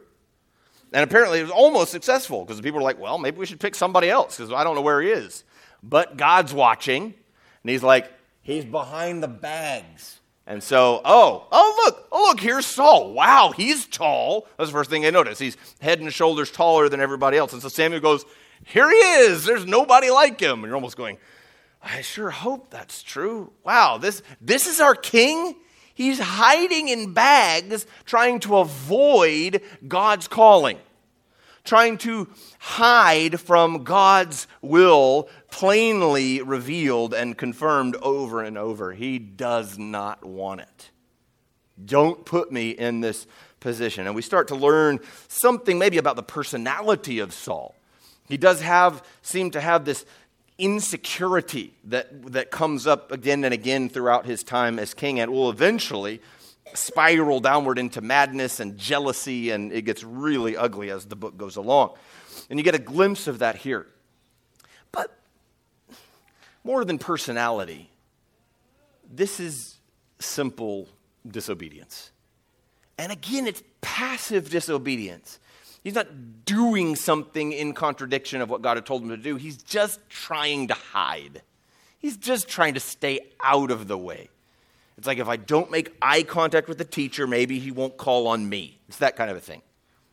And 0.92 1.02
apparently 1.02 1.40
it 1.40 1.42
was 1.42 1.50
almost 1.50 1.90
successful 1.90 2.44
because 2.44 2.56
the 2.56 2.62
people 2.62 2.78
were 2.78 2.84
like, 2.84 2.98
well, 2.98 3.18
maybe 3.18 3.38
we 3.38 3.46
should 3.46 3.60
pick 3.60 3.74
somebody 3.74 4.08
else 4.08 4.36
because 4.36 4.52
I 4.52 4.64
don't 4.64 4.74
know 4.74 4.82
where 4.82 5.02
he 5.02 5.10
is. 5.10 5.44
But 5.82 6.16
God's 6.16 6.52
watching, 6.54 7.04
and 7.04 7.70
he's 7.70 7.82
like, 7.82 8.10
he's 8.42 8.64
behind 8.64 9.22
the 9.22 9.28
bags. 9.28 10.20
And 10.48 10.62
so, 10.62 11.02
oh, 11.04 11.46
oh, 11.52 11.82
look, 11.84 12.08
oh, 12.10 12.28
look, 12.28 12.40
here's 12.40 12.64
Saul. 12.64 13.12
Wow, 13.12 13.52
he's 13.54 13.86
tall. 13.86 14.48
That's 14.56 14.70
the 14.70 14.72
first 14.72 14.88
thing 14.88 15.04
I 15.04 15.10
notice. 15.10 15.38
He's 15.38 15.58
head 15.78 16.00
and 16.00 16.10
shoulders 16.10 16.50
taller 16.50 16.88
than 16.88 17.00
everybody 17.00 17.36
else. 17.36 17.52
And 17.52 17.60
so 17.60 17.68
Samuel 17.68 18.00
goes, 18.00 18.24
here 18.64 18.90
he 18.90 18.96
is. 18.96 19.44
There's 19.44 19.66
nobody 19.66 20.08
like 20.08 20.40
him. 20.40 20.60
And 20.60 20.64
you're 20.64 20.74
almost 20.74 20.96
going, 20.96 21.18
I 21.82 22.00
sure 22.00 22.30
hope 22.30 22.70
that's 22.70 23.02
true. 23.02 23.52
Wow, 23.62 23.98
this, 23.98 24.22
this 24.40 24.66
is 24.66 24.80
our 24.80 24.94
king? 24.94 25.54
He's 25.92 26.18
hiding 26.18 26.88
in 26.88 27.12
bags, 27.12 27.86
trying 28.06 28.40
to 28.40 28.56
avoid 28.56 29.60
God's 29.86 30.28
calling, 30.28 30.78
trying 31.64 31.98
to 31.98 32.26
hide 32.58 33.38
from 33.38 33.84
God's 33.84 34.46
will 34.62 35.28
plainly 35.50 36.42
revealed 36.42 37.14
and 37.14 37.36
confirmed 37.36 37.96
over 37.96 38.42
and 38.42 38.58
over. 38.58 38.92
He 38.92 39.18
does 39.18 39.78
not 39.78 40.24
want 40.24 40.60
it. 40.60 40.90
Don't 41.84 42.24
put 42.24 42.52
me 42.52 42.70
in 42.70 43.00
this 43.00 43.26
position. 43.60 44.06
And 44.06 44.14
we 44.14 44.22
start 44.22 44.48
to 44.48 44.54
learn 44.54 45.00
something 45.28 45.78
maybe 45.78 45.98
about 45.98 46.16
the 46.16 46.22
personality 46.22 47.18
of 47.18 47.32
Saul. 47.32 47.74
He 48.28 48.36
does 48.36 48.60
have, 48.60 49.02
seem 49.22 49.50
to 49.52 49.60
have 49.60 49.84
this 49.84 50.04
insecurity 50.58 51.72
that, 51.84 52.32
that 52.32 52.50
comes 52.50 52.86
up 52.86 53.12
again 53.12 53.44
and 53.44 53.54
again 53.54 53.88
throughout 53.88 54.26
his 54.26 54.42
time 54.42 54.78
as 54.78 54.92
king 54.92 55.20
and 55.20 55.32
will 55.32 55.50
eventually 55.50 56.20
spiral 56.74 57.40
downward 57.40 57.78
into 57.78 58.00
madness 58.00 58.60
and 58.60 58.76
jealousy, 58.76 59.50
and 59.50 59.72
it 59.72 59.82
gets 59.82 60.04
really 60.04 60.56
ugly 60.56 60.90
as 60.90 61.06
the 61.06 61.16
book 61.16 61.36
goes 61.36 61.56
along. 61.56 61.94
And 62.50 62.58
you 62.58 62.62
get 62.62 62.74
a 62.74 62.80
glimpse 62.80 63.26
of 63.26 63.38
that 63.38 63.56
here. 63.56 63.86
More 66.64 66.84
than 66.84 66.98
personality, 66.98 67.90
this 69.10 69.40
is 69.40 69.78
simple 70.18 70.88
disobedience. 71.26 72.10
And 72.98 73.12
again, 73.12 73.46
it's 73.46 73.62
passive 73.80 74.50
disobedience. 74.50 75.38
He's 75.84 75.94
not 75.94 76.44
doing 76.44 76.96
something 76.96 77.52
in 77.52 77.72
contradiction 77.72 78.40
of 78.40 78.50
what 78.50 78.60
God 78.62 78.76
had 78.76 78.84
told 78.84 79.02
him 79.02 79.10
to 79.10 79.16
do. 79.16 79.36
He's 79.36 79.56
just 79.56 80.00
trying 80.08 80.68
to 80.68 80.74
hide. 80.74 81.42
He's 81.98 82.16
just 82.16 82.48
trying 82.48 82.74
to 82.74 82.80
stay 82.80 83.20
out 83.42 83.70
of 83.70 83.88
the 83.88 83.96
way. 83.96 84.28
It's 84.96 85.06
like 85.06 85.18
if 85.18 85.28
I 85.28 85.36
don't 85.36 85.70
make 85.70 85.94
eye 86.02 86.24
contact 86.24 86.68
with 86.68 86.78
the 86.78 86.84
teacher, 86.84 87.26
maybe 87.26 87.60
he 87.60 87.70
won't 87.70 87.96
call 87.96 88.26
on 88.26 88.48
me. 88.48 88.80
It's 88.88 88.98
that 88.98 89.14
kind 89.14 89.30
of 89.30 89.36
a 89.36 89.40
thing. 89.40 89.62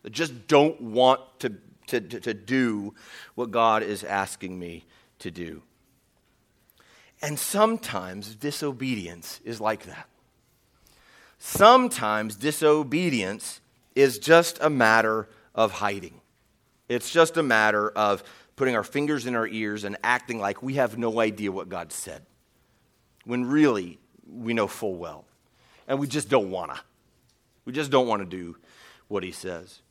I 0.05 0.09
just 0.09 0.47
don't 0.47 0.79
want 0.79 1.21
to, 1.39 1.55
to, 1.87 1.99
to, 1.99 2.19
to 2.19 2.33
do 2.35 2.93
what 3.33 3.49
God 3.49 3.81
is 3.81 4.03
asking 4.03 4.59
me 4.59 4.85
to 5.19 5.31
do. 5.31 5.63
And 7.25 7.39
sometimes 7.39 8.35
disobedience 8.35 9.41
is 9.43 9.59
like 9.59 9.87
that. 9.87 10.07
Sometimes 11.39 12.35
disobedience 12.35 13.61
is 13.95 14.19
just 14.19 14.59
a 14.61 14.69
matter 14.69 15.27
of 15.55 15.71
hiding. 15.71 16.21
It's 16.87 17.09
just 17.09 17.35
a 17.37 17.41
matter 17.41 17.89
of 17.89 18.23
putting 18.55 18.75
our 18.75 18.83
fingers 18.83 19.25
in 19.25 19.33
our 19.33 19.47
ears 19.47 19.85
and 19.85 19.97
acting 20.03 20.37
like 20.37 20.61
we 20.61 20.75
have 20.75 20.99
no 20.99 21.19
idea 21.19 21.51
what 21.51 21.67
God 21.67 21.91
said, 21.91 22.23
when 23.25 23.45
really 23.45 23.97
we 24.31 24.53
know 24.53 24.67
full 24.67 24.95
well. 24.95 25.25
And 25.87 25.97
we 25.97 26.05
just 26.05 26.29
don't 26.29 26.51
want 26.51 26.75
to. 26.75 26.81
We 27.65 27.73
just 27.73 27.89
don't 27.89 28.07
want 28.07 28.21
to 28.21 28.29
do 28.29 28.55
what 29.07 29.23
He 29.23 29.31
says. 29.31 29.81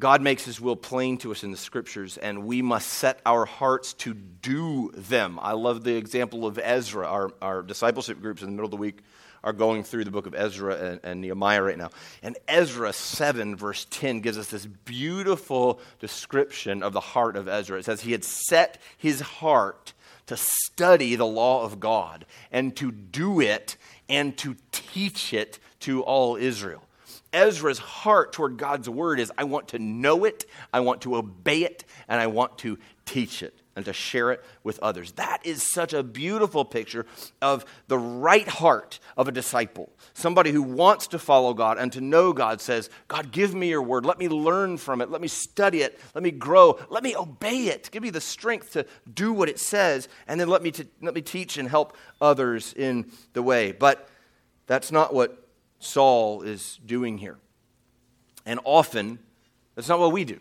God 0.00 0.22
makes 0.22 0.44
His 0.44 0.60
will 0.60 0.76
plain 0.76 1.18
to 1.18 1.30
us 1.30 1.44
in 1.44 1.50
the 1.50 1.56
scriptures, 1.56 2.16
and 2.16 2.46
we 2.46 2.62
must 2.62 2.88
set 2.88 3.20
our 3.26 3.44
hearts 3.44 3.92
to 3.94 4.14
do 4.14 4.90
them. 4.94 5.38
I 5.40 5.52
love 5.52 5.84
the 5.84 5.94
example 5.94 6.46
of 6.46 6.58
Ezra, 6.58 7.06
our, 7.06 7.30
our 7.40 7.62
discipleship 7.62 8.20
groups 8.20 8.40
in 8.40 8.48
the 8.48 8.52
middle 8.52 8.64
of 8.64 8.70
the 8.70 8.76
week 8.78 9.00
are 9.42 9.52
going 9.52 9.84
through 9.84 10.04
the 10.04 10.10
book 10.10 10.26
of 10.26 10.34
Ezra 10.34 10.74
and, 10.76 11.00
and, 11.02 11.20
Nehemiah 11.20 11.62
right 11.62 11.78
now. 11.78 11.90
And 12.22 12.36
Ezra 12.48 12.92
7, 12.92 13.56
verse 13.56 13.86
10, 13.90 14.20
gives 14.20 14.36
us 14.36 14.48
this 14.48 14.66
beautiful 14.66 15.80
description 15.98 16.82
of 16.82 16.92
the 16.92 17.00
heart 17.00 17.36
of 17.36 17.48
Ezra. 17.48 17.78
It 17.78 17.84
says, 17.84 18.02
He 18.02 18.12
had 18.12 18.24
set 18.24 18.80
his 18.98 19.20
heart 19.20 19.92
to 20.26 20.36
study 20.36 21.14
the 21.16 21.26
law 21.26 21.64
of 21.64 21.80
God 21.80 22.26
and 22.52 22.76
to 22.76 22.90
do 22.90 23.40
it 23.40 23.76
and 24.08 24.36
to 24.38 24.56
teach 24.72 25.32
it 25.32 25.58
to 25.80 26.02
all 26.02 26.36
Israel. 26.36 26.82
Ezra's 27.32 27.78
heart 27.78 28.32
toward 28.32 28.56
God's 28.56 28.88
word 28.88 29.20
is 29.20 29.32
I 29.38 29.44
want 29.44 29.68
to 29.68 29.78
know 29.78 30.24
it, 30.24 30.46
I 30.72 30.80
want 30.80 31.02
to 31.02 31.16
obey 31.16 31.64
it, 31.64 31.84
and 32.08 32.20
I 32.20 32.26
want 32.26 32.58
to 32.58 32.78
teach 33.04 33.42
it 33.42 33.60
and 33.76 33.84
to 33.84 33.92
share 33.92 34.30
it 34.30 34.44
with 34.62 34.78
others. 34.80 35.12
That 35.12 35.44
is 35.44 35.62
such 35.62 35.92
a 35.92 36.02
beautiful 36.02 36.64
picture 36.64 37.06
of 37.40 37.64
the 37.88 37.98
right 37.98 38.46
heart 38.46 38.98
of 39.16 39.28
a 39.28 39.32
disciple. 39.32 39.90
Somebody 40.12 40.50
who 40.50 40.62
wants 40.62 41.06
to 41.08 41.18
follow 41.18 41.54
God 41.54 41.78
and 41.78 41.92
to 41.92 42.00
know 42.00 42.32
God 42.32 42.60
says, 42.60 42.90
God, 43.08 43.32
give 43.32 43.54
me 43.54 43.68
your 43.68 43.82
word. 43.82 44.04
Let 44.04 44.18
me 44.18 44.28
learn 44.28 44.76
from 44.76 45.00
it. 45.00 45.10
Let 45.10 45.20
me 45.20 45.28
study 45.28 45.82
it. 45.82 45.98
Let 46.14 46.22
me 46.22 46.30
grow. 46.30 46.78
Let 46.90 47.02
me 47.02 47.16
obey 47.16 47.68
it. 47.68 47.90
Give 47.90 48.02
me 48.02 48.10
the 48.10 48.20
strength 48.20 48.72
to 48.72 48.84
do 49.12 49.32
what 49.32 49.48
it 49.48 49.58
says. 49.58 50.08
And 50.26 50.40
then 50.40 50.48
let 50.48 50.62
me, 50.62 50.72
let 51.00 51.14
me 51.14 51.22
teach 51.22 51.56
and 51.56 51.68
help 51.68 51.96
others 52.20 52.74
in 52.74 53.10
the 53.32 53.42
way. 53.42 53.72
But 53.72 54.08
that's 54.66 54.92
not 54.92 55.14
what 55.14 55.39
Saul 55.80 56.42
is 56.42 56.78
doing 56.86 57.18
here. 57.18 57.38
And 58.46 58.60
often, 58.64 59.18
that's 59.74 59.88
not 59.88 59.98
what 59.98 60.12
we 60.12 60.24
do. 60.24 60.38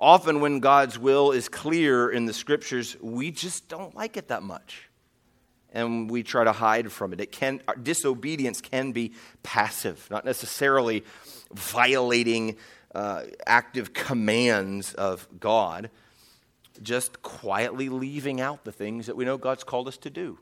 Often, 0.00 0.40
when 0.40 0.58
God's 0.58 0.98
will 0.98 1.30
is 1.30 1.48
clear 1.48 2.10
in 2.10 2.26
the 2.26 2.32
scriptures, 2.32 2.96
we 3.00 3.30
just 3.30 3.68
don't 3.68 3.94
like 3.94 4.16
it 4.16 4.28
that 4.28 4.42
much. 4.42 4.88
And 5.72 6.10
we 6.10 6.22
try 6.22 6.44
to 6.44 6.52
hide 6.52 6.90
from 6.90 7.12
it. 7.12 7.20
It 7.20 7.30
can, 7.30 7.62
disobedience 7.82 8.60
can 8.60 8.92
be 8.92 9.12
passive, 9.42 10.08
not 10.10 10.24
necessarily 10.24 11.04
violating 11.52 12.56
uh, 12.94 13.22
active 13.46 13.92
commands 13.94 14.92
of 14.94 15.28
God, 15.38 15.88
just 16.82 17.22
quietly 17.22 17.88
leaving 17.88 18.40
out 18.40 18.64
the 18.64 18.72
things 18.72 19.06
that 19.06 19.16
we 19.16 19.24
know 19.24 19.38
God's 19.38 19.64
called 19.64 19.88
us 19.88 19.96
to 19.98 20.10
do. 20.10 20.38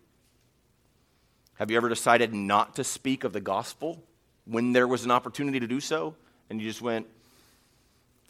Have 1.61 1.71
you 1.71 1.77
ever 1.77 1.91
decided 1.91 2.33
not 2.33 2.77
to 2.77 2.85
speak 2.85 3.23
of 3.23 3.35
the 3.35 3.41
gospel 3.41 4.03
when 4.47 4.73
there 4.73 4.89
was 4.89 5.05
an 5.05 5.11
opportunity 5.11 5.61
to 5.61 5.67
do 5.67 5.79
so? 5.79 6.15
And 6.49 6.59
you 6.59 6.67
just 6.67 6.81
went, 6.81 7.07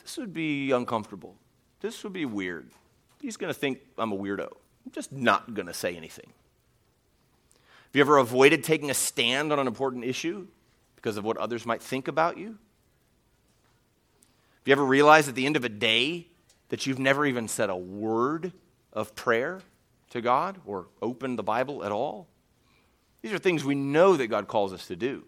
this 0.03 0.17
would 0.17 0.35
be 0.35 0.73
uncomfortable. 0.73 1.37
This 1.81 2.03
would 2.03 2.13
be 2.13 2.25
weird. 2.25 2.69
He's 3.23 3.37
going 3.37 3.55
to 3.55 3.59
think 3.59 3.79
I'm 3.97 4.11
a 4.11 4.19
weirdo. 4.19 4.49
I'm 4.85 4.91
just 4.91 5.13
not 5.13 5.55
going 5.55 5.69
to 5.69 5.73
say 5.73 5.97
anything. 5.97 6.27
Have 7.55 7.95
you 7.95 8.01
ever 8.01 8.19
avoided 8.19 8.65
taking 8.65 8.91
a 8.91 8.95
stand 8.95 9.53
on 9.53 9.61
an 9.61 9.69
important 9.69 10.05
issue 10.05 10.49
because 10.97 11.17
of 11.17 11.23
what 11.23 11.37
others 11.37 11.65
might 11.65 11.81
think 11.81 12.09
about 12.09 12.37
you? 12.37 12.47
Have 12.49 12.57
you 14.65 14.73
ever 14.73 14.85
realized 14.85 15.29
at 15.29 15.37
the 15.37 15.47
end 15.47 15.55
of 15.55 15.65
a 15.65 15.69
day 15.69 16.27
that 16.71 16.85
you've 16.85 16.99
never 16.99 17.25
even 17.25 17.47
said 17.47 17.71
a 17.71 17.77
word 17.77 18.53
of 18.93 19.15
prayer 19.15 19.61
to 20.11 20.21
God 20.21 20.59
or 20.67 20.87
opened 21.01 21.39
the 21.39 21.45
Bible 21.45 21.85
at 21.85 21.93
all? 21.93 22.27
These 23.23 23.33
are 23.33 23.39
things 23.39 23.65
we 23.65 23.75
know 23.75 24.17
that 24.17 24.29
God 24.29 24.49
calls 24.49 24.73
us 24.73 24.87
to 24.87 24.97
do. 24.97 25.25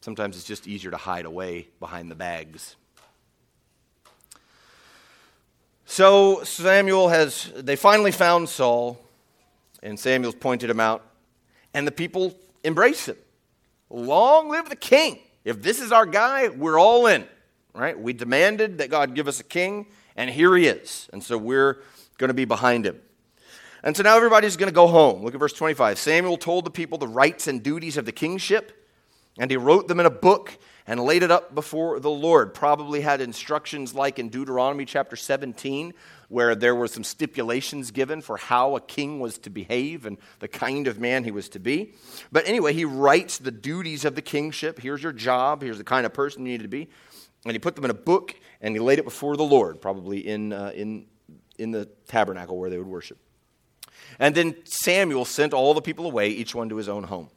Sometimes 0.00 0.36
it's 0.36 0.46
just 0.46 0.66
easier 0.66 0.90
to 0.90 0.96
hide 0.96 1.24
away 1.24 1.68
behind 1.80 2.10
the 2.10 2.14
bags. 2.14 2.76
So 5.86 6.42
Samuel 6.44 7.08
has, 7.08 7.50
they 7.56 7.76
finally 7.76 8.12
found 8.12 8.48
Saul, 8.48 9.00
and 9.82 9.98
Samuel's 9.98 10.34
pointed 10.34 10.70
him 10.70 10.80
out, 10.80 11.02
and 11.72 11.86
the 11.86 11.92
people 11.92 12.36
embrace 12.62 13.06
him. 13.06 13.16
Long 13.90 14.48
live 14.50 14.68
the 14.68 14.76
king. 14.76 15.18
If 15.44 15.62
this 15.62 15.80
is 15.80 15.92
our 15.92 16.06
guy, 16.06 16.48
we're 16.48 16.78
all 16.78 17.06
in, 17.06 17.24
right? 17.74 17.98
We 17.98 18.12
demanded 18.12 18.78
that 18.78 18.90
God 18.90 19.14
give 19.14 19.28
us 19.28 19.40
a 19.40 19.44
king, 19.44 19.86
and 20.16 20.30
here 20.30 20.56
he 20.56 20.66
is. 20.66 21.08
And 21.12 21.22
so 21.22 21.36
we're 21.36 21.82
going 22.18 22.28
to 22.28 22.34
be 22.34 22.44
behind 22.44 22.86
him. 22.86 23.00
And 23.84 23.94
so 23.94 24.02
now 24.02 24.16
everybody's 24.16 24.56
going 24.56 24.70
to 24.70 24.74
go 24.74 24.86
home. 24.86 25.22
Look 25.22 25.34
at 25.34 25.40
verse 25.40 25.52
25. 25.52 25.98
Samuel 25.98 26.38
told 26.38 26.64
the 26.64 26.70
people 26.70 26.96
the 26.96 27.06
rights 27.06 27.46
and 27.46 27.62
duties 27.62 27.98
of 27.98 28.06
the 28.06 28.12
kingship, 28.12 28.72
and 29.38 29.50
he 29.50 29.58
wrote 29.58 29.88
them 29.88 30.00
in 30.00 30.06
a 30.06 30.10
book 30.10 30.56
and 30.86 31.00
laid 31.00 31.22
it 31.22 31.30
up 31.30 31.54
before 31.54 32.00
the 32.00 32.10
Lord. 32.10 32.54
Probably 32.54 33.02
had 33.02 33.20
instructions 33.20 33.94
like 33.94 34.18
in 34.18 34.30
Deuteronomy 34.30 34.86
chapter 34.86 35.16
17, 35.16 35.92
where 36.28 36.54
there 36.54 36.74
were 36.74 36.88
some 36.88 37.04
stipulations 37.04 37.90
given 37.90 38.22
for 38.22 38.38
how 38.38 38.74
a 38.74 38.80
king 38.80 39.20
was 39.20 39.36
to 39.38 39.50
behave 39.50 40.06
and 40.06 40.16
the 40.38 40.48
kind 40.48 40.86
of 40.86 40.98
man 40.98 41.24
he 41.24 41.30
was 41.30 41.50
to 41.50 41.58
be. 41.58 41.92
But 42.32 42.48
anyway, 42.48 42.72
he 42.72 42.86
writes 42.86 43.36
the 43.36 43.50
duties 43.50 44.06
of 44.06 44.14
the 44.14 44.22
kingship. 44.22 44.80
Here's 44.80 45.02
your 45.02 45.12
job, 45.12 45.60
here's 45.60 45.78
the 45.78 45.84
kind 45.84 46.06
of 46.06 46.14
person 46.14 46.46
you 46.46 46.52
need 46.52 46.62
to 46.62 46.68
be. 46.68 46.88
And 47.44 47.52
he 47.52 47.58
put 47.58 47.76
them 47.76 47.84
in 47.84 47.90
a 47.90 47.94
book 47.94 48.34
and 48.62 48.74
he 48.74 48.80
laid 48.80 48.98
it 48.98 49.04
before 49.04 49.36
the 49.36 49.44
Lord, 49.44 49.82
probably 49.82 50.26
in, 50.26 50.54
uh, 50.54 50.72
in, 50.74 51.04
in 51.58 51.70
the 51.70 51.84
tabernacle 52.08 52.58
where 52.58 52.70
they 52.70 52.78
would 52.78 52.86
worship. 52.86 53.18
And 54.18 54.34
then 54.34 54.56
Samuel 54.64 55.24
sent 55.24 55.52
all 55.52 55.74
the 55.74 55.82
people 55.82 56.06
away, 56.06 56.28
each 56.28 56.54
one 56.54 56.68
to 56.68 56.76
his 56.76 56.88
own 56.88 57.04
home. 57.04 57.30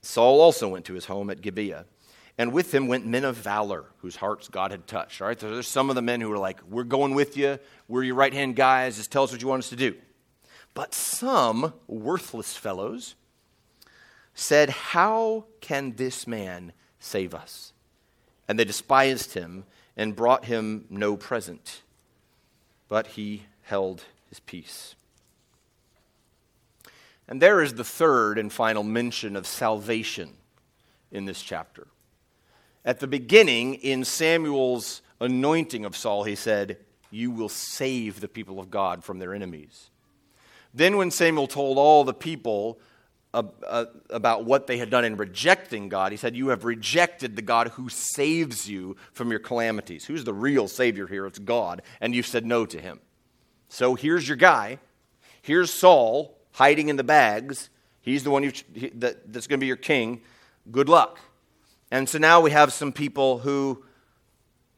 Saul 0.00 0.40
also 0.40 0.68
went 0.68 0.84
to 0.86 0.94
his 0.94 1.06
home 1.06 1.30
at 1.30 1.40
Gibeah. 1.40 1.86
And 2.38 2.52
with 2.52 2.72
him 2.72 2.88
went 2.88 3.06
men 3.06 3.24
of 3.24 3.36
valor, 3.36 3.84
whose 3.98 4.16
hearts 4.16 4.48
God 4.48 4.70
had 4.70 4.86
touched. 4.86 5.20
All 5.20 5.28
right, 5.28 5.38
so 5.38 5.50
there's 5.50 5.68
some 5.68 5.90
of 5.90 5.96
the 5.96 6.02
men 6.02 6.20
who 6.20 6.30
were 6.30 6.38
like, 6.38 6.60
We're 6.68 6.84
going 6.84 7.14
with 7.14 7.36
you. 7.36 7.58
We're 7.88 8.04
your 8.04 8.14
right 8.14 8.32
hand 8.32 8.56
guys. 8.56 8.96
Just 8.96 9.12
tell 9.12 9.24
us 9.24 9.32
what 9.32 9.42
you 9.42 9.48
want 9.48 9.62
us 9.62 9.68
to 9.68 9.76
do. 9.76 9.94
But 10.74 10.94
some 10.94 11.74
worthless 11.86 12.56
fellows 12.56 13.14
said, 14.34 14.70
How 14.70 15.44
can 15.60 15.96
this 15.96 16.26
man 16.26 16.72
save 16.98 17.34
us? 17.34 17.72
And 18.48 18.58
they 18.58 18.64
despised 18.64 19.34
him 19.34 19.64
and 19.96 20.16
brought 20.16 20.46
him 20.46 20.86
no 20.88 21.16
present. 21.16 21.82
But 22.88 23.08
he 23.08 23.44
held 23.62 24.04
his 24.30 24.40
peace. 24.40 24.94
And 27.28 27.40
there 27.40 27.62
is 27.62 27.74
the 27.74 27.84
third 27.84 28.38
and 28.38 28.52
final 28.52 28.82
mention 28.82 29.36
of 29.36 29.46
salvation 29.46 30.34
in 31.10 31.24
this 31.24 31.42
chapter. 31.42 31.86
At 32.84 33.00
the 33.00 33.06
beginning, 33.06 33.74
in 33.74 34.04
Samuel's 34.04 35.02
anointing 35.20 35.84
of 35.84 35.96
Saul, 35.96 36.24
he 36.24 36.34
said, 36.34 36.78
You 37.10 37.30
will 37.30 37.48
save 37.48 38.20
the 38.20 38.28
people 38.28 38.58
of 38.58 38.70
God 38.70 39.04
from 39.04 39.18
their 39.18 39.34
enemies. 39.34 39.90
Then, 40.74 40.96
when 40.96 41.10
Samuel 41.10 41.46
told 41.46 41.78
all 41.78 42.02
the 42.02 42.14
people 42.14 42.80
uh, 43.34 43.86
about 44.10 44.44
what 44.44 44.66
they 44.66 44.78
had 44.78 44.90
done 44.90 45.04
in 45.04 45.16
rejecting 45.16 45.88
God, 45.88 46.12
he 46.12 46.18
said, 46.18 46.34
You 46.34 46.48
have 46.48 46.64
rejected 46.64 47.36
the 47.36 47.42
God 47.42 47.68
who 47.68 47.88
saves 47.88 48.68
you 48.68 48.96
from 49.12 49.30
your 49.30 49.40
calamities. 49.40 50.06
Who's 50.06 50.24
the 50.24 50.34
real 50.34 50.66
Savior 50.66 51.06
here? 51.06 51.26
It's 51.26 51.38
God. 51.38 51.82
And 52.00 52.14
you've 52.14 52.26
said 52.26 52.44
no 52.44 52.66
to 52.66 52.80
him. 52.80 53.00
So 53.68 53.94
here's 53.94 54.26
your 54.26 54.36
guy. 54.36 54.78
Here's 55.40 55.72
Saul 55.72 56.36
hiding 56.52 56.88
in 56.88 56.96
the 56.96 57.04
bags. 57.04 57.70
He's 58.00 58.24
the 58.24 58.30
one 58.30 58.42
that, 58.94 59.32
that's 59.32 59.46
going 59.46 59.58
to 59.58 59.62
be 59.62 59.66
your 59.66 59.76
king. 59.76 60.22
Good 60.70 60.88
luck. 60.88 61.18
And 61.90 62.08
so 62.08 62.18
now 62.18 62.40
we 62.40 62.50
have 62.50 62.72
some 62.72 62.92
people 62.92 63.38
who 63.38 63.84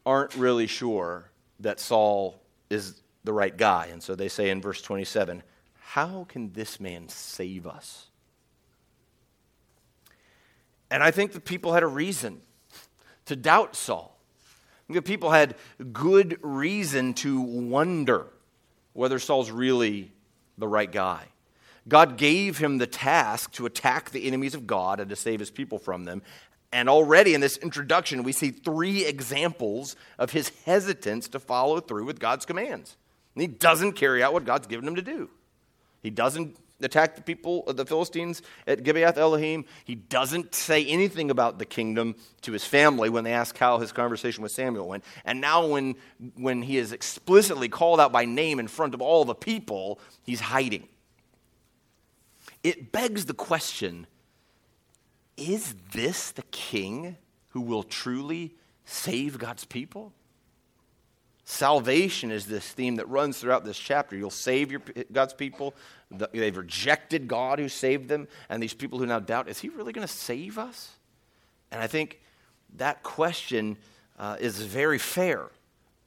aren't 0.05 0.35
really 0.35 0.66
sure 0.66 1.31
that 1.61 1.81
Saul 1.81 2.41
is 2.70 3.01
the 3.22 3.33
right 3.33 3.57
guy. 3.57 3.89
And 3.93 4.03
so 4.03 4.14
they 4.14 4.29
say 4.29 4.51
in 4.51 4.61
verse 4.61 4.83
27 4.83 5.43
How 5.79 6.27
can 6.29 6.53
this 6.53 6.81
man 6.81 7.09
save 7.09 7.66
us? 7.66 8.09
And 10.91 11.03
I 11.03 11.11
think 11.11 11.33
the 11.33 11.41
people 11.41 11.72
had 11.72 11.83
a 11.83 11.89
reason 11.89 12.41
to 13.27 13.37
doubt 13.37 13.75
Saul. 13.75 14.16
The 14.89 15.03
people 15.03 15.31
had 15.31 15.57
good 15.93 16.39
reason 16.43 17.14
to 17.14 17.41
wonder 17.41 18.27
whether 18.93 19.18
Saul's 19.18 19.51
really 19.51 20.12
the 20.59 20.68
right 20.68 20.91
guy. 20.91 21.25
God 21.87 22.16
gave 22.16 22.59
him 22.59 22.78
the 22.78 22.87
task 22.87 23.53
to 23.53 23.66
attack 23.66 24.11
the 24.11 24.26
enemies 24.26 24.55
of 24.55 24.66
God 24.66 25.01
and 25.01 25.11
to 25.11 25.16
save 25.16 25.41
his 25.41 25.51
people 25.51 25.78
from 25.78 26.05
them. 26.05 26.22
And 26.72 26.89
already 26.89 27.35
in 27.35 27.41
this 27.41 27.57
introduction, 27.59 28.22
we 28.22 28.32
see 28.32 28.51
three 28.51 29.05
examples 29.05 29.95
of 30.18 30.32
his 30.32 30.51
hesitance 30.64 31.28
to 31.28 31.39
follow 31.39 31.80
through 31.80 32.05
with 32.05 32.18
God's 32.18 32.47
commands. 32.47 32.97
And 33.35 33.43
he 33.43 33.49
doesn't 33.49 33.93
carry 33.93 34.22
out 34.22 34.32
what 34.32 34.45
God's 34.45 34.66
given 34.66 34.89
him 34.89 34.97
to 34.97 35.03
do. 35.03 35.30
He 36.03 36.11
doesn't 36.11 36.57
attack 36.80 37.16
the 37.16 37.22
people, 37.22 37.64
of 37.66 37.76
the 37.76 37.87
Philistines 37.87 38.43
at 38.66 38.82
Gibeath 38.82 39.16
Elohim. 39.16 39.64
He 39.85 39.95
doesn't 39.95 40.55
say 40.55 40.85
anything 40.85 41.30
about 41.30 41.59
the 41.59 41.64
kingdom 41.64 42.16
to 42.43 42.53
his 42.53 42.64
family 42.64 43.09
when 43.09 43.24
they 43.24 43.32
ask 43.32 43.57
how 43.57 43.78
his 43.78 43.93
conversation 43.93 44.43
with 44.43 44.53
Samuel 44.53 44.89
went. 44.89 45.05
And 45.24 45.41
now, 45.41 45.66
when, 45.66 45.95
when 46.37 46.62
he 46.62 46.76
is 46.78 46.93
explicitly 46.93 47.68
called 47.68 48.01
out 48.01 48.12
by 48.12 48.24
name 48.24 48.59
in 48.59 48.68
front 48.68 48.95
of 48.95 49.01
all 49.01 49.24
the 49.24 49.35
people, 49.35 50.01
he's 50.24 50.41
hiding 50.41 50.89
it 52.65 52.91
begs 52.91 53.27
the 53.27 53.35
question 53.35 54.09
is 55.37 55.75
this 55.93 56.31
the 56.31 56.43
king 56.51 57.17
who 57.51 57.61
will 57.61 57.83
truly 57.83 58.55
save 58.85 59.39
God's 59.39 59.65
people? 59.65 60.12
Salvation 61.45 62.31
is 62.31 62.47
this 62.47 62.67
theme 62.67 62.97
that 62.97 63.09
runs 63.09 63.39
throughout 63.39 63.65
this 63.65 63.79
chapter. 63.79 64.17
You'll 64.17 64.31
save 64.31 64.71
your, 64.71 64.81
God's 65.12 65.35
people. 65.35 65.75
They've 66.11 66.57
rejected 66.57 67.29
God 67.29 67.59
who 67.59 67.69
saved 67.69 68.09
them, 68.09 68.29
and 68.49 68.62
these 68.62 68.73
people 68.73 68.99
who 68.99 69.07
now 69.07 69.21
doubt, 69.21 69.49
is 69.49 69.59
he 69.59 69.69
really 69.69 69.93
going 69.93 70.07
to 70.07 70.12
save 70.12 70.57
us? 70.57 70.93
And 71.71 71.83
I 71.83 71.87
think 71.87 72.21
that 72.77 73.03
question 73.03 73.77
uh, 74.19 74.37
is 74.41 74.62
very 74.62 74.99
fair. 74.99 75.51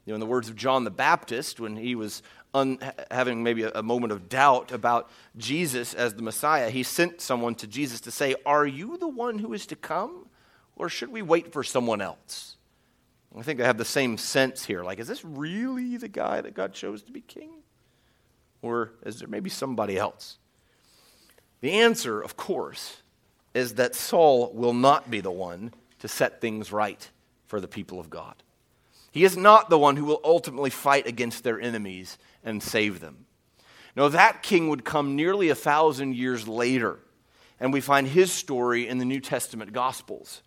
You 0.06 0.12
know, 0.12 0.16
in 0.16 0.20
the 0.22 0.26
words 0.26 0.50
of 0.50 0.56
John 0.56 0.86
the 0.86 0.90
Baptist, 0.90 1.60
when 1.60 1.76
he 1.76 1.94
was 1.94 2.24
un, 2.54 2.80
having 3.12 3.44
maybe 3.44 3.64
a, 3.64 3.72
a 3.76 3.84
moment 3.84 4.12
of 4.12 4.30
doubt 4.30 4.72
about 4.72 5.10
Jesus 5.38 5.94
as 5.94 6.14
the 6.14 6.22
Messiah, 6.22 6.70
he 6.70 6.84
sent 6.84 7.22
someone 7.22 7.56
to 7.56 7.68
Jesus 7.68 8.02
to 8.02 8.12
say, 8.12 8.36
Are 8.46 8.66
you 8.66 8.98
the 8.98 9.08
one 9.08 9.40
who 9.40 9.54
is 9.54 9.66
to 9.68 9.76
come, 9.76 10.28
or 10.76 10.90
should 10.90 11.12
we 11.12 11.22
wait 11.22 11.52
for 11.52 11.64
someone 11.64 12.02
else? 12.02 12.56
I 13.38 13.44
think 13.44 13.62
I 13.62 13.66
have 13.66 13.78
the 13.78 13.86
same 13.86 14.18
sense 14.18 14.66
here. 14.66 14.84
Like, 14.84 15.00
is 15.00 15.08
this 15.08 15.24
really 15.24 15.98
the 15.98 16.08
guy 16.08 16.42
that 16.42 16.54
God 16.54 16.74
chose 16.74 17.04
to 17.04 17.12
be 17.12 17.22
king? 17.22 17.52
Or 18.62 18.94
is 19.06 19.20
there 19.20 19.28
maybe 19.28 19.50
somebody 19.50 19.98
else? 19.98 20.40
The 21.62 21.74
answer, 21.74 22.22
of 22.22 22.36
course, 22.36 23.02
is 23.54 23.76
that 23.76 23.96
Saul 23.96 24.52
will 24.54 24.74
not 24.74 25.12
be 25.12 25.22
the 25.22 25.32
one 25.32 25.74
to 26.00 26.08
set 26.08 26.42
things 26.42 26.72
right 26.72 27.10
for 27.46 27.60
the 27.60 27.68
people 27.68 28.00
of 28.00 28.10
God. 28.10 28.36
He 29.12 29.24
is 29.24 29.38
not 29.38 29.70
the 29.70 29.80
one 29.80 29.96
who 29.96 30.06
will 30.06 30.22
ultimately 30.24 30.70
fight 30.70 31.08
against 31.08 31.44
their 31.44 31.60
enemies 31.60 32.18
and 32.48 32.64
save 32.64 33.02
them. 33.02 33.26
Now, 33.96 34.08
that 34.08 34.42
king 34.42 34.70
would 34.70 34.86
come 34.86 35.16
nearly 35.16 35.50
a 35.50 35.56
thousand 35.56 36.16
years 36.16 36.48
later, 36.48 36.98
and 37.60 37.74
we 37.74 37.82
find 37.82 38.08
his 38.08 38.32
story 38.32 38.88
in 38.88 39.00
the 39.00 39.06
New 39.06 39.20
Testament 39.20 39.74
Gospels. 39.74 40.42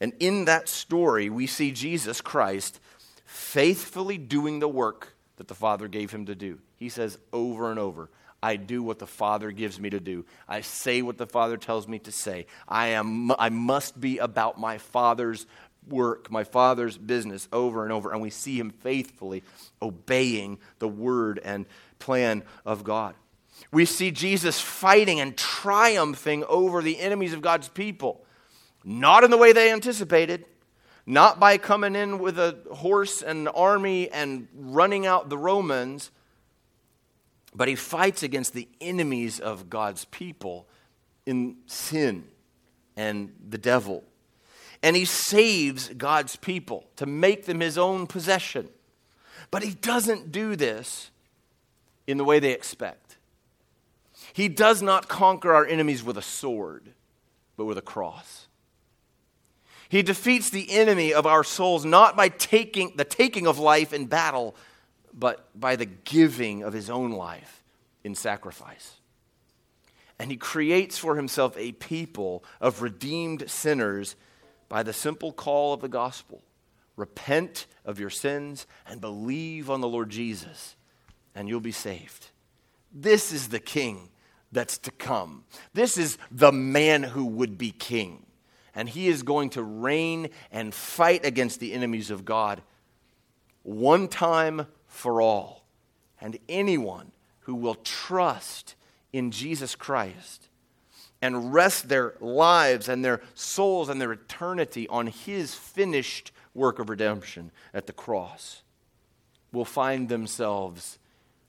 And 0.00 0.14
in 0.18 0.46
that 0.46 0.68
story, 0.68 1.28
we 1.28 1.46
see 1.46 1.70
Jesus 1.70 2.20
Christ 2.20 2.80
faithfully 3.26 4.16
doing 4.16 4.58
the 4.58 4.68
work 4.68 5.14
that 5.36 5.48
the 5.48 5.54
Father 5.54 5.86
gave 5.86 6.10
him 6.10 6.26
to 6.26 6.34
do. 6.34 6.58
He 6.78 6.88
says 6.88 7.18
over 7.32 7.70
and 7.70 7.78
over, 7.78 8.08
I 8.42 8.56
do 8.56 8.82
what 8.82 8.98
the 8.98 9.06
Father 9.06 9.50
gives 9.50 9.78
me 9.78 9.90
to 9.90 10.00
do. 10.00 10.24
I 10.48 10.62
say 10.62 11.02
what 11.02 11.18
the 11.18 11.26
Father 11.26 11.58
tells 11.58 11.86
me 11.86 11.98
to 12.00 12.12
say. 12.12 12.46
I, 12.66 12.88
am, 12.88 13.32
I 13.32 13.50
must 13.50 14.00
be 14.00 14.16
about 14.16 14.58
my 14.58 14.78
Father's 14.78 15.46
work, 15.88 16.30
my 16.30 16.44
Father's 16.44 16.96
business 16.96 17.48
over 17.52 17.84
and 17.84 17.92
over. 17.92 18.12
And 18.12 18.20
we 18.20 18.30
see 18.30 18.58
him 18.58 18.70
faithfully 18.70 19.42
obeying 19.80 20.58
the 20.78 20.88
word 20.88 21.40
and 21.44 21.66
plan 21.98 22.42
of 22.64 22.84
God. 22.84 23.14
We 23.72 23.84
see 23.84 24.10
Jesus 24.10 24.60
fighting 24.60 25.20
and 25.20 25.36
triumphing 25.36 26.44
over 26.44 26.82
the 26.82 26.98
enemies 26.98 27.32
of 27.32 27.42
God's 27.42 27.68
people, 27.68 28.24
not 28.84 29.24
in 29.24 29.30
the 29.30 29.36
way 29.36 29.52
they 29.52 29.70
anticipated, 29.70 30.44
not 31.06 31.38
by 31.38 31.58
coming 31.58 31.94
in 31.94 32.18
with 32.18 32.38
a 32.38 32.56
horse 32.72 33.22
and 33.22 33.40
an 33.40 33.48
army 33.48 34.10
and 34.10 34.48
running 34.54 35.06
out 35.06 35.28
the 35.28 35.38
Romans, 35.38 36.10
but 37.54 37.68
he 37.68 37.74
fights 37.74 38.22
against 38.22 38.54
the 38.54 38.68
enemies 38.80 39.40
of 39.40 39.68
God's 39.68 40.04
people 40.06 40.66
in 41.26 41.56
sin 41.66 42.24
and 42.96 43.32
the 43.48 43.58
devil 43.58 44.04
and 44.82 44.96
he 44.96 45.04
saves 45.04 45.88
God's 45.90 46.36
people 46.36 46.86
to 46.96 47.06
make 47.06 47.46
them 47.46 47.60
his 47.60 47.76
own 47.76 48.06
possession. 48.06 48.68
But 49.50 49.62
he 49.62 49.74
doesn't 49.74 50.32
do 50.32 50.56
this 50.56 51.10
in 52.06 52.16
the 52.16 52.24
way 52.24 52.38
they 52.38 52.52
expect. 52.52 53.18
He 54.32 54.48
does 54.48 54.80
not 54.80 55.08
conquer 55.08 55.52
our 55.52 55.66
enemies 55.66 56.02
with 56.02 56.16
a 56.16 56.22
sword, 56.22 56.90
but 57.56 57.64
with 57.64 57.78
a 57.78 57.82
cross. 57.82 58.46
He 59.88 60.02
defeats 60.02 60.50
the 60.50 60.70
enemy 60.70 61.12
of 61.12 61.26
our 61.26 61.42
souls 61.42 61.84
not 61.84 62.16
by 62.16 62.28
taking 62.28 62.92
the 62.96 63.04
taking 63.04 63.46
of 63.46 63.58
life 63.58 63.92
in 63.92 64.06
battle, 64.06 64.54
but 65.12 65.48
by 65.58 65.74
the 65.74 65.86
giving 65.86 66.62
of 66.62 66.72
his 66.72 66.88
own 66.88 67.10
life 67.10 67.64
in 68.04 68.14
sacrifice. 68.14 68.94
And 70.18 70.30
he 70.30 70.36
creates 70.36 70.96
for 70.96 71.16
himself 71.16 71.56
a 71.56 71.72
people 71.72 72.44
of 72.60 72.82
redeemed 72.82 73.50
sinners 73.50 74.14
by 74.70 74.82
the 74.82 74.94
simple 74.94 75.32
call 75.32 75.74
of 75.74 75.82
the 75.82 75.88
gospel 75.88 76.40
repent 76.96 77.66
of 77.84 78.00
your 78.00 78.10
sins 78.10 78.66
and 78.86 79.00
believe 79.00 79.68
on 79.70 79.80
the 79.80 79.88
Lord 79.88 80.10
Jesus, 80.10 80.76
and 81.34 81.48
you'll 81.48 81.60
be 81.60 81.72
saved. 81.72 82.28
This 82.92 83.32
is 83.32 83.48
the 83.48 83.60
king 83.60 84.10
that's 84.52 84.76
to 84.78 84.90
come. 84.90 85.44
This 85.72 85.96
is 85.96 86.18
the 86.30 86.52
man 86.52 87.02
who 87.02 87.24
would 87.24 87.56
be 87.56 87.70
king. 87.70 88.26
and 88.74 88.88
he 88.88 89.08
is 89.08 89.22
going 89.22 89.50
to 89.50 89.62
reign 89.62 90.30
and 90.50 90.74
fight 90.74 91.24
against 91.24 91.60
the 91.60 91.72
enemies 91.72 92.10
of 92.10 92.24
God 92.24 92.62
one 93.62 94.08
time 94.08 94.66
for 94.86 95.20
all. 95.20 95.64
And 96.20 96.38
anyone 96.48 97.12
who 97.40 97.54
will 97.54 97.76
trust 97.76 98.74
in 99.12 99.30
Jesus 99.30 99.74
Christ 99.74 100.49
and 101.22 101.52
rest 101.52 101.88
their 101.88 102.14
lives 102.20 102.88
and 102.88 103.04
their 103.04 103.20
souls 103.34 103.88
and 103.88 104.00
their 104.00 104.12
eternity 104.12 104.88
on 104.88 105.06
his 105.06 105.54
finished 105.54 106.32
work 106.54 106.78
of 106.78 106.88
redemption 106.88 107.50
at 107.74 107.86
the 107.86 107.92
cross 107.92 108.62
will 109.52 109.64
find 109.64 110.08
themselves 110.08 110.98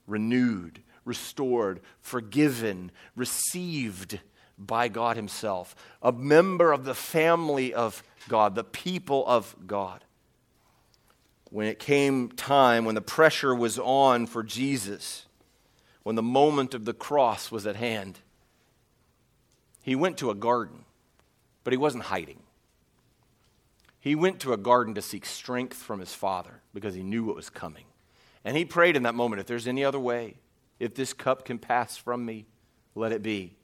renewed, 0.08 0.82
restored, 1.06 1.80
forgiven, 2.02 2.92
received 3.16 4.20
by 4.58 4.88
God 4.88 5.16
Himself, 5.16 5.76
a 6.02 6.12
member 6.12 6.72
of 6.72 6.86
the 6.86 6.94
family 6.94 7.74
of 7.74 8.04
God, 8.28 8.54
the 8.54 8.64
people 8.64 9.26
of 9.26 9.56
God. 9.66 10.04
When 11.50 11.68
it 11.68 11.80
came 11.80 12.30
time, 12.30 12.86
when 12.86 12.96
the 12.96 13.02
pressure 13.02 13.56
was 13.56 13.80
on 13.80 14.28
for 14.28 14.44
Jesus, 14.44 15.26
when 16.04 16.16
the 16.16 16.22
moment 16.22 16.74
of 16.74 16.86
the 16.86 16.94
cross 16.94 17.52
was 17.52 17.66
at 17.66 17.76
hand, 17.76 18.20
he 19.82 19.96
went 19.96 20.18
to 20.18 20.30
a 20.30 20.36
garden, 20.36 20.86
but 21.64 21.74
he 21.74 21.78
wasn't 21.78 22.06
hiding. 22.06 22.40
He 24.00 24.16
went 24.16 24.40
to 24.42 24.54
a 24.54 24.58
garden 24.58 24.96
to 24.96 25.02
seek 25.02 25.26
strength 25.26 25.78
from 25.78 26.00
his 26.00 26.14
Father 26.14 26.62
because 26.74 26.96
he 26.96 27.04
knew 27.04 27.24
what 27.24 27.36
was 27.36 27.50
coming. 27.50 27.86
And 28.44 28.58
he 28.58 28.66
prayed 28.66 28.96
in 28.96 29.04
that 29.04 29.16
moment 29.16 29.40
if 29.40 29.46
there's 29.46 29.68
any 29.68 29.86
other 29.86 30.00
way, 30.00 30.36
if 30.80 30.96
this 30.96 31.14
cup 31.14 31.46
can 31.46 31.60
pass 31.60 31.98
from 31.98 32.26
me, 32.26 32.46
let 32.96 33.12
it 33.12 33.22
be. 33.22 33.56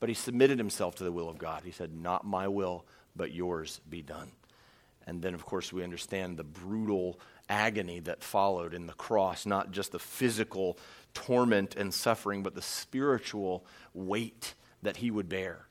But 0.00 0.08
he 0.08 0.14
submitted 0.16 0.58
himself 0.58 0.96
to 0.96 1.04
the 1.04 1.12
will 1.12 1.28
of 1.28 1.38
God. 1.38 1.62
He 1.64 1.70
said, 1.70 1.94
Not 1.94 2.26
my 2.26 2.48
will, 2.48 2.84
but 3.14 3.32
yours 3.32 3.80
be 3.88 4.02
done. 4.02 4.32
And 5.06 5.22
then, 5.22 5.34
of 5.34 5.44
course, 5.44 5.72
we 5.72 5.84
understand 5.84 6.36
the 6.36 6.44
brutal 6.44 7.20
agony 7.48 8.00
that 8.00 8.22
followed 8.22 8.74
in 8.74 8.86
the 8.86 8.92
cross, 8.94 9.46
not 9.46 9.70
just 9.70 9.92
the 9.92 9.98
physical 9.98 10.78
torment 11.14 11.76
and 11.76 11.94
suffering, 11.94 12.42
but 12.42 12.54
the 12.56 12.62
spiritual 12.62 13.64
weight 13.94 14.54
that 14.82 14.98
he 14.98 15.10
would 15.10 15.28
bear 15.28 15.66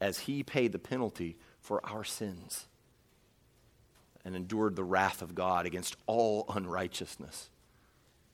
as 0.00 0.20
he 0.20 0.42
paid 0.42 0.72
the 0.72 0.78
penalty 0.78 1.36
for 1.60 1.84
our 1.84 2.04
sins 2.04 2.66
and 4.24 4.36
endured 4.36 4.76
the 4.76 4.84
wrath 4.84 5.22
of 5.22 5.34
God 5.34 5.66
against 5.66 5.96
all 6.06 6.44
unrighteousness. 6.48 7.50